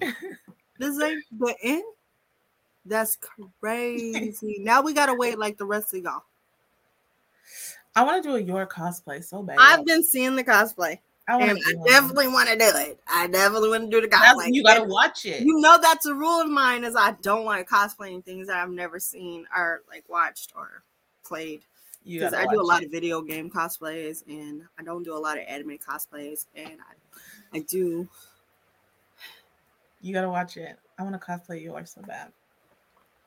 end. 0.00 0.12
this 0.78 1.00
ain't 1.02 1.24
the 1.38 1.54
end. 1.62 1.84
That's 2.84 3.18
crazy. 3.60 4.58
now 4.60 4.82
we 4.82 4.92
gotta 4.92 5.14
wait 5.14 5.38
like 5.38 5.58
the 5.58 5.64
rest 5.64 5.94
of 5.94 6.02
y'all. 6.02 6.22
I 7.94 8.04
want 8.04 8.22
to 8.22 8.28
do 8.28 8.36
a 8.36 8.40
Yor 8.40 8.66
cosplay 8.66 9.22
so 9.22 9.42
bad. 9.42 9.56
I've 9.60 9.84
been 9.84 10.02
seeing 10.02 10.34
the 10.36 10.44
cosplay, 10.44 10.98
I 11.28 11.36
want 11.36 11.58
to 11.58 11.64
I 11.68 11.88
definitely 11.88 12.28
want 12.28 12.48
to 12.48 12.56
do 12.56 12.64
it. 12.64 12.98
I 13.08 13.26
definitely 13.28 13.68
want 13.68 13.90
to 13.90 13.90
do 13.90 14.00
the 14.00 14.08
cosplay. 14.08 14.52
you 14.52 14.62
gotta 14.64 14.82
watch 14.84 15.24
it. 15.24 15.42
You 15.42 15.60
know 15.60 15.78
that's 15.80 16.04
a 16.06 16.14
rule 16.14 16.40
of 16.40 16.50
mine 16.50 16.84
is 16.84 16.96
I 16.96 17.12
don't 17.22 17.44
like 17.44 17.68
cosplaying 17.68 18.24
things 18.24 18.48
that 18.48 18.56
I've 18.56 18.70
never 18.70 18.98
seen 18.98 19.46
or 19.56 19.82
like 19.88 20.04
watched 20.08 20.52
or 20.56 20.82
played. 21.24 21.62
Because 22.04 22.34
I 22.34 22.46
do 22.46 22.60
a 22.60 22.62
lot 22.62 22.82
it. 22.82 22.86
of 22.86 22.90
video 22.90 23.22
game 23.22 23.48
cosplays 23.48 24.26
and 24.26 24.62
I 24.76 24.82
don't 24.82 25.04
do 25.04 25.14
a 25.14 25.18
lot 25.18 25.38
of 25.38 25.44
anime 25.46 25.78
cosplays 25.78 26.46
and 26.56 26.78
I, 27.52 27.58
I 27.58 27.60
do 27.60 28.08
You 30.00 30.12
gotta 30.12 30.28
watch 30.28 30.56
it. 30.56 30.76
I 30.98 31.04
want 31.04 31.14
to 31.14 31.24
cosplay 31.24 31.62
Yor's 31.62 31.92
so 31.92 32.02
bad. 32.02 32.32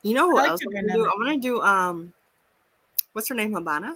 you 0.02 0.12
know 0.12 0.26
what 0.28 0.40
I 0.40 0.42
like 0.42 0.50
else 0.50 0.60
to 0.60 0.68
do? 0.92 1.10
I'm 1.10 1.18
gonna 1.18 1.38
do 1.38 1.62
um 1.62 2.12
what's 3.14 3.28
her 3.28 3.34
name 3.34 3.52
Hibana? 3.52 3.94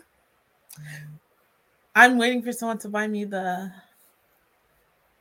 I'm 1.94 2.16
waiting 2.16 2.42
for 2.42 2.52
someone 2.52 2.78
to 2.78 2.88
buy 2.88 3.06
me 3.06 3.24
the. 3.24 3.70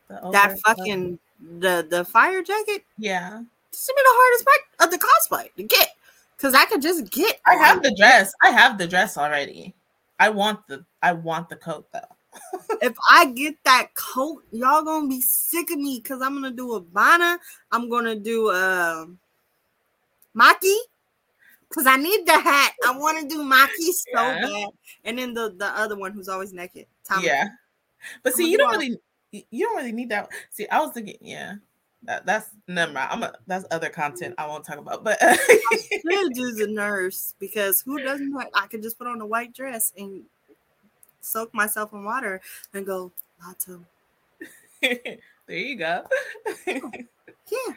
That 0.09 0.57
fucking 0.65 1.19
the 1.59 1.85
the 1.89 2.03
fire 2.05 2.41
jacket. 2.43 2.83
yeah. 2.97 3.41
This 3.71 3.81
is 3.81 3.87
be 3.87 3.93
the 3.97 4.09
hardest 4.11 4.45
part 4.45 4.87
of 4.87 4.91
the 4.91 4.97
cosplay 4.97 5.53
to 5.55 5.63
get 5.63 5.89
because 6.35 6.55
I 6.55 6.65
could 6.65 6.81
just 6.81 7.11
get 7.11 7.39
I 7.45 7.55
have 7.55 7.83
the 7.83 7.93
dress. 7.95 8.33
I 8.41 8.49
have 8.49 8.77
the 8.79 8.87
dress 8.87 9.17
already. 9.17 9.75
I 10.19 10.29
want 10.29 10.67
the 10.67 10.83
I 11.03 11.13
want 11.13 11.49
the 11.49 11.55
coat 11.55 11.85
though. 11.93 11.99
if 12.81 12.95
I 13.09 13.25
get 13.25 13.55
that 13.65 13.93
coat, 13.95 14.43
y'all 14.51 14.83
gonna 14.83 15.07
be 15.07 15.21
sick 15.21 15.69
of 15.71 15.77
me 15.77 15.99
because 16.01 16.21
I'm 16.21 16.33
gonna 16.33 16.51
do 16.51 16.73
a 16.73 16.79
Bana. 16.79 17.37
I'm 17.71 17.89
gonna 17.89 18.15
do 18.15 18.49
um 18.51 19.19
Maki 20.35 20.75
because 21.69 21.85
I 21.85 21.97
need 21.97 22.25
the 22.25 22.39
hat. 22.39 22.73
I 22.87 22.97
want 22.97 23.21
to 23.21 23.27
do 23.27 23.43
Maki 23.43 23.91
so 23.91 24.03
Yeah. 24.15 24.41
bad, 24.41 24.69
and 25.05 25.19
then 25.19 25.33
the 25.35 25.53
the 25.55 25.67
other 25.67 25.95
one 25.95 26.11
who's 26.11 26.27
always 26.29 26.53
naked. 26.53 26.87
Tommy. 27.07 27.27
Yeah. 27.27 27.47
But 28.23 28.33
see, 28.33 28.49
you 28.49 28.57
do 28.57 28.63
don't 28.63 28.73
all- 28.73 28.79
really 28.79 28.99
you 29.31 29.65
don't 29.65 29.77
really 29.77 29.91
need 29.91 30.09
that. 30.09 30.29
See, 30.51 30.67
I 30.69 30.79
was 30.79 30.91
thinking, 30.93 31.17
yeah. 31.21 31.55
That, 32.03 32.25
that's 32.25 32.49
never 32.67 32.93
mind. 32.93 33.09
I'm 33.11 33.23
a, 33.23 33.33
that's 33.45 33.65
other 33.71 33.89
content 33.89 34.35
I 34.37 34.47
won't 34.47 34.63
talk 34.63 34.77
about. 34.77 35.03
But 35.03 35.17
I 35.21 35.35
should 35.35 36.33
do 36.33 36.53
the 36.53 36.67
nurse 36.69 37.35
because 37.39 37.81
who 37.81 38.01
doesn't 38.01 38.31
like? 38.31 38.49
I 38.53 38.67
could 38.67 38.81
just 38.81 38.97
put 38.97 39.07
on 39.07 39.19
a 39.19 39.25
white 39.25 39.53
dress 39.53 39.91
and 39.97 40.23
soak 41.19 41.53
myself 41.53 41.91
in 41.91 42.05
water 42.05 42.39
and 42.73 42.85
go 42.85 43.11
Lato. 43.43 43.83
there 44.81 45.17
you 45.47 45.75
go. 45.75 46.05
Oh, 46.47 46.53
yeah, 47.51 47.73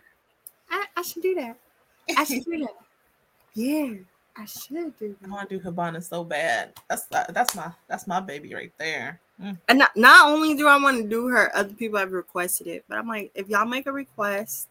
I, 0.70 0.84
I 0.96 1.02
should 1.02 1.22
do 1.22 1.34
that. 1.34 1.56
I 2.16 2.24
should 2.24 2.44
do 2.44 2.58
that. 2.58 2.74
Yeah, 3.54 3.94
I 4.36 4.44
should 4.44 4.96
do 4.98 5.16
I 5.24 5.28
want 5.28 5.50
to 5.50 5.58
do 5.58 5.64
Hibana 5.64 6.02
so 6.02 6.24
bad. 6.24 6.72
That's 6.88 7.06
uh, 7.12 7.24
that's 7.30 7.54
my 7.54 7.72
that's 7.88 8.06
my 8.06 8.20
baby 8.20 8.54
right 8.54 8.72
there. 8.78 9.20
Mm. 9.42 9.58
And 9.68 9.78
not, 9.78 9.96
not 9.96 10.30
only 10.30 10.54
do 10.54 10.68
I 10.68 10.76
want 10.80 10.98
to 10.98 11.08
do 11.08 11.26
her, 11.28 11.54
other 11.54 11.74
people 11.74 11.98
have 11.98 12.12
requested 12.12 12.66
it, 12.68 12.84
but 12.88 12.98
I'm 12.98 13.08
like, 13.08 13.30
if 13.34 13.48
y'all 13.48 13.66
make 13.66 13.86
a 13.86 13.92
request, 13.92 14.68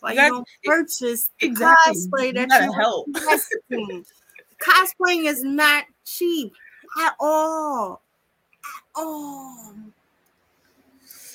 why 0.00 0.12
you, 0.12 0.16
don't 0.18 0.48
purchase 0.64 1.30
the 1.40 1.46
Exactly. 1.46 1.94
cosplay 1.94 2.34
that 2.34 2.64
you 2.64 2.72
help. 2.72 3.08
Cosplaying 4.60 5.26
is 5.26 5.42
not 5.42 5.84
cheap 6.04 6.52
at 7.00 7.14
all. 7.20 8.02
At 8.64 9.00
all. 9.00 9.74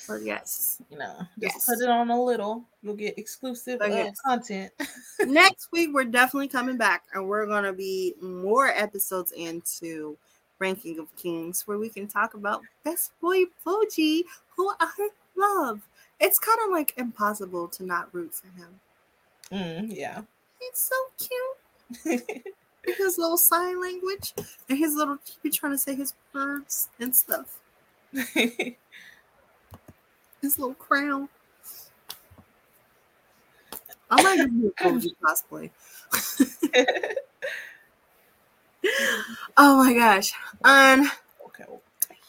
But 0.08 0.24
yes. 0.24 0.82
You 0.90 0.98
know, 0.98 1.16
just 1.40 1.56
Yes. 1.56 1.66
put 1.66 1.82
it 1.82 1.90
on 1.90 2.10
a 2.10 2.22
little. 2.22 2.66
You'll 2.82 2.96
get 2.96 3.18
exclusive 3.18 3.82
uh, 3.82 3.86
yes. 3.86 4.20
content. 4.26 4.72
Next 5.26 5.70
week 5.72 5.92
we're 5.94 6.04
definitely 6.04 6.50
coming 6.50 6.78
back 6.78 7.04
and 7.14 7.28
we're 7.28 7.46
gonna 7.46 7.74
be 7.74 8.16
more 8.22 8.68
episodes 8.68 9.32
into 9.32 10.18
Ranking 10.62 11.00
of 11.00 11.14
Kings 11.18 11.64
where 11.68 11.80
we 11.80 11.90
can 11.90 12.08
talk 12.08 12.36
about 12.36 12.62
Best 12.86 13.12
Boy 13.20 13.46
Bojji, 13.66 14.22
who 14.56 14.72
I 14.80 15.10
love. 15.36 15.82
It's 16.20 16.38
kind 16.38 16.60
of 16.66 16.72
like 16.72 16.94
impossible 16.98 17.68
to 17.70 17.84
not 17.84 18.14
root 18.14 18.36
for 18.36 18.48
him. 18.48 18.80
Mm, 19.52 19.94
yeah. 19.94 20.22
He's 20.60 20.78
so 20.78 20.96
cute. 21.18 22.24
His 22.98 23.18
little 23.18 23.38
sign 23.38 23.82
language 23.82 24.34
and 24.70 24.78
his 24.78 24.96
little 24.96 25.18
he 25.24 25.34
be 25.44 25.50
trying 25.52 25.74
to 25.74 25.78
say 25.78 25.94
his 25.94 26.16
words 26.34 26.90
and 27.00 27.16
stuff. 27.16 27.60
His 28.12 28.74
little 30.42 30.74
crown. 30.74 31.30
I 34.10 34.24
might 34.24 34.38
do 34.38 34.74
a 34.80 34.84
cosplay. 35.24 35.70
oh 39.58 39.84
my 39.84 39.94
gosh. 39.94 40.34
Um 40.64 41.10
Okay. 41.48 41.66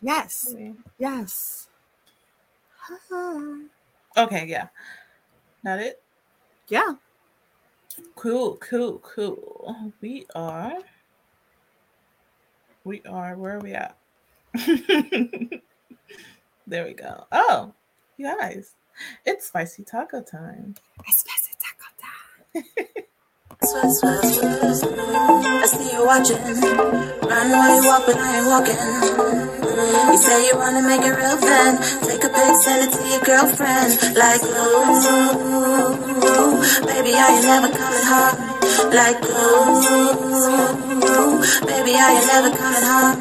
yes. 0.01 0.51
okay. 0.53 0.75
Yes. 0.99 1.69
Okay, 4.17 4.47
yeah. 4.47 4.69
Not 5.65 5.79
it? 5.79 6.03
Yeah. 6.69 6.95
Cool, 8.17 8.57
cool, 8.57 8.99
cool. 8.99 9.93
We 10.01 10.27
are. 10.35 10.79
We 12.85 13.03
are. 13.09 13.37
Where 13.37 13.57
are 13.57 13.61
we 13.61 13.73
at? 13.73 13.97
there 16.67 16.85
we 16.85 16.95
go. 16.95 17.27
Oh, 17.33 17.73
you 18.17 18.27
guys, 18.27 18.75
it's 19.25 19.47
spicy 19.47 19.85
taco 19.85 20.23
time. 20.23 20.75
Spicy 21.09 21.53
taco 21.61 21.87
time. 25.33 25.45
watching. 26.13 26.37
Run 27.31 27.47
while 27.57 27.73
you 27.77 27.83
walk, 27.89 28.03
but 28.07 28.17
I 28.19 28.29
ain't 28.37 28.47
walking. 28.53 28.77
You 30.13 30.19
say 30.19 30.39
you 30.49 30.55
wanna 30.63 30.83
make 30.83 31.01
it 31.01 31.15
real 31.21 31.37
then. 31.39 31.73
Take 32.05 32.25
a 32.29 32.31
pic, 32.37 32.53
send 32.65 32.81
it 32.85 32.91
to 32.97 33.03
your 33.13 33.23
girlfriend. 33.29 33.91
Like, 34.23 34.43
ooh, 34.45 35.81
baby, 36.91 37.13
are 37.23 37.33
you 37.37 37.43
never 37.49 37.71
coming 37.81 38.07
home? 38.13 38.37
Like, 38.99 39.21
ooh, 39.25 40.53
baby, 41.71 41.93
are 42.05 42.13
you 42.19 42.25
never 42.33 42.51
coming 42.61 42.87
home? 42.93 43.19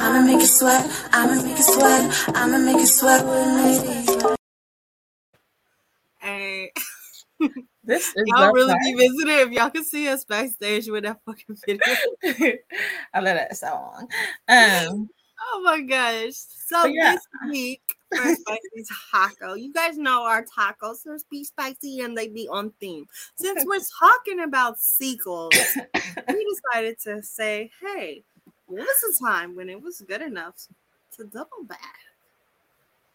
I'ma 0.00 0.20
make 0.22 0.40
you 0.40 0.52
sweat, 0.58 0.84
I'ma 1.12 1.34
make 1.42 1.58
you 1.58 1.68
sweat, 1.74 2.02
I'ma 2.36 2.58
make 2.58 2.78
you 2.78 2.86
sweat 2.86 3.22
with 3.26 3.48
me. 3.58 4.36
Hey, 6.20 6.72
This 7.88 8.08
is 8.14 8.22
y'all 8.26 8.52
really 8.52 8.68
part- 8.68 8.82
be 8.84 8.92
visiting 8.94 9.38
if 9.38 9.50
y'all 9.50 9.70
can 9.70 9.82
see 9.84 10.08
us 10.08 10.24
backstage 10.24 10.88
with 10.88 11.04
that 11.04 11.20
fucking 11.24 11.56
video. 11.66 12.56
I 13.14 13.20
love 13.20 13.34
that 13.36 13.56
song. 13.56 14.08
Um, 14.48 15.08
Oh 15.52 15.62
my 15.64 15.80
gosh. 15.80 16.34
So 16.34 16.86
yeah. 16.86 17.12
this 17.14 17.26
week 17.48 17.80
for 18.14 18.34
spicy 18.34 18.84
taco, 19.12 19.54
you 19.54 19.72
guys 19.72 19.96
know 19.96 20.24
our 20.24 20.44
tacos 20.44 21.06
are 21.06 21.16
be 21.30 21.44
spicy 21.44 22.00
and 22.00 22.16
they 22.16 22.28
be 22.28 22.48
on 22.48 22.72
theme. 22.80 23.06
Since 23.36 23.64
we're 23.64 23.78
talking 23.98 24.40
about 24.40 24.78
sequels, 24.78 25.54
we 26.28 26.56
decided 26.72 26.98
to 27.04 27.22
say, 27.22 27.70
hey, 27.80 28.22
what 28.66 28.80
was 28.80 29.18
the 29.20 29.26
time 29.26 29.54
when 29.56 29.70
it 29.70 29.80
was 29.80 30.00
good 30.02 30.22
enough 30.22 30.56
to 31.16 31.24
double 31.24 31.64
back? 31.64 31.96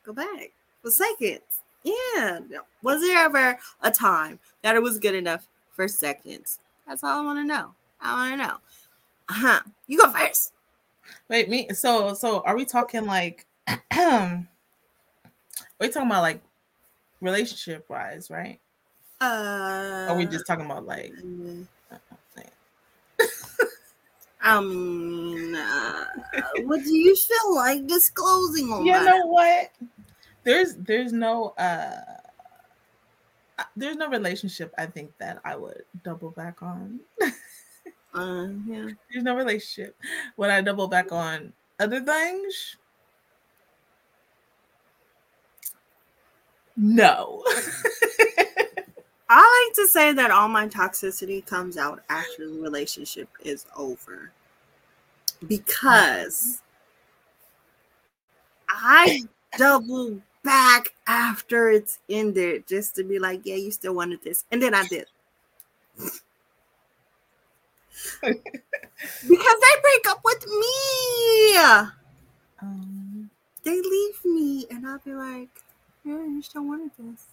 Go 0.04 0.14
back 0.14 0.52
for 0.82 0.92
seconds. 0.92 1.42
Yeah. 1.84 2.40
Was 2.82 3.02
there 3.02 3.26
ever 3.26 3.58
a 3.82 3.92
time 3.92 4.40
that 4.62 4.76
it 4.76 4.82
was 4.82 5.00
good 5.00 5.16
enough 5.16 5.48
for 5.72 5.88
seconds? 5.88 6.60
That's 6.88 7.04
all 7.04 7.22
I 7.22 7.26
want 7.26 7.40
to 7.40 7.46
know. 7.46 7.74
I 8.02 8.14
want 8.30 8.42
to 8.42 8.48
know. 8.48 8.58
Uh-huh. 9.30 9.60
You 9.88 10.00
go 10.00 10.12
first. 10.12 10.54
wait, 11.30 11.50
me. 11.50 11.70
So, 11.74 12.14
so 12.14 12.42
are 12.42 12.56
we 12.56 12.66
talking 12.66 13.06
like? 13.06 13.46
are 13.68 14.46
we 15.80 15.88
talking 15.90 16.08
about 16.10 16.22
like 16.22 16.42
relationship 17.22 17.86
wise, 17.90 18.30
right? 18.30 18.60
Uh, 19.22 19.26
Or 19.26 20.10
are 20.10 20.18
we 20.18 20.26
just 20.26 20.46
talking 20.46 20.66
about 20.66 20.86
like? 20.86 21.14
I 24.42 24.60
mean, 24.62 25.56
uh, 25.56 26.06
what 26.64 26.84
do 26.84 26.94
you 26.94 27.16
feel 27.16 27.56
like 27.56 27.88
disclosing 27.88 28.72
on 28.74 28.86
You 28.86 28.92
know 28.94 29.26
what? 29.28 29.72
There's 30.44 30.76
there's 30.76 31.14
no 31.14 31.54
uh 31.58 31.96
there's 33.76 33.96
no 33.96 34.10
relationship 34.10 34.74
I 34.78 34.88
think 34.88 35.12
that 35.20 35.40
I 35.46 35.56
would 35.56 35.84
double 36.04 36.32
back 36.32 36.62
on. 36.62 37.00
Uh, 38.16 38.48
yeah. 38.68 38.90
There's 39.12 39.24
no 39.24 39.36
relationship. 39.36 39.96
Would 40.38 40.52
I 40.52 40.62
double 40.62 40.88
back 40.88 41.12
on 41.12 41.52
other 41.80 42.00
things? 42.00 42.78
No. 46.78 47.44
I 49.30 49.66
like 49.68 49.76
to 49.78 49.88
say 49.88 50.14
that 50.14 50.30
all 50.30 50.48
my 50.48 50.68
toxicity 50.68 51.44
comes 51.44 51.76
out 51.76 52.04
after 52.10 52.48
the 52.48 52.60
relationship 52.60 53.28
is 53.44 53.66
over 53.76 54.32
because 55.48 56.62
I 58.70 59.24
double 59.58 60.22
back 60.44 60.94
after 61.08 61.70
it's 61.70 62.00
ended 62.10 62.68
just 62.68 62.96
to 62.96 63.04
be 63.04 63.20
like, 63.20 63.42
yeah, 63.46 63.56
you 63.56 63.72
still 63.72 63.96
wanted 63.96 64.24
this. 64.24 64.46
And 64.52 64.62
then 64.62 64.74
I 64.74 64.86
did. 64.88 65.08
because 68.22 68.42
they 69.28 69.82
break 69.82 70.08
up 70.10 70.22
with 70.24 70.48
me. 70.48 71.56
um, 72.62 73.30
They 73.64 73.82
leave 73.82 74.24
me, 74.26 74.66
and 74.70 74.88
I'll 74.88 75.00
be 75.00 75.14
like, 75.14 75.50
yeah, 76.04 76.24
you 76.26 76.42
still 76.42 76.64
wanted 76.66 76.92
this. 76.98 77.28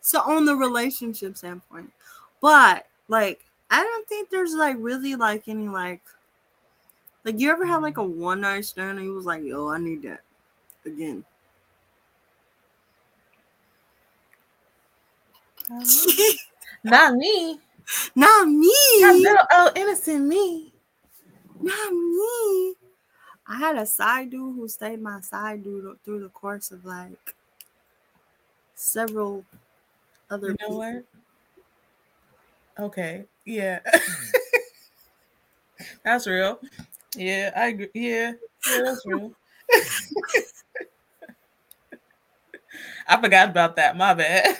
So 0.00 0.20
on 0.22 0.44
the 0.44 0.56
relationship 0.56 1.36
standpoint, 1.36 1.92
but 2.40 2.86
like 3.08 3.44
I 3.70 3.82
don't 3.82 4.08
think 4.08 4.30
there's 4.30 4.54
like 4.54 4.76
really 4.78 5.14
like 5.16 5.48
any 5.48 5.68
like 5.68 6.02
like 7.24 7.38
you 7.40 7.50
ever 7.50 7.66
had 7.66 7.78
like 7.78 7.96
a 7.96 8.02
one 8.02 8.40
night 8.40 8.64
stand 8.64 8.98
and 8.98 9.06
you 9.06 9.14
was 9.14 9.26
like, 9.26 9.42
yo, 9.42 9.68
I 9.68 9.78
need 9.78 10.02
that 10.02 10.20
again. 10.86 11.24
not 16.84 17.14
me. 17.14 17.60
Not 18.14 18.48
me. 18.48 18.72
Not 19.00 19.16
little 19.16 19.46
oh 19.52 19.70
innocent 19.74 20.26
me. 20.26 20.72
Not 21.60 21.92
me. 21.92 22.74
I 23.46 23.56
had 23.58 23.76
a 23.76 23.86
side 23.86 24.30
dude 24.30 24.56
who 24.56 24.68
stayed 24.68 25.00
my 25.00 25.20
side 25.20 25.64
dude 25.64 25.96
through 26.04 26.20
the 26.20 26.28
course 26.28 26.70
of 26.70 26.84
like 26.84 27.34
several 28.74 29.44
other 30.30 30.48
You 30.48 30.56
know 30.60 30.68
people. 30.68 30.78
what? 30.78 31.04
Okay. 32.78 33.24
Yeah. 33.44 33.80
that's 36.04 36.26
real. 36.26 36.60
Yeah, 37.16 37.50
I 37.56 37.68
agree. 37.68 37.88
Yeah, 37.94 38.32
yeah, 38.70 38.82
that's 38.84 39.04
real. 39.06 39.32
I 43.08 43.20
forgot 43.20 43.48
about 43.48 43.76
that. 43.76 43.96
My 43.96 44.14
bad. 44.14 44.56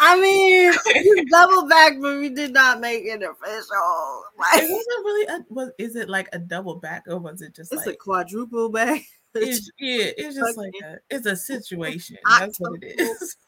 I 0.00 0.20
mean, 0.20 0.72
we 1.14 1.24
double 1.26 1.68
back, 1.68 1.94
but 2.00 2.18
we 2.18 2.28
did 2.28 2.52
not 2.52 2.80
make 2.80 3.04
it 3.04 3.22
official. 3.22 4.24
Like, 4.38 4.62
It 4.62 4.70
wasn't 4.70 5.04
really 5.04 5.26
a, 5.26 5.44
was 5.52 5.70
is 5.78 5.96
it 5.96 6.08
like 6.08 6.28
a 6.32 6.38
double 6.38 6.76
back 6.76 7.04
or 7.08 7.18
was 7.18 7.42
it 7.42 7.54
just 7.54 7.72
it's 7.72 7.86
a 7.86 7.94
quadruple 7.94 8.68
back. 8.68 9.02
it's, 9.34 9.70
yeah, 9.78 10.10
it's 10.16 10.34
just 10.36 10.56
like 10.56 10.72
a 10.84 10.96
it's 11.10 11.26
a 11.26 11.36
situation. 11.36 12.16
That's 12.38 12.58
what 12.58 12.82
it 12.82 13.00
is. 13.00 13.36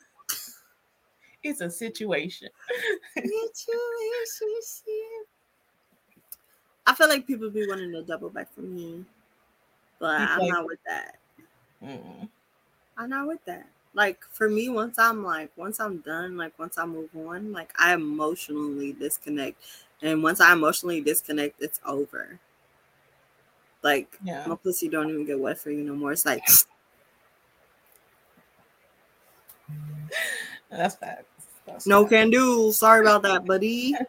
It's 1.42 1.62
a 1.62 1.70
situation. 1.70 2.48
I 6.86 6.94
feel 6.94 7.08
like 7.08 7.26
people 7.26 7.48
be 7.48 7.66
wanting 7.66 7.92
to 7.92 8.02
double 8.02 8.28
back 8.28 8.52
for 8.54 8.60
me, 8.60 9.06
but 9.98 10.20
You 10.20 10.26
I'm 10.26 10.38
like- 10.40 10.52
not 10.52 10.66
with 10.66 10.78
that. 10.86 11.16
Mm. 11.82 12.28
I'm 12.98 13.08
not 13.08 13.26
with 13.26 13.42
that. 13.46 13.66
Like 13.94 14.22
for 14.30 14.48
me, 14.48 14.68
once 14.68 14.98
I'm 14.98 15.24
like, 15.24 15.50
once 15.56 15.80
I'm 15.80 15.98
done, 15.98 16.36
like 16.36 16.56
once 16.58 16.78
I 16.78 16.86
move 16.86 17.10
on, 17.16 17.52
like 17.52 17.72
I 17.78 17.94
emotionally 17.94 18.92
disconnect, 18.92 19.60
and 20.02 20.22
once 20.22 20.40
I 20.40 20.52
emotionally 20.52 21.00
disconnect, 21.00 21.60
it's 21.60 21.80
over. 21.84 22.38
Like 23.82 24.18
Yeah. 24.22 24.44
my 24.46 24.56
pussy 24.56 24.88
don't 24.88 25.10
even 25.10 25.24
get 25.26 25.40
wet 25.40 25.58
for 25.58 25.70
you 25.70 25.82
no 25.82 25.94
more. 25.94 26.12
It's 26.12 26.26
like 26.26 26.46
That's 30.70 30.94
facts. 30.94 31.24
That's 31.66 31.86
no 31.86 32.04
can 32.04 32.30
do. 32.30 32.70
Sorry 32.72 33.00
about 33.00 33.22
that, 33.22 33.44
buddy. 33.44 33.94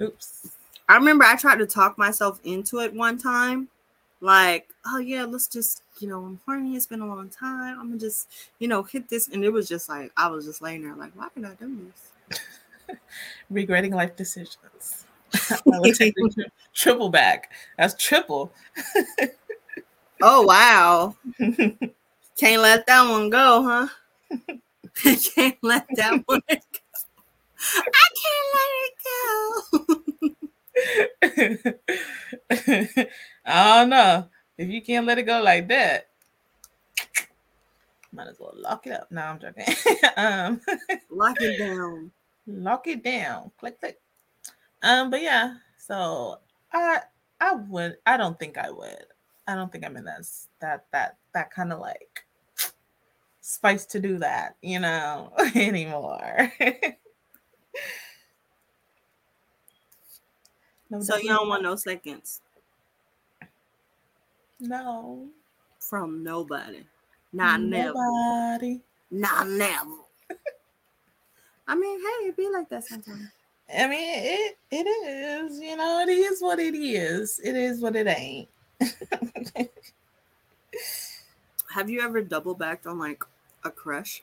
Oops. 0.00 0.50
I 0.88 0.96
remember 0.96 1.24
I 1.24 1.36
tried 1.36 1.58
to 1.58 1.66
talk 1.66 1.96
myself 1.96 2.40
into 2.44 2.80
it 2.80 2.92
one 2.92 3.18
time. 3.18 3.68
Like, 4.20 4.68
oh 4.86 4.98
yeah, 4.98 5.24
let's 5.24 5.46
just, 5.46 5.82
you 6.04 6.10
know, 6.10 6.22
I'm 6.22 6.38
horny. 6.44 6.76
It's 6.76 6.84
been 6.84 7.00
a 7.00 7.06
long 7.06 7.30
time. 7.30 7.80
I'm 7.80 7.88
gonna 7.88 7.98
just, 7.98 8.28
you 8.58 8.68
know, 8.68 8.82
hit 8.82 9.08
this. 9.08 9.28
And 9.28 9.42
it 9.42 9.48
was 9.48 9.66
just 9.66 9.88
like, 9.88 10.12
I 10.18 10.28
was 10.28 10.44
just 10.44 10.60
laying 10.60 10.82
there, 10.82 10.94
like, 10.94 11.12
why 11.14 11.28
did 11.34 11.46
I 11.46 11.54
do 11.54 11.90
this? 12.28 12.98
Regretting 13.50 13.94
life 13.94 14.14
decisions. 14.14 15.06
I 15.50 15.80
would 15.80 15.94
take 15.94 16.14
tri- 16.14 16.44
triple 16.74 17.08
back. 17.08 17.52
That's 17.78 17.94
triple. 17.94 18.52
Oh 20.22 20.42
wow. 20.42 21.16
Can't 22.38 22.62
let 22.62 22.86
that 22.86 23.10
one 23.10 23.28
go, 23.30 23.62
huh? 23.62 23.88
can't 24.94 25.58
let 25.60 25.86
that 25.96 26.22
one 26.24 26.40
go. 26.48 26.56
I 27.76 28.04
can't 28.22 28.46
let 28.54 28.70
it 31.32 31.64
go. 31.66 33.06
I 33.44 33.80
don't 33.80 33.90
know. 33.90 34.28
If 34.56 34.68
you 34.68 34.82
can't 34.82 35.06
let 35.06 35.18
it 35.18 35.24
go 35.24 35.42
like 35.42 35.68
that, 35.68 36.08
might 38.12 38.28
as 38.28 38.38
well 38.38 38.52
lock 38.54 38.86
it 38.86 38.92
up. 38.92 39.10
No, 39.10 39.22
I'm 39.22 39.40
joking. 39.40 39.64
um, 40.16 40.60
Lock 41.10 41.40
it 41.40 41.58
down. 41.58 42.10
lock 42.46 42.86
it 42.86 43.02
down. 43.02 43.50
Click 43.58 43.80
click. 43.80 44.00
Um, 44.82 45.10
but 45.10 45.22
yeah, 45.22 45.56
so 45.78 46.40
I 46.72 47.00
I 47.40 47.54
would 47.54 47.96
I 48.06 48.16
don't 48.16 48.38
think 48.38 48.58
I 48.58 48.70
would. 48.70 49.06
I 49.46 49.54
don't 49.54 49.70
think 49.72 49.84
I'm 49.84 49.96
in 49.96 50.04
that 50.04 50.24
that 50.60 50.86
that 50.92 51.16
that 51.34 51.50
kind 51.50 51.72
of 51.72 51.80
like 51.80 52.24
spice 53.40 53.84
to 53.86 54.00
do 54.00 54.18
that, 54.18 54.56
you 54.62 54.78
know, 54.80 55.32
anymore. 55.54 56.52
No, 60.90 61.00
So 61.00 61.16
you 61.16 61.28
don't 61.28 61.48
want 61.48 61.62
no 61.62 61.76
seconds 61.76 62.40
no, 64.60 65.28
from 65.80 66.22
nobody. 66.22 66.84
Not 67.32 67.60
never. 67.60 67.94
nobody. 67.94 68.80
Not 69.10 69.48
never. 69.48 69.90
I 71.66 71.74
mean, 71.74 71.98
hey, 71.98 72.28
it 72.28 72.36
be 72.36 72.48
like 72.52 72.68
that 72.68 72.84
sometimes. 72.84 73.28
I 73.74 73.88
mean, 73.88 74.08
it 74.14 74.58
it 74.70 74.86
is, 74.86 75.58
you 75.60 75.76
know, 75.76 76.00
it 76.00 76.10
is 76.10 76.40
what 76.42 76.58
it 76.58 76.74
is. 76.74 77.40
It 77.42 77.56
is 77.56 77.80
what 77.80 77.96
it 77.96 78.06
ain't. 78.06 78.48
Have 81.70 81.90
you 81.90 82.02
ever 82.02 82.20
double 82.22 82.54
backed 82.54 82.86
on 82.86 82.98
like 82.98 83.24
a 83.64 83.70
crush? 83.70 84.22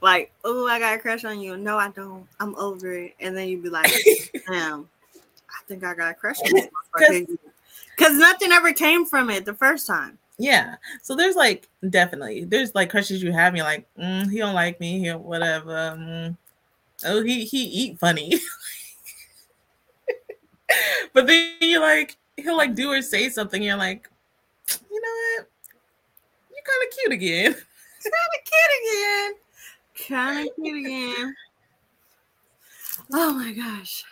Like, 0.00 0.32
oh, 0.44 0.66
I 0.66 0.78
got 0.78 0.96
a 0.96 0.98
crush 0.98 1.24
on 1.24 1.40
you. 1.40 1.56
No, 1.56 1.78
I 1.78 1.88
don't. 1.90 2.26
I'm 2.40 2.54
over 2.56 2.92
it. 2.92 3.14
And 3.20 3.36
then 3.36 3.48
you'd 3.48 3.62
be 3.62 3.70
like, 3.70 3.90
damn, 4.48 4.88
I 5.54 5.62
think 5.66 5.84
I 5.84 5.94
got 5.94 6.10
a 6.10 6.14
crush. 6.14 6.38
Because 7.96 8.18
nothing 8.18 8.50
ever 8.52 8.72
came 8.72 9.06
from 9.06 9.30
it 9.30 9.44
the 9.44 9.54
first 9.54 9.86
time. 9.86 10.18
Yeah. 10.38 10.76
So 11.02 11.14
there's 11.14 11.36
like 11.36 11.68
definitely 11.90 12.44
there's 12.44 12.74
like 12.74 12.90
crushes 12.90 13.22
you 13.22 13.30
have. 13.32 13.54
You're 13.56 13.64
like, 13.64 13.86
mm, 13.96 14.30
he 14.30 14.38
don't 14.38 14.54
like 14.54 14.80
me. 14.80 15.00
He 15.00 15.10
whatever. 15.10 15.96
mm. 15.96 16.36
Oh, 17.04 17.22
he 17.22 17.44
he 17.44 17.64
eat 17.64 17.98
funny. 17.98 18.34
but 21.12 21.26
then 21.26 21.52
you 21.60 21.80
like 21.80 22.16
he'll 22.36 22.56
like 22.56 22.74
do 22.74 22.90
or 22.90 23.02
say 23.02 23.28
something. 23.28 23.62
You're 23.62 23.76
like, 23.76 24.08
you 24.90 25.00
know 25.00 25.42
what? 25.42 25.48
You're 26.50 26.64
kind 26.64 26.88
of 26.88 26.94
cute 26.98 27.12
again. 27.12 27.54
Kind 28.04 28.34
of 28.34 28.40
cute 28.44 28.74
again. 28.92 29.32
Kind 30.08 30.46
of 30.46 30.52
cute 30.62 30.78
again. 30.84 31.34
Oh 33.14 33.32
my 33.32 33.50
gosh. 33.52 34.04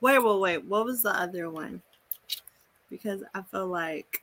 Wait, 0.00 0.18
wait, 0.18 0.40
wait. 0.40 0.64
What 0.64 0.84
was 0.84 1.02
the 1.02 1.10
other 1.10 1.50
one? 1.50 1.82
Because 2.90 3.22
I 3.34 3.42
feel 3.42 3.66
like 3.66 4.22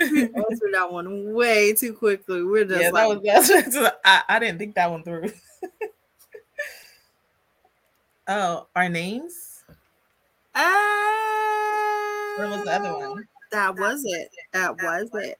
answered 0.00 0.02
that 0.72 0.88
one 0.90 1.32
way 1.32 1.72
too 1.74 1.92
quickly. 1.92 2.42
We're 2.42 2.64
just 2.64 2.80
yeah, 2.80 2.90
like, 2.90 3.22
that 3.22 3.36
was 3.36 3.48
that's, 3.48 3.74
that's 3.74 3.96
I, 4.04 4.22
I 4.28 4.38
didn't 4.38 4.58
think 4.58 4.74
that 4.74 4.90
one 4.90 5.02
through. 5.02 5.30
oh, 8.28 8.66
our 8.74 8.88
names. 8.88 9.64
ah, 10.54 12.34
What 12.38 12.50
was 12.50 12.64
the 12.64 12.72
other 12.72 12.98
one? 12.98 13.28
That 13.52 13.76
was 13.76 14.02
it. 14.04 14.30
That 14.52 14.76
was 14.82 15.08
it. 15.14 15.38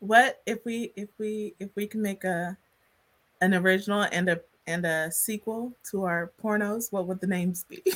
What 0.00 0.42
if 0.46 0.64
we 0.64 0.92
if 0.96 1.08
we 1.18 1.54
if 1.60 1.70
we 1.76 1.86
can 1.86 2.02
make 2.02 2.24
a 2.24 2.56
an 3.40 3.54
original 3.54 4.06
and 4.10 4.28
a 4.28 4.40
and 4.66 4.84
a 4.86 5.10
sequel 5.10 5.72
to 5.90 6.04
our 6.04 6.30
pornos? 6.42 6.92
What 6.92 7.06
would 7.06 7.20
the 7.20 7.26
names 7.26 7.64
be? 7.68 7.82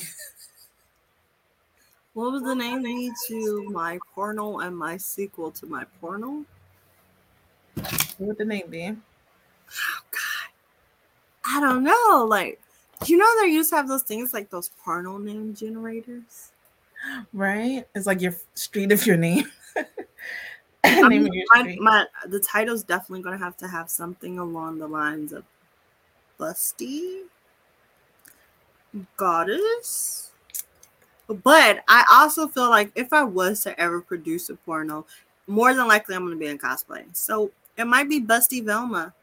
What 2.17 2.31
was 2.31 2.41
the 2.41 2.55
name 2.55 2.81
lead 2.81 3.13
to 3.27 3.69
my 3.69 3.99
porno 4.15 4.57
and 4.57 4.75
my 4.75 4.97
sequel 4.97 5.51
to 5.51 5.67
my 5.67 5.85
porno? 6.01 6.45
what 7.75 8.19
would 8.19 8.37
the 8.39 8.45
name 8.45 8.71
be? 8.71 8.87
Oh 8.87 10.01
God, 10.09 10.49
I 11.45 11.59
don't 11.59 11.83
know. 11.83 12.25
Like, 12.27 12.59
you 13.05 13.17
know 13.17 13.27
they 13.39 13.49
used 13.49 13.69
to 13.69 13.75
have 13.75 13.87
those 13.87 14.01
things 14.01 14.33
like 14.33 14.49
those 14.49 14.71
porno 14.83 15.19
name 15.19 15.53
generators? 15.53 16.53
Right? 17.33 17.85
It's 17.93 18.07
like 18.07 18.19
your 18.19 18.35
street 18.55 18.91
of 18.91 19.05
your 19.05 19.17
name. 19.17 19.45
I 20.83 21.07
mean, 21.07 21.31
your 21.31 21.45
my, 21.53 21.77
my 21.79 22.05
the 22.25 22.39
title's 22.39 22.81
definitely 22.81 23.21
gonna 23.21 23.37
have 23.37 23.57
to 23.57 23.67
have 23.67 23.91
something 23.91 24.39
along 24.39 24.79
the 24.79 24.87
lines 24.87 25.33
of 25.33 25.43
Busty, 26.39 27.23
Goddess. 29.15 30.31
But 31.27 31.83
I 31.87 32.05
also 32.11 32.47
feel 32.47 32.69
like 32.69 32.91
if 32.95 33.11
I 33.11 33.23
was 33.23 33.61
to 33.63 33.79
ever 33.79 34.01
produce 34.01 34.49
a 34.49 34.55
porno, 34.55 35.05
more 35.45 35.73
than 35.73 35.87
likely 35.87 36.15
I'm 36.15 36.23
gonna 36.23 36.37
be 36.37 36.47
in 36.47 36.57
cosplay. 36.57 37.03
So 37.15 37.51
it 37.77 37.85
might 37.85 38.09
be 38.09 38.21
Busty 38.21 38.63
Velma. 38.63 39.13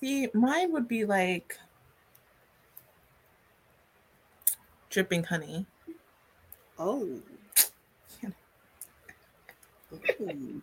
See, 0.00 0.28
mine 0.32 0.72
would 0.72 0.86
be 0.86 1.04
like 1.04 1.58
dripping 4.90 5.24
honey. 5.24 5.66
Oh. 6.78 7.20
Ooh. 10.20 10.62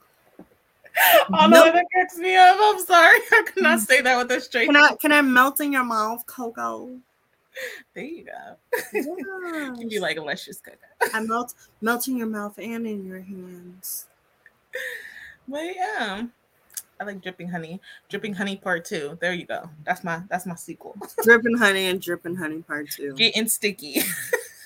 Oh 1.33 1.47
no, 1.47 1.65
that 1.71 1.85
cracks 1.91 2.17
me 2.17 2.35
up. 2.37 2.57
I'm 2.59 2.79
sorry. 2.85 3.19
I 3.31 3.43
could 3.45 3.63
not 3.63 3.79
mm. 3.79 3.81
say 3.81 4.01
that 4.01 4.17
with 4.17 4.31
a 4.31 4.39
straight. 4.39 4.67
Can 4.67 4.75
I 4.75 4.95
can 4.95 5.11
I 5.11 5.21
melt 5.21 5.59
in 5.59 5.73
your 5.73 5.83
mouth, 5.83 6.25
Coco? 6.25 6.89
There 7.93 8.03
you 8.03 8.25
go. 8.25 8.55
Give 8.93 9.05
you 9.05 9.87
Yes. 9.89 10.01
like 10.01 10.17
a 10.17 10.21
luscious 10.21 10.59
cocoa. 10.59 10.77
I 11.13 11.21
melt 11.21 11.53
melt 11.81 12.07
in 12.07 12.17
your 12.17 12.27
mouth 12.27 12.57
and 12.57 12.85
in 12.85 13.05
your 13.05 13.19
hands. 13.19 14.07
But 15.47 15.75
yeah, 15.75 16.23
I 16.99 17.03
like 17.03 17.21
dripping 17.21 17.49
honey. 17.49 17.81
Dripping 18.09 18.33
honey 18.33 18.57
part 18.57 18.85
two. 18.85 19.17
There 19.21 19.33
you 19.33 19.45
go. 19.45 19.69
That's 19.83 20.03
my 20.03 20.21
that's 20.29 20.45
my 20.45 20.55
sequel. 20.55 20.95
Dripping 21.23 21.57
honey 21.57 21.87
and 21.87 22.01
dripping 22.01 22.35
honey 22.35 22.61
part 22.61 22.89
two. 22.89 23.13
Getting 23.13 23.47
sticky. 23.47 24.01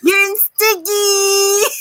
Getting 0.04 0.36
sticky. 0.38 1.79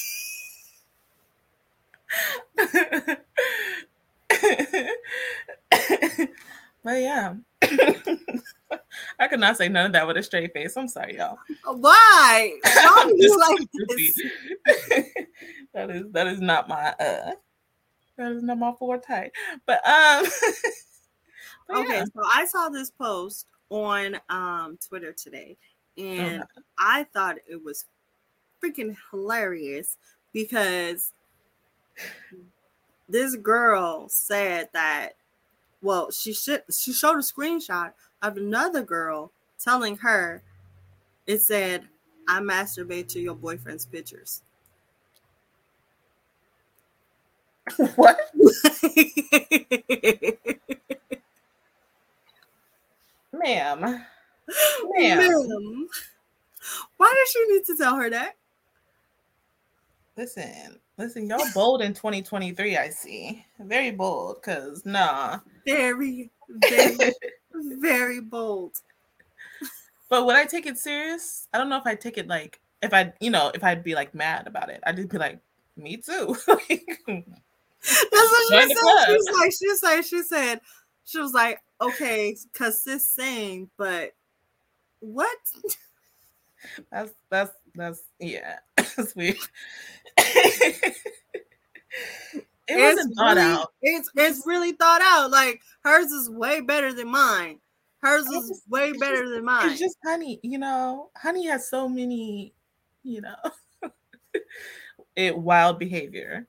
But 6.89 7.03
yeah. 7.03 7.35
I 9.21 9.29
could 9.29 9.41
not 9.41 9.59
say 9.59 9.69
none 9.69 9.87
of 9.87 9.93
that 9.93 10.07
with 10.07 10.17
a 10.17 10.23
straight 10.23 10.55
face. 10.55 10.75
I'm 10.75 10.89
sorry, 10.89 11.19
y'all. 11.19 11.37
Why? 11.65 12.55
Why 12.63 13.05
do 13.07 13.15
you 13.15 13.29
Just 13.29 13.39
like 13.39 13.59
this? 13.89 14.23
that 15.75 15.91
is 15.91 16.05
that 16.13 16.27
is 16.29 16.41
not 16.41 16.67
my 16.67 16.95
uh 16.99 17.33
that 18.17 18.33
is 18.33 18.43
not 18.43 18.57
my 18.57 18.73
forte. 18.79 19.31
But 19.67 19.87
um 19.87 20.25
but 21.69 21.77
Okay, 21.77 21.99
yeah. 21.99 22.05
so 22.05 22.23
I 22.33 22.47
saw 22.47 22.71
this 22.71 22.91
post 22.91 23.47
on 23.69 24.19
um 24.31 24.79
Twitter 24.89 25.13
today, 25.13 25.59
and 25.99 26.41
Okay. 26.41 26.43
I 26.79 27.05
thought 27.13 27.37
it 27.47 27.63
was 27.63 27.85
freaking 28.65 28.97
hilarious 29.11 29.99
because 30.33 31.13
this 33.11 33.37
girl 33.37 34.09
said 34.09 34.71
that 34.73 35.17
well 35.83 36.11
she 36.11 36.33
should 36.33 36.63
she 36.71 36.93
showed 36.93 37.17
a 37.17 37.23
screenshot 37.23 37.93
of 38.23 38.37
another 38.37 38.83
girl 38.83 39.31
telling 39.59 39.97
her 39.99 40.43
it 41.27 41.41
said 41.41 41.89
I 42.29 42.41
masturbate 42.41 43.09
to 43.09 43.21
your 43.21 43.35
boyfriend's 43.35 43.87
pictures. 43.87 44.43
what? 47.97 48.19
Ma'am. 53.33 53.81
Ma'am. 53.81 54.05
Ma'am, 54.99 55.89
Why 56.97 57.15
does 57.15 57.31
she 57.31 57.47
need 57.53 57.65
to 57.67 57.77
tell 57.77 57.97
her 57.97 58.11
that? 58.11 58.35
Listen, 60.17 60.79
listen, 60.99 61.29
y'all 61.29 61.45
bold 61.55 61.81
in 61.81 61.95
2023, 61.95 62.77
I 62.77 62.89
see. 62.91 63.45
Very 63.61 63.91
bold, 63.93 64.43
cause 64.43 64.85
nah. 64.85 65.39
Very, 65.65 66.31
very, 66.49 67.13
very 67.55 68.21
bold. 68.21 68.81
But 70.11 70.27
would 70.27 70.37
I 70.37 70.45
take 70.45 70.67
it 70.67 70.79
serious? 70.79 71.49
I 71.53 71.59
don't 71.59 71.69
know 71.69 71.79
if 71.79 71.87
I 71.87 71.95
take 71.95 72.19
it 72.19 72.27
like 72.27 72.61
if 72.83 72.93
I, 72.95 73.13
you 73.21 73.31
know, 73.31 73.51
if 73.55 73.65
I'd 73.65 73.85
be 73.85 73.95
like 73.95 74.15
mad 74.15 74.47
about 74.47 74.71
it. 74.71 74.81
I'd 74.87 74.97
just 74.97 75.09
be 75.09 75.19
like, 75.19 75.41
me 75.77 75.97
too. 75.97 76.37
Like, 76.49 76.87
That's 77.81 78.11
what 78.11 78.63
she 78.63 78.75
said. 78.75 79.07
She 79.07 79.13
was 79.13 79.31
like, 79.39 79.53
she 79.53 79.69
was 79.69 79.83
like, 79.83 80.05
she 80.05 80.23
said, 80.23 80.61
she 81.05 81.19
was 81.21 81.33
like, 81.33 81.61
okay, 81.81 82.37
cause 82.53 82.83
this 82.83 83.09
saying, 83.09 83.71
but 83.77 84.13
what? 85.01 85.39
that's 86.91 87.13
that's 87.31 87.53
that's 87.75 88.03
yeah. 88.19 88.59
That's 88.77 89.15
weird. 89.15 89.37
It 92.69 92.77
it's 92.77 92.97
wasn't 92.97 93.17
thought 93.17 93.37
really, 93.37 93.51
out. 93.51 93.73
It's 93.81 94.11
it's 94.15 94.47
really 94.47 94.73
thought 94.73 95.01
out. 95.03 95.31
Like 95.31 95.63
hers 95.83 96.11
is 96.11 96.29
way 96.29 96.61
better 96.61 96.93
than 96.93 97.09
mine. 97.09 97.61
Hers 98.03 98.27
is 98.27 98.49
just- 98.49 98.69
way 98.69 98.93
better 98.93 99.23
just- 99.23 99.33
than 99.33 99.45
mine. 99.45 99.71
It's 99.71 99.81
just 99.81 99.97
honey, 100.05 100.39
you 100.43 100.59
know. 100.59 101.11
Honey 101.17 101.47
has 101.47 101.69
so 101.71 101.89
many, 101.89 102.53
you 103.03 103.23
know, 103.23 103.37
it 105.17 105.37
wild 105.37 105.79
behavior, 105.79 106.47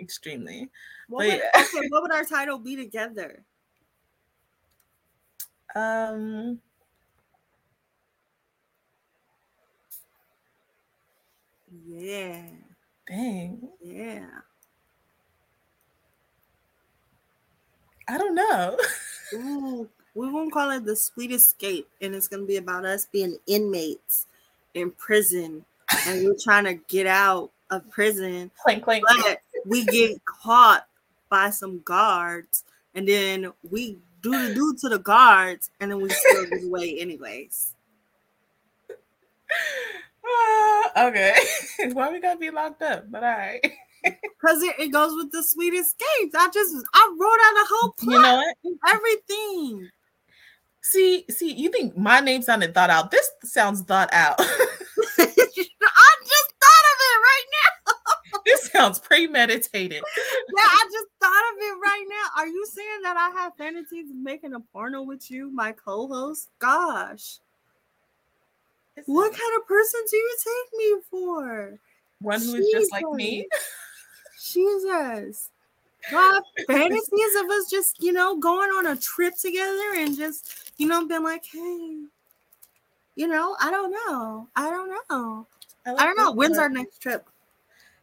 extremely. 0.00 0.70
what 1.08 1.26
would, 1.26 1.34
yeah. 1.34 1.60
okay, 1.60 1.86
what 1.90 2.02
would 2.02 2.12
our 2.12 2.24
title 2.24 2.58
be 2.58 2.76
together? 2.76 3.44
Um, 5.74 6.60
Yeah, 11.86 12.42
dang, 13.08 13.68
yeah. 13.80 14.26
I 18.08 18.18
don't 18.18 18.34
know. 18.34 18.76
Ooh, 19.34 19.88
we 20.14 20.30
won't 20.30 20.52
call 20.52 20.70
it 20.70 20.84
the 20.84 20.96
sweet 20.96 21.32
escape, 21.32 21.88
and 22.00 22.14
it's 22.14 22.28
gonna 22.28 22.44
be 22.44 22.56
about 22.56 22.84
us 22.84 23.06
being 23.06 23.38
inmates 23.46 24.26
in 24.74 24.90
prison, 24.92 25.64
and 26.06 26.24
we're 26.24 26.36
trying 26.42 26.64
to 26.64 26.74
get 26.74 27.06
out 27.06 27.50
of 27.70 27.88
prison, 27.90 28.50
clank 28.62 28.84
clank. 28.84 29.04
but 29.24 29.40
we 29.66 29.84
get 29.86 30.24
caught 30.24 30.86
by 31.28 31.50
some 31.50 31.80
guards, 31.84 32.64
and 32.94 33.08
then 33.08 33.52
we 33.70 33.98
do 34.20 34.30
the 34.30 34.54
do 34.54 34.74
to 34.80 34.88
the 34.88 34.98
guards, 34.98 35.70
and 35.80 35.90
then 35.90 36.00
we 36.00 36.08
still 36.10 36.46
get 36.46 36.64
away 36.64 36.98
anyways. 37.00 37.74
Ah, 40.32 41.06
okay, 41.08 41.34
why 41.92 42.10
we 42.10 42.20
gotta 42.20 42.38
be 42.38 42.50
locked 42.50 42.82
up? 42.82 43.10
But 43.10 43.24
all 43.24 43.30
right. 43.30 43.60
Because 44.04 44.60
it, 44.64 44.74
it 44.80 44.88
goes 44.88 45.14
with 45.14 45.30
the 45.30 45.44
sweet 45.44 45.72
escapes. 45.74 46.34
I 46.36 46.48
just 46.52 46.74
I 46.92 47.16
wrote 47.16 47.38
out 47.46 47.62
a 47.62 47.66
whole 47.70 47.92
plot. 47.92 48.12
You 48.12 48.20
know 48.20 48.42
what? 48.64 48.96
everything. 48.96 49.88
See, 50.82 51.24
see, 51.30 51.52
you 51.52 51.70
think 51.70 51.96
my 51.96 52.18
name 52.18 52.42
sounded 52.42 52.74
thought 52.74 52.90
out. 52.90 53.12
This 53.12 53.30
sounds 53.44 53.82
thought 53.82 54.12
out. 54.12 54.34
I 54.40 54.44
just 55.14 56.52
thought 56.60 56.86
of 56.90 56.98
it 56.98 57.18
right 57.22 57.44
now. 57.52 58.40
this 58.44 58.64
sounds 58.72 58.98
premeditated. 58.98 60.02
Yeah, 60.02 60.64
I 60.64 60.88
just 60.90 61.06
thought 61.20 61.44
of 61.52 61.58
it 61.58 61.76
right 61.80 62.04
now. 62.08 62.42
Are 62.42 62.48
you 62.48 62.66
saying 62.66 63.02
that 63.04 63.16
I 63.16 63.40
have 63.40 63.52
fantasies 63.56 64.06
making 64.12 64.54
a 64.54 64.60
porno 64.60 65.02
with 65.02 65.30
you, 65.30 65.52
my 65.54 65.70
co-host? 65.70 66.48
Gosh, 66.58 67.38
what 69.06 69.32
kind 69.32 69.60
of 69.60 69.66
person 69.66 70.00
do 70.10 70.16
you 70.16 70.36
take 70.38 70.78
me 70.78 70.94
for? 71.10 71.78
One 72.20 72.40
who 72.40 72.54
is 72.54 72.70
just 72.72 72.92
like 72.92 73.04
me. 73.12 73.48
Jesus. 74.42 75.50
I 76.10 76.14
have 76.34 76.44
fantasies 76.66 77.34
of 77.40 77.50
us 77.50 77.70
just, 77.70 78.02
you 78.02 78.12
know, 78.12 78.36
going 78.36 78.70
on 78.70 78.86
a 78.86 78.96
trip 78.96 79.34
together 79.36 79.94
and 79.96 80.16
just, 80.16 80.72
you 80.76 80.86
know, 80.86 81.06
being 81.06 81.22
like, 81.22 81.44
hey, 81.44 82.02
you 83.14 83.26
know, 83.26 83.56
I 83.60 83.70
don't 83.70 83.90
know. 83.90 84.48
I 84.56 84.70
don't 84.70 84.88
know. 84.88 85.46
like 85.86 86.00
I 86.00 86.04
don't 86.04 86.16
know. 86.16 86.32
When's 86.32 86.58
our 86.58 86.68
next 86.68 86.98
trip? 86.98 87.26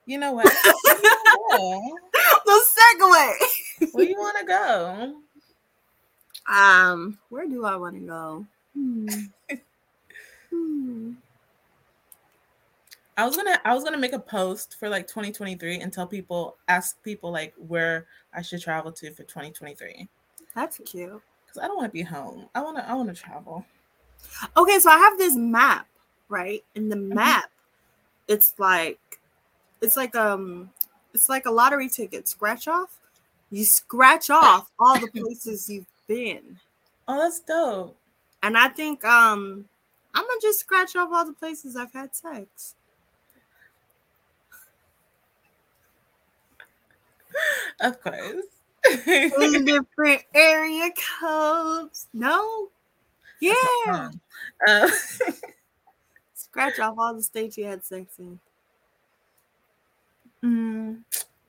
You 0.06 0.18
know 0.18 0.34
what? 0.34 0.46
Where 0.46 0.96
you 0.96 1.12
wanna 1.50 1.96
the 2.46 2.64
segue. 2.76 3.94
Where 3.94 4.06
you 4.06 4.18
want 4.18 4.38
to 4.40 4.46
go? 4.46 5.16
Um, 6.50 7.20
where 7.30 7.46
do 7.48 7.64
I 7.64 7.76
want 7.76 7.94
to 7.94 8.02
go? 8.02 8.46
Hmm. 8.74 9.08
I 13.20 13.26
was 13.26 13.36
gonna 13.36 13.60
I 13.66 13.74
was 13.74 13.84
gonna 13.84 13.98
make 13.98 14.14
a 14.14 14.20
post 14.20 14.78
for 14.80 14.88
like 14.88 15.06
2023 15.06 15.82
and 15.82 15.92
tell 15.92 16.08
people 16.08 16.56
ask 16.70 17.04
people 17.04 17.32
like 17.32 17.54
where 17.58 18.08
I 18.34 18.42
should 18.42 18.62
travel 18.62 18.94
to 18.94 19.12
for 19.12 19.24
2023 19.24 20.08
That's 20.56 20.78
cute. 20.86 21.22
because 21.46 21.62
I 21.62 21.68
don't 21.68 21.76
want 21.76 21.90
to 21.90 21.94
be 21.94 22.02
home. 22.02 22.48
I 22.56 22.62
want 22.62 22.78
to 22.78 22.90
I 22.90 22.94
want 22.94 23.14
to 23.14 23.22
travel. 23.22 23.66
Okay, 24.56 24.80
so 24.80 24.90
I 24.90 24.98
have 24.98 25.18
this 25.18 25.36
map, 25.36 25.86
right? 26.30 26.64
And 26.78 26.90
the 26.90 26.96
map, 26.96 27.52
it's 28.30 28.54
like 28.58 29.20
it's 29.82 29.98
like 29.98 30.16
um 30.16 30.70
it's 31.14 31.28
like 31.28 31.46
a 31.46 31.52
lottery 31.52 31.90
ticket 31.90 32.26
scratch 32.30 32.70
off. 32.70 33.00
You 33.52 33.66
scratch 33.66 34.30
off 34.30 34.72
all 34.80 34.98
the 34.98 35.08
places 35.14 35.70
you've 35.70 35.88
been. 36.08 36.58
Oh, 37.06 37.18
that's 37.18 37.42
dope. 37.42 37.98
And 38.44 38.58
I 38.58 38.70
think 38.70 39.04
um 39.04 39.66
I'm 40.16 40.24
gonna 40.24 40.42
just 40.42 40.62
scratch 40.62 40.96
off 40.96 41.10
all 41.12 41.26
the 41.26 41.34
places 41.34 41.76
I've 41.76 41.92
had 41.92 42.16
sex. 42.16 42.76
Of 47.82 48.02
course. 48.02 48.46
In 49.08 49.66
different 49.66 50.24
area 50.34 50.90
codes. 51.20 52.08
No? 52.14 52.68
Yeah. 53.40 54.12
Uh, 54.68 54.90
Scratch 56.34 56.80
off 56.80 56.96
all 56.98 57.14
the 57.14 57.24
states 57.24 57.58
you 57.58 57.66
had 57.66 57.84
sex 57.86 58.14
in. 58.20 58.40
mm, 60.44 60.98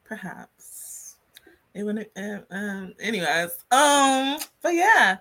perhaps 0.04 1.16
it 1.74 1.82
wouldn't. 1.84 2.08
Uh, 2.16 2.40
um. 2.50 2.94
Anyways. 3.00 3.64
Um. 3.70 4.38
But 4.62 4.74
yeah, 4.74 5.16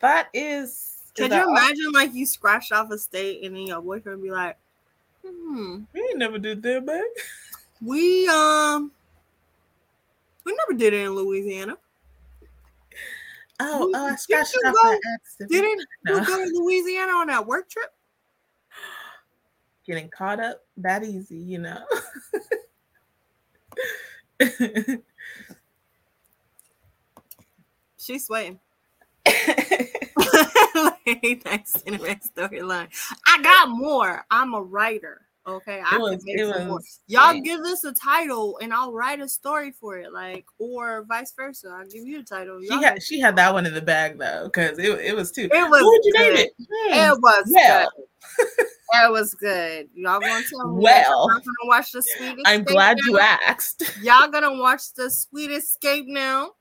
that 0.00 0.28
is. 0.34 0.92
Could 1.16 1.30
you 1.32 1.38
all- 1.40 1.48
imagine 1.50 1.92
like 1.92 2.12
you 2.14 2.26
scratched 2.26 2.72
off 2.72 2.90
a 2.90 2.98
state 2.98 3.42
and 3.44 3.56
then 3.56 3.66
your 3.66 3.80
boyfriend 3.80 4.22
be 4.22 4.30
like, 4.30 4.56
hmm, 5.24 5.78
We 5.94 6.00
ain't 6.00 6.18
never 6.18 6.38
did 6.38 6.62
that, 6.62 6.84
babe. 6.84 7.02
we 7.80 8.28
um 8.28 8.90
we 10.46 10.54
never 10.54 10.78
did 10.78 10.94
it 10.94 11.04
in 11.04 11.14
Louisiana. 11.14 11.76
Oh, 13.58 13.90
uh, 13.92 13.98
oh, 13.98 14.04
I 14.06 14.08
didn't 14.08 14.20
scratched 14.20 14.54
you 14.54 14.60
off 14.68 14.74
go- 14.74 14.98
Didn't 15.48 15.84
No. 16.04 16.18
you 16.18 16.26
go 16.26 16.44
to 16.44 16.50
Louisiana 16.54 17.12
on 17.12 17.26
that 17.26 17.46
work 17.46 17.68
trip? 17.68 17.90
Getting 19.86 20.08
caught 20.08 20.40
up 20.40 20.64
that 20.78 21.04
easy, 21.04 21.36
you 21.36 21.58
know. 21.58 21.84
She's 27.98 28.26
sweating. 28.26 28.58
like, 29.26 29.34
cinematic 31.66 32.22
storyline. 32.30 32.86
I 33.26 33.42
got 33.42 33.68
more. 33.68 34.24
I'm 34.30 34.54
a 34.54 34.62
writer. 34.62 35.25
Okay, 35.46 35.80
I 35.88 35.96
was- 35.98 36.16
can 36.16 36.22
make 36.24 36.38
it 36.40 36.52
some 36.54 36.68
more. 36.68 36.80
Y'all 37.06 37.30
great. 37.30 37.44
give 37.44 37.60
us 37.60 37.84
a 37.84 37.92
title 37.92 38.58
and 38.60 38.74
I'll 38.74 38.92
write 38.92 39.20
a 39.20 39.28
story 39.28 39.70
for 39.70 39.96
it, 39.96 40.12
like 40.12 40.44
or 40.58 41.04
vice 41.08 41.32
versa. 41.36 41.68
I'll 41.68 41.86
give 41.86 42.04
you 42.04 42.18
a 42.20 42.22
title. 42.24 42.60
she 42.60 42.66
Y'all 42.68 42.82
had 42.82 43.00
she 43.02 43.20
had 43.20 43.36
that 43.36 43.52
one 43.54 43.64
in 43.64 43.72
the 43.72 43.80
bag 43.80 44.18
though, 44.18 44.44
because 44.52 44.78
it, 44.78 44.90
it 45.00 45.14
was 45.14 45.30
too. 45.30 45.44
It 45.52 45.70
was 45.70 45.82
What 45.82 46.04
you 46.04 46.12
name 46.14 46.32
good. 46.34 46.38
it? 46.40 46.52
Hmm, 46.58 47.12
It 47.14 47.20
was 47.20 47.44
good. 47.46 47.88
It 49.04 49.10
was 49.12 49.34
good. 49.34 49.88
Y'all 49.94 50.18
gonna 50.20 50.42
tell 50.50 50.68
me 50.74 50.82
Well, 50.82 51.10
y'all 51.28 51.28
gonna 51.28 51.44
watch 51.66 51.92
the 51.92 52.02
sweet 52.02 52.38
I'm 52.44 52.64
glad 52.64 52.96
now? 53.04 53.10
you 53.12 53.18
asked. 53.20 53.84
Y'all 54.02 54.28
gonna 54.28 54.56
watch 54.58 54.94
the 54.94 55.08
sweet 55.10 55.50
escape 55.52 56.06
now. 56.08 56.52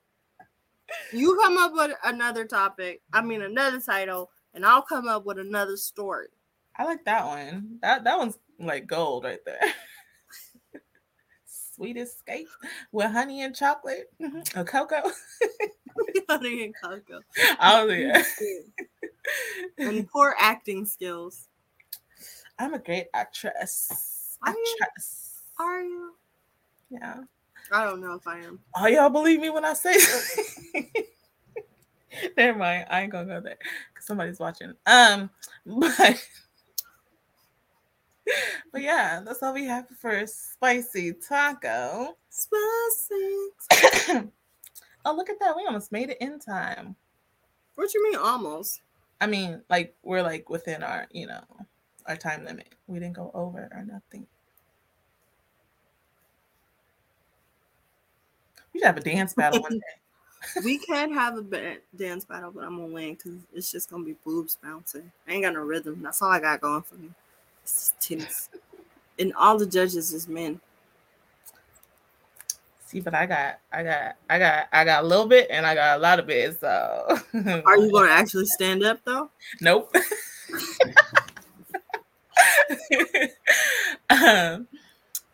You 1.12 1.36
come 1.41 1.57
up 1.57 1.74
with 1.74 1.98
another 2.03 2.45
topic, 2.45 3.02
I 3.12 3.22
mean 3.22 3.41
another 3.41 3.80
title, 3.82 4.30
and 4.53 4.64
I'll 4.64 4.84
come 4.84 5.07
up 5.07 5.26
with 5.26 5.40
another 5.40 5.76
story. 5.78 6.28
I 6.78 6.84
like 6.84 7.06
that 7.06 7.26
one. 7.26 7.78
That 7.82 8.04
that 8.04 8.18
one's 8.18 8.38
like 8.60 8.88
gold 8.88 9.24
right 9.24 9.40
there. 9.46 9.60
Sweet 11.46 11.98
escape 11.98 12.48
with 12.92 13.12
honey 13.12 13.42
and 13.44 13.56
chocolate, 13.56 14.12
Mhm. 14.22 14.56
or 14.58 14.64
cocoa. 14.64 15.04
Honey 16.30 16.64
and 16.66 16.74
cocoa. 16.82 17.22
Oh 17.62 17.88
yeah. 17.88 18.24
and 19.78 20.08
poor 20.12 20.36
acting 20.40 20.86
skills. 20.86 21.48
I'm 22.58 22.74
a 22.74 22.80
great 22.80 23.08
actress. 23.14 24.38
Are 24.42 24.52
you? 24.54 24.78
Actress. 24.82 25.32
Are 25.60 25.82
you? 25.84 26.14
Yeah. 26.90 27.22
I 27.72 27.84
don't 27.86 28.02
know 28.02 28.14
if 28.14 28.28
I 28.28 28.40
am. 28.40 28.60
Oh, 28.76 28.88
y'all 28.88 29.10
believe 29.10 29.40
me 29.42 29.50
when 29.50 29.66
I 29.66 29.74
say 29.74 29.96
Never 32.38 32.58
mind. 32.58 32.86
I 32.90 33.02
ain't 33.02 33.12
gonna 33.12 33.26
go 33.26 33.42
there 33.42 33.58
because 33.94 34.06
somebody's 34.06 34.40
watching. 34.40 34.74
Um, 34.86 35.30
but 35.66 36.26
but 38.72 38.82
yeah, 38.82 39.22
that's 39.26 39.44
all 39.44 39.54
we 39.54 39.66
have 39.66 39.88
for 40.00 40.26
spicy 40.26 41.14
taco. 41.14 42.16
Spicy. 42.30 43.50
oh, 45.06 45.16
look 45.16 45.30
at 45.30 45.40
that. 45.40 45.56
We 45.56 45.66
almost 45.66 45.92
made 45.92 46.10
it 46.10 46.18
in 46.20 46.40
time. 46.40 46.96
What 47.76 47.92
do 47.92 47.98
you 47.98 48.04
mean 48.04 48.20
almost? 48.20 48.82
I 49.22 49.28
mean, 49.28 49.62
like 49.70 49.96
we're 50.04 50.24
like 50.24 50.50
within 50.50 50.84
our, 50.84 51.08
you 51.12 51.28
know, 51.28 51.42
our 52.06 52.16
time 52.16 52.46
limit. 52.46 52.70
We 52.88 53.00
didn't 53.00 53.16
go 53.16 53.32
over 53.34 53.70
or 53.74 53.84
nothing. 53.84 54.28
We 58.74 58.80
should 58.80 58.88
have 58.88 58.98
a 58.98 59.02
dance 59.02 59.34
battle 59.34 59.62
one 59.62 59.74
day. 59.74 59.80
We 60.64 60.78
can 60.78 61.12
have 61.12 61.38
a 61.38 61.78
dance 61.96 62.24
battle, 62.26 62.52
but 62.52 62.64
I'm 62.64 62.78
gonna 62.78 62.94
win 62.94 63.16
because 63.16 63.40
it's 63.52 63.72
just 63.72 63.90
gonna 63.90 64.04
be 64.04 64.16
boobs 64.24 64.60
bouncing. 64.62 65.12
I 65.28 65.32
ain't 65.32 65.44
got 65.44 65.54
no 65.54 65.62
rhythm. 65.62 66.02
That's 66.04 66.22
all 66.22 66.30
I 66.30 66.40
got 66.40 66.62
going 66.62 66.84
for 66.84 66.96
me. 66.96 67.10
It's 67.66 68.50
and 69.18 69.34
all 69.34 69.58
the 69.58 69.66
judges 69.66 70.14
is 70.14 70.28
men. 70.28 70.62
See, 72.86 73.00
but 73.00 73.16
I 73.16 73.26
got, 73.26 73.60
I 73.74 73.82
got, 73.84 74.16
I 74.30 74.38
got, 74.38 74.68
I 74.72 74.86
got 74.86 75.04
a 75.04 75.08
little 75.08 75.26
bit, 75.26 75.48
and 75.50 75.66
I 75.66 75.74
got 75.74 75.98
a 75.98 76.00
lot 76.02 76.20
of 76.20 76.30
it. 76.30 76.60
So, 76.60 76.68
Are 77.66 77.78
you 77.78 77.92
going 77.92 78.06
to 78.08 78.12
actually 78.12 78.46
stand 78.46 78.84
up 78.84 79.00
though? 79.04 79.32
Nope. 79.62 79.96
um, 84.12 84.68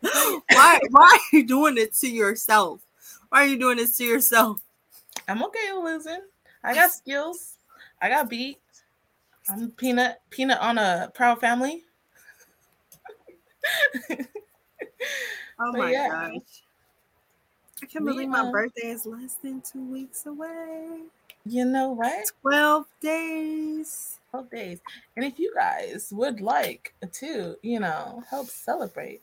Why? 0.00 0.80
Why 0.90 1.18
are 1.18 1.36
you 1.36 1.46
doing 1.46 1.76
it 1.76 1.92
to 1.96 2.08
yourself? 2.08 2.80
Why 3.28 3.42
are 3.42 3.46
you 3.46 3.58
doing 3.58 3.76
this 3.76 3.98
to 3.98 4.04
yourself? 4.04 4.62
I'm 5.28 5.42
okay 5.44 5.72
with 5.74 5.84
losing. 5.84 6.22
I 6.64 6.74
got 6.74 6.92
skills. 6.92 7.58
I 8.00 8.08
got 8.08 8.30
beat. 8.30 8.58
I'm 9.48 9.70
peanut 9.72 10.22
peanut 10.30 10.60
on 10.60 10.78
a 10.78 11.10
proud 11.14 11.40
family. 11.40 11.84
Oh 15.58 15.72
my 15.72 15.92
yeah. 15.92 16.08
gosh. 16.08 16.62
I 17.82 17.86
can't 17.86 18.04
We, 18.04 18.12
believe 18.12 18.28
my 18.28 18.40
um, 18.40 18.52
birthday 18.52 18.88
is 18.88 19.06
less 19.06 19.34
than 19.34 19.60
two 19.60 19.84
weeks 19.84 20.26
away. 20.26 21.02
You 21.44 21.64
know, 21.64 21.94
right? 21.94 22.24
12 22.42 22.86
days. 23.00 24.18
12 24.30 24.50
days. 24.50 24.80
And 25.16 25.24
if 25.24 25.38
you 25.38 25.52
guys 25.54 26.12
would 26.12 26.40
like 26.40 26.94
to, 27.12 27.56
you 27.62 27.80
know, 27.80 28.22
help 28.30 28.46
celebrate, 28.48 29.20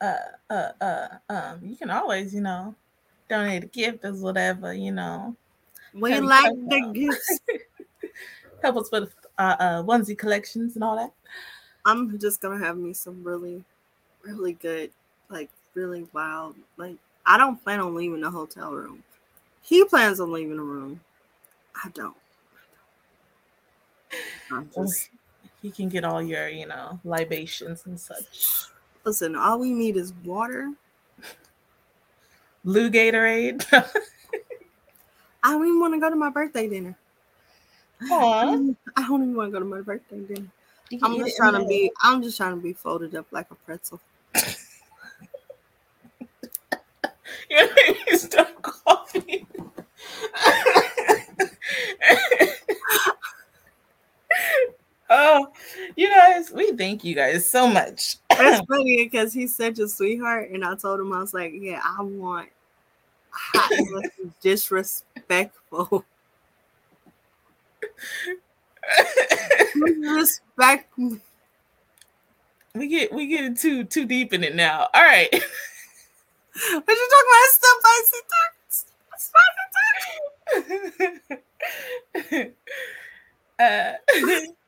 uh, 0.00 0.16
uh, 0.50 0.68
uh, 0.80 1.08
um, 1.30 1.60
you 1.62 1.76
can 1.76 1.90
always, 1.90 2.34
you 2.34 2.42
know, 2.42 2.74
donate 3.28 3.64
a 3.64 3.66
gift 3.66 4.04
or 4.04 4.12
whatever, 4.12 4.74
you 4.74 4.92
know, 4.92 5.34
We 5.94 6.18
like 6.20 6.52
the 6.52 6.90
gifts. 6.92 7.40
help 8.62 8.76
us 8.76 8.90
with 8.90 9.14
uh, 9.38 9.56
uh, 9.58 9.82
onesie 9.82 10.16
collections 10.16 10.74
and 10.74 10.84
all 10.84 10.96
that. 10.96 11.12
I'm 11.84 12.18
just 12.18 12.40
gonna 12.40 12.64
have 12.64 12.76
me 12.76 12.92
some 12.92 13.22
really, 13.24 13.62
really 14.22 14.54
good, 14.54 14.90
like 15.28 15.50
really 15.74 16.06
wild. 16.12 16.56
Like 16.76 16.96
I 17.26 17.38
don't 17.38 17.62
plan 17.62 17.80
on 17.80 17.94
leaving 17.94 18.20
the 18.20 18.30
hotel 18.30 18.72
room. 18.72 19.02
He 19.62 19.84
plans 19.84 20.20
on 20.20 20.32
leaving 20.32 20.56
the 20.56 20.62
room. 20.62 21.00
I 21.82 21.88
don't. 21.90 22.16
I'm 24.50 24.70
just 24.74 25.08
You 25.62 25.72
can 25.72 25.88
get 25.88 26.04
all 26.04 26.22
your, 26.22 26.48
you 26.48 26.66
know, 26.66 27.00
libations 27.04 27.86
and 27.86 27.98
such. 27.98 28.68
listen. 29.04 29.36
All 29.36 29.58
we 29.58 29.72
need 29.72 29.96
is 29.96 30.12
water. 30.24 30.72
Blue 32.64 32.90
Gatorade. 32.90 33.64
I 35.42 35.52
don't 35.52 35.66
even 35.66 35.80
want 35.80 35.94
to 35.94 36.00
go 36.00 36.10
to 36.10 36.16
my 36.16 36.30
birthday 36.30 36.68
dinner. 36.68 36.96
Aw. 38.10 38.56
I 38.96 39.06
don't 39.08 39.22
even 39.22 39.34
want 39.34 39.48
to 39.48 39.52
go 39.52 39.58
to 39.58 39.64
my 39.64 39.80
birthday 39.80 40.20
dinner. 40.20 40.48
You 40.90 40.98
can 40.98 41.12
I'm 41.12 41.18
just 41.18 41.36
trying 41.36 41.60
to 41.60 41.66
be. 41.66 41.90
I'm 42.02 42.22
just 42.22 42.36
trying 42.36 42.56
to 42.56 42.62
be 42.62 42.72
folded 42.72 43.14
up 43.14 43.26
like 43.30 43.50
a 43.50 43.54
pretzel. 43.54 44.00
You're 47.50 47.74
making 47.74 48.04
me 48.10 48.16
stop 48.16 48.62
coughing. 48.62 49.46
oh, 55.10 55.48
you 55.96 56.08
guys, 56.08 56.50
we 56.50 56.72
thank 56.72 57.04
you 57.04 57.14
guys 57.14 57.48
so 57.48 57.66
much. 57.66 58.16
It's 58.30 58.66
funny 58.66 59.04
because 59.04 59.32
he's 59.32 59.56
such 59.56 59.78
a 59.78 59.88
sweetheart, 59.88 60.50
and 60.50 60.64
I 60.64 60.74
told 60.74 61.00
him 61.00 61.12
I 61.12 61.20
was 61.20 61.34
like, 61.34 61.52
"Yeah, 61.54 61.80
I 61.82 62.02
want 62.02 62.48
hot 63.34 63.70
unless 63.70 64.10
it's 64.18 64.34
disrespectful. 64.40 66.04
Respect 69.74 70.96
me. 70.98 71.20
we 72.74 72.88
get 72.88 73.12
we 73.12 73.26
get 73.26 73.56
too 73.58 73.84
too 73.84 74.04
deep 74.06 74.32
in 74.32 74.44
it 74.44 74.54
now. 74.54 74.88
All 74.94 75.02
right. 75.02 75.28
But 76.56 76.96
you 76.96 77.08
talking 77.10 77.30
about 77.32 77.50
stuff 77.50 77.80
I 77.84 78.02
see 78.06 78.22
uh, 83.58 83.92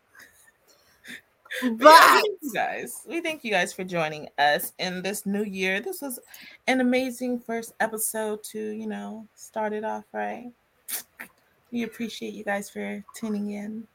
But 1.62 2.22
yeah, 2.42 2.50
guys, 2.52 3.02
we 3.08 3.20
thank 3.20 3.42
you 3.42 3.50
guys 3.50 3.72
for 3.72 3.82
joining 3.82 4.28
us 4.38 4.72
in 4.78 5.00
this 5.02 5.24
new 5.24 5.44
year. 5.44 5.80
This 5.80 6.02
was 6.02 6.18
an 6.66 6.80
amazing 6.80 7.40
first 7.40 7.72
episode 7.80 8.42
to, 8.44 8.58
you 8.58 8.86
know, 8.86 9.26
start 9.34 9.72
it 9.72 9.84
off 9.84 10.04
right. 10.12 10.50
We 11.72 11.84
appreciate 11.84 12.34
you 12.34 12.44
guys 12.44 12.68
for 12.68 13.02
tuning 13.14 13.52
in 13.52 13.86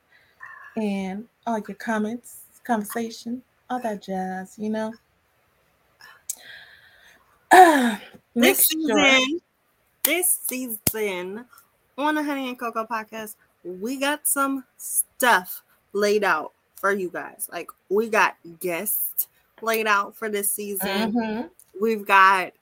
and 0.76 1.28
all 1.46 1.60
your 1.60 1.76
comments, 1.76 2.42
conversation, 2.64 3.42
all 3.70 3.80
that 3.82 4.02
jazz, 4.02 4.56
you 4.58 4.70
know. 4.70 4.94
Uh, 7.54 7.98
this 8.34 8.70
sure- 8.70 8.98
season, 9.20 9.42
this 10.04 10.40
season 10.48 11.46
on 11.98 12.16
the 12.16 12.24
Honey 12.24 12.48
and 12.48 12.58
Cocoa 12.58 12.86
podcast, 12.86 13.36
we 13.66 13.98
got 13.98 14.26
some 14.26 14.64
stuff 14.78 15.62
laid 15.92 16.24
out 16.24 16.54
for 16.78 16.94
you 16.94 17.10
guys. 17.10 17.50
Like 17.52 17.70
we 17.90 18.08
got 18.08 18.36
guests 18.62 19.28
laid 19.62 19.86
out 19.86 20.16
for 20.16 20.30
this 20.30 20.50
season. 20.50 21.12
Mhm. 21.12 21.50
We've 21.80 22.06
got 22.06 22.54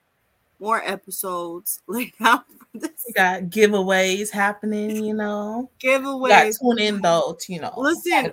more 0.60 0.82
episodes 0.84 1.80
laid 1.86 2.12
out 2.20 2.44
for 2.46 2.78
this 2.78 2.90
We 3.06 3.12
got 3.14 3.42
giveaways 3.44 4.30
happening, 4.30 5.04
you 5.04 5.14
know. 5.14 5.70
We 5.82 5.88
got 5.88 6.02
giveaways. 6.02 6.60
tune 6.60 6.78
in 6.78 7.00
though, 7.00 7.36
you 7.48 7.60
know. 7.60 7.72
Listen. 7.76 8.32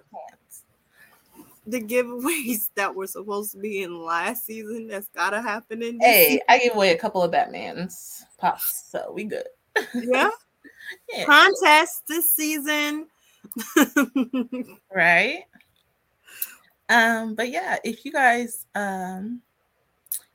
The 1.65 1.81
giveaways 1.81 2.69
that 2.75 2.93
were 2.95 3.07
supposed 3.07 3.53
to 3.53 3.57
be 3.57 3.83
in 3.83 4.03
last 4.03 4.45
season 4.45 4.87
that's 4.87 5.09
gotta 5.09 5.41
happen 5.41 5.81
in 5.81 5.99
Hey, 5.99 6.39
I 6.47 6.59
gave 6.59 6.75
away 6.75 6.91
a 6.91 6.97
couple 6.97 7.23
of 7.23 7.31
Batman's 7.31 8.25
pops, 8.37 8.89
so 8.89 9.11
we 9.13 9.23
good. 9.23 9.47
Yeah. 9.93 10.29
Yeah. 11.13 11.25
Contest 11.25 12.03
this 12.07 12.31
season. 12.31 13.07
right 14.93 15.43
um 16.89 17.35
but 17.35 17.49
yeah 17.49 17.77
if 17.83 18.05
you 18.05 18.11
guys 18.11 18.65
um 18.75 19.41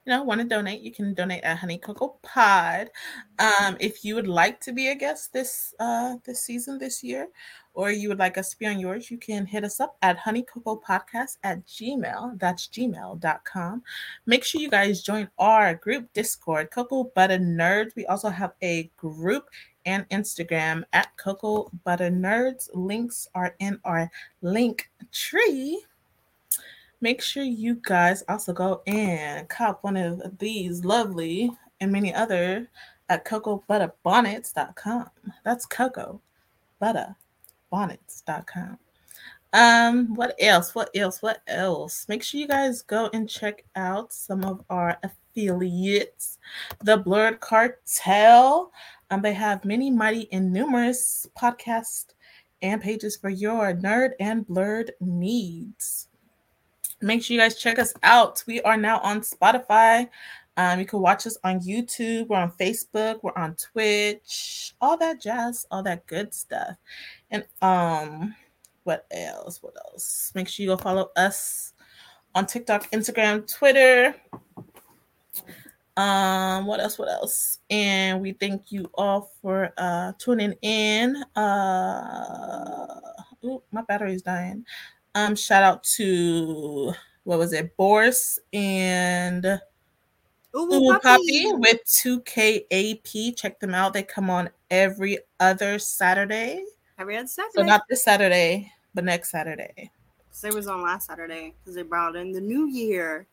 you 0.04 0.10
know 0.10 0.22
want 0.22 0.40
to 0.40 0.46
donate 0.46 0.80
you 0.80 0.92
can 0.92 1.14
donate 1.14 1.42
at 1.44 1.58
honey 1.58 1.78
cocoa 1.78 2.16
pod. 2.22 2.90
Um 3.38 3.76
if 3.80 4.04
you 4.04 4.14
would 4.14 4.28
like 4.28 4.60
to 4.62 4.72
be 4.72 4.88
a 4.88 4.94
guest 4.94 5.32
this 5.32 5.74
uh 5.78 6.16
this 6.24 6.42
season 6.42 6.78
this 6.78 7.02
year 7.02 7.28
or 7.74 7.90
you 7.90 8.08
would 8.08 8.18
like 8.18 8.36
us 8.36 8.50
to 8.50 8.58
be 8.58 8.66
on 8.66 8.78
yours 8.78 9.10
you 9.10 9.16
can 9.16 9.46
hit 9.46 9.64
us 9.64 9.80
up 9.80 9.96
at 10.02 10.18
honey 10.18 10.42
cocoa 10.42 10.76
podcast 10.76 11.38
at 11.42 11.64
gmail 11.66 12.38
that's 12.38 12.66
gmail.com 12.68 13.82
make 14.26 14.44
sure 14.44 14.60
you 14.60 14.68
guys 14.70 15.02
join 15.02 15.28
our 15.38 15.74
group 15.74 16.12
discord 16.12 16.70
cocoa 16.70 17.04
butter 17.14 17.38
nerds. 17.38 17.94
We 17.96 18.06
also 18.06 18.28
have 18.28 18.52
a 18.62 18.90
group 18.96 19.48
and 19.86 20.08
instagram 20.10 20.84
at 20.92 21.16
cocoa 21.16 21.70
butter 21.84 22.10
nerds. 22.10 22.68
Links 22.74 23.28
are 23.34 23.54
in 23.58 23.80
our 23.84 24.10
link 24.40 24.90
tree 25.10 25.84
make 27.02 27.20
sure 27.20 27.42
you 27.42 27.80
guys 27.82 28.22
also 28.28 28.52
go 28.52 28.80
and 28.86 29.48
cop 29.48 29.82
one 29.82 29.96
of 29.96 30.38
these 30.38 30.84
lovely 30.84 31.50
and 31.80 31.92
many 31.92 32.14
other 32.14 32.70
at 33.08 33.24
cocobutterbonnets.com. 33.24 35.10
That's 35.44 35.66
cocoa 35.66 36.20
butter 36.78 37.16
bonnets.com. 37.70 38.78
Um, 39.52 40.14
what 40.14 40.34
else? 40.38 40.74
What 40.74 40.90
else? 40.94 41.20
What 41.20 41.42
else? 41.46 42.06
Make 42.08 42.22
sure 42.22 42.40
you 42.40 42.48
guys 42.48 42.82
go 42.82 43.10
and 43.12 43.28
check 43.28 43.64
out 43.76 44.12
some 44.12 44.44
of 44.44 44.64
our 44.70 44.96
affiliates, 45.02 46.38
the 46.82 46.96
Blurred 46.96 47.40
Cartel. 47.40 48.72
Um, 49.10 49.20
they 49.20 49.34
have 49.34 49.64
many, 49.64 49.90
mighty, 49.90 50.32
and 50.32 50.52
numerous 50.52 51.26
podcasts 51.38 52.06
and 52.62 52.80
pages 52.80 53.16
for 53.16 53.28
your 53.28 53.74
nerd 53.74 54.12
and 54.20 54.46
blurred 54.46 54.92
needs 55.00 56.08
make 57.02 57.22
sure 57.22 57.34
you 57.34 57.40
guys 57.40 57.58
check 57.58 57.78
us 57.78 57.92
out. 58.02 58.42
We 58.46 58.60
are 58.62 58.76
now 58.76 59.00
on 59.00 59.20
Spotify. 59.20 60.08
Um, 60.56 60.78
you 60.78 60.86
can 60.86 61.00
watch 61.00 61.26
us 61.26 61.36
on 61.44 61.60
YouTube. 61.60 62.28
We're 62.28 62.36
on 62.36 62.52
Facebook. 62.52 63.20
We're 63.22 63.36
on 63.36 63.56
Twitch. 63.56 64.74
All 64.80 64.96
that 64.98 65.20
jazz. 65.20 65.66
All 65.70 65.82
that 65.82 66.06
good 66.06 66.34
stuff. 66.34 66.76
And 67.30 67.44
um, 67.62 68.34
what 68.84 69.06
else? 69.10 69.62
What 69.62 69.74
else? 69.76 70.32
Make 70.34 70.48
sure 70.48 70.64
you 70.64 70.70
go 70.70 70.76
follow 70.76 71.10
us 71.16 71.72
on 72.34 72.46
TikTok, 72.46 72.90
Instagram, 72.90 73.50
Twitter. 73.50 74.14
Um, 75.96 76.66
what 76.66 76.80
else? 76.80 76.98
What 76.98 77.08
else? 77.08 77.58
And 77.70 78.20
we 78.20 78.32
thank 78.32 78.72
you 78.72 78.90
all 78.94 79.30
for 79.40 79.72
uh 79.76 80.12
tuning 80.18 80.54
in. 80.62 81.22
Uh, 81.36 83.00
ooh, 83.44 83.62
my 83.72 83.82
battery 83.82 84.14
is 84.14 84.22
dying. 84.22 84.64
Um, 85.14 85.36
shout 85.36 85.62
out 85.62 85.82
to 85.96 86.92
what 87.24 87.38
was 87.38 87.52
it, 87.52 87.76
Boris 87.76 88.38
and 88.52 89.60
Ooh. 90.56 90.98
Poppy 91.02 91.52
with 91.52 91.80
2KAP. 91.86 93.36
Check 93.36 93.60
them 93.60 93.74
out. 93.74 93.92
They 93.92 94.02
come 94.02 94.30
on 94.30 94.50
every 94.70 95.18
other 95.40 95.78
Saturday. 95.78 96.64
Every 96.98 97.16
other 97.16 97.26
Saturday. 97.26 97.52
So 97.54 97.62
not 97.62 97.82
this 97.88 98.04
Saturday, 98.04 98.72
but 98.94 99.04
next 99.04 99.30
Saturday. 99.30 99.90
So 100.30 100.48
it 100.48 100.54
was 100.54 100.66
on 100.66 100.82
last 100.82 101.06
Saturday 101.06 101.54
because 101.60 101.74
they 101.74 101.82
brought 101.82 102.16
in 102.16 102.32
the 102.32 102.40
new 102.40 102.68
year. 102.68 103.26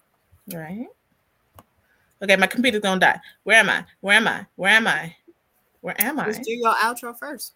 Right. 0.53 0.87
Okay, 2.21 2.35
my 2.35 2.47
computer's 2.47 2.81
gonna 2.81 2.99
die. 2.99 3.19
Where 3.43 3.59
am 3.59 3.69
I? 3.69 3.85
Where 4.01 4.17
am 4.17 4.27
I? 4.27 4.45
Where 4.55 4.71
am 4.71 4.87
I? 4.87 5.15
Where 5.81 5.95
am 5.99 6.19
I? 6.19 6.25
Let's 6.25 6.39
do 6.39 6.51
your 6.51 6.73
outro 6.75 7.17
first. 7.17 7.53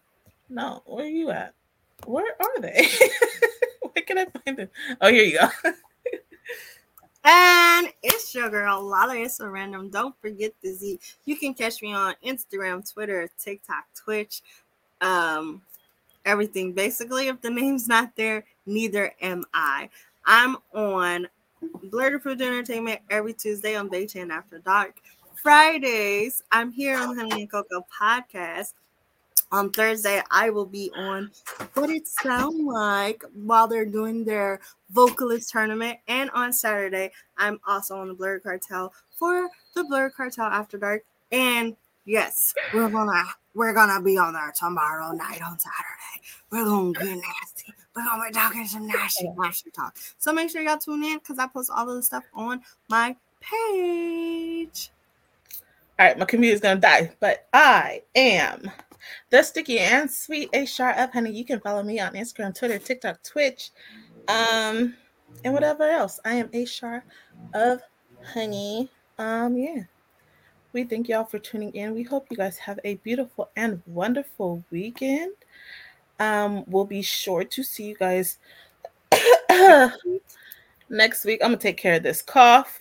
No, 0.50 0.82
where 0.86 1.06
are 1.06 1.10
you 1.10 1.32
at? 1.32 1.54
Where 2.06 2.36
are 2.40 2.62
they? 2.62 2.88
Where 3.94 4.04
can 4.06 4.18
I 4.18 4.26
find 4.26 4.60
it? 4.60 4.72
Oh, 5.02 5.10
here 5.10 5.24
you 5.24 5.40
go. 5.40 5.48
And 7.26 7.88
it's 8.04 8.36
your 8.36 8.50
girl 8.50 8.84
Lala. 8.84 9.16
It's 9.16 9.40
a 9.40 9.48
random. 9.48 9.90
Don't 9.90 10.14
forget 10.20 10.52
the 10.62 10.74
Z. 10.74 11.00
You 11.24 11.38
can 11.38 11.54
catch 11.54 11.82
me 11.82 11.94
on 11.94 12.16
Instagram, 12.26 12.92
Twitter, 12.92 13.30
TikTok, 13.40 13.86
Twitch, 13.96 14.42
um, 15.00 15.62
everything. 16.26 16.74
Basically, 16.74 17.30
if 17.30 17.40
the 17.40 17.50
name's 17.50 17.88
not 17.88 18.14
there, 18.18 18.44
neither 18.66 19.14
am 19.22 19.46
I. 19.54 19.90
I'm 20.26 20.58
on 20.74 21.30
Blurred 21.84 22.16
Approved 22.16 22.42
Entertainment 22.42 23.00
every 23.10 23.34
Tuesday 23.34 23.76
on 23.76 23.90
Baychan 23.90 24.30
After 24.30 24.60
Dark. 24.60 24.96
Fridays, 25.36 26.44
I'm 26.52 26.72
here 26.72 26.98
on 26.98 27.16
the 27.16 27.22
Honey 27.22 27.42
and 27.44 27.52
Cocoa 27.52 27.86
podcast. 28.02 28.74
On 29.52 29.70
Thursday, 29.70 30.22
I 30.32 30.50
will 30.50 30.66
be 30.66 30.92
on 30.96 31.30
What 31.76 31.90
It 31.92 32.08
Sound 32.08 32.66
Like 32.66 33.24
while 33.34 33.68
they're 33.68 33.86
doing 33.86 34.26
their 34.26 34.60
vocalist 34.92 35.52
tournament. 35.52 36.00
And 36.08 36.32
on 36.32 36.52
Saturday, 36.52 37.12
I'm 37.38 37.60
also 37.68 37.98
on 37.98 38.08
the 38.08 38.14
Blur 38.16 38.40
Cartel 38.40 38.94
for 39.12 39.50
the 39.76 39.84
Blur 39.84 40.10
Cartel 40.10 40.46
After 40.46 40.78
Dark. 40.78 41.04
And 41.32 41.76
yes, 42.06 42.54
we're 42.74 42.90
gonna 42.90 43.24
we're 43.54 43.74
gonna 43.74 44.02
be 44.02 44.18
on 44.18 44.34
there 44.34 44.54
tomorrow 44.58 45.12
night 45.12 45.42
on 45.42 45.60
Saturday. 45.60 46.28
We're 46.50 46.66
gonna 46.66 46.94
get 46.94 47.06
nasty. 47.06 47.74
We're 47.96 48.06
gonna 48.06 48.24
be 48.28 48.34
talking 48.34 48.66
some 48.66 48.88
nasty 48.88 49.30
monster 49.36 49.70
talk. 49.70 49.98
So 50.18 50.34
make 50.34 50.50
sure 50.50 50.62
y'all 50.62 50.78
tune 50.78 51.04
in 51.04 51.20
because 51.20 51.40
I 51.40 51.48
post 51.48 51.70
all 51.74 51.90
of 51.90 51.96
the 51.96 52.04
stuff 52.04 52.24
on 52.34 52.62
my 52.90 53.16
page. 53.40 54.92
All 56.00 56.08
right, 56.08 56.18
my 56.18 56.26
computer's 56.26 56.60
gonna 56.60 56.80
die, 56.80 57.12
but 57.20 57.48
I 57.54 58.02
am 58.16 58.72
the 59.30 59.44
sticky 59.44 59.80
and 59.80 60.10
sweet 60.10 60.50
A 60.54 60.66
Shar 60.66 60.94
of 60.94 61.12
Honey. 61.12 61.32
You 61.32 61.46
can 61.46 61.60
follow 61.60 61.84
me 61.84 62.00
on 62.00 62.14
Instagram, 62.14 62.58
Twitter, 62.58 62.78
TikTok, 62.80 63.24
Twitch, 63.24 63.72
um, 64.28 64.96
and 65.44 65.54
whatever 65.54 65.84
else. 65.84 66.20
I 66.26 66.36
am 66.36 66.50
A 66.54 66.66
Shar 66.66 67.04
of 67.54 67.82
Honey. 68.24 68.90
Um, 69.18 69.58
yeah. 69.58 69.84
We 70.74 70.84
thank 70.84 71.08
y'all 71.08 71.26
for 71.26 71.38
tuning 71.38 71.72
in. 71.76 71.94
We 71.94 72.02
hope 72.02 72.26
you 72.32 72.38
guys 72.38 72.58
have 72.58 72.80
a 72.84 72.96
beautiful 72.96 73.52
and 73.56 73.82
wonderful 73.86 74.64
weekend. 74.72 75.34
Um, 76.20 76.64
we'll 76.68 76.86
be 76.86 77.04
sure 77.04 77.44
to 77.44 77.64
see 77.64 77.86
you 77.86 77.96
guys 77.96 78.40
next 80.90 81.26
week. 81.26 81.42
I'm 81.44 81.50
gonna 81.50 81.58
take 81.58 81.78
care 81.78 81.96
of 81.96 82.04
this 82.04 82.22
cough. 82.24 82.80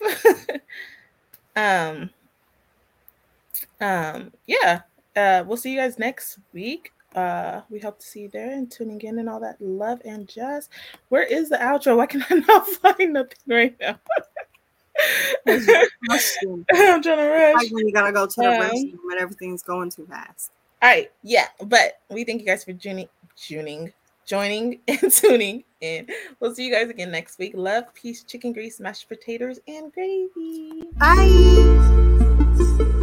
um, 1.55 2.09
um, 3.79 4.31
yeah. 4.47 4.81
Uh, 5.15 5.43
we'll 5.45 5.57
see 5.57 5.71
you 5.71 5.79
guys 5.79 5.99
next 5.99 6.39
week. 6.53 6.91
Uh, 7.15 7.61
we 7.69 7.79
hope 7.79 7.99
to 7.99 8.05
see 8.05 8.21
you 8.21 8.29
there 8.29 8.51
and 8.51 8.71
tuning 8.71 8.99
in 9.01 9.19
and 9.19 9.29
all 9.29 9.39
that 9.39 9.61
love 9.61 10.01
and 10.03 10.27
jazz. 10.27 10.69
Where 11.09 11.23
is 11.23 11.49
the 11.49 11.57
outro? 11.57 11.97
Why 11.97 12.07
can 12.07 12.25
I 12.29 12.35
not 12.47 12.67
find 12.67 13.13
nothing 13.13 13.37
right 13.47 13.75
now? 13.79 13.99
I'm 15.47 17.01
trying 17.01 17.03
to 17.03 17.29
rush. 17.29 17.55
Like 17.55 17.71
when 17.71 17.87
you 17.87 17.93
gotta 17.93 18.11
go 18.11 18.25
to 18.25 18.33
the 18.35 18.47
Um, 18.47 18.61
restroom 18.61 19.11
and 19.11 19.19
everything's 19.19 19.63
going 19.63 19.89
too 19.89 20.05
fast. 20.07 20.51
All 20.81 20.89
right, 20.89 21.11
yeah, 21.23 21.47
but 21.65 21.99
we 22.09 22.23
thank 22.23 22.41
you 22.41 22.47
guys 22.47 22.63
for 22.63 22.73
tuning, 22.73 23.07
tuning, 23.37 23.93
joining, 24.25 24.79
and 24.87 25.11
tuning 25.11 25.63
in. 25.81 26.07
We'll 26.39 26.53
see 26.53 26.65
you 26.65 26.73
guys 26.73 26.89
again 26.89 27.11
next 27.11 27.39
week. 27.39 27.53
Love, 27.55 27.93
peace, 27.93 28.23
chicken 28.23 28.53
grease, 28.53 28.79
mashed 28.79 29.07
potatoes, 29.07 29.59
and 29.67 29.93
gravy. 29.93 30.83
Bye. 30.97 32.99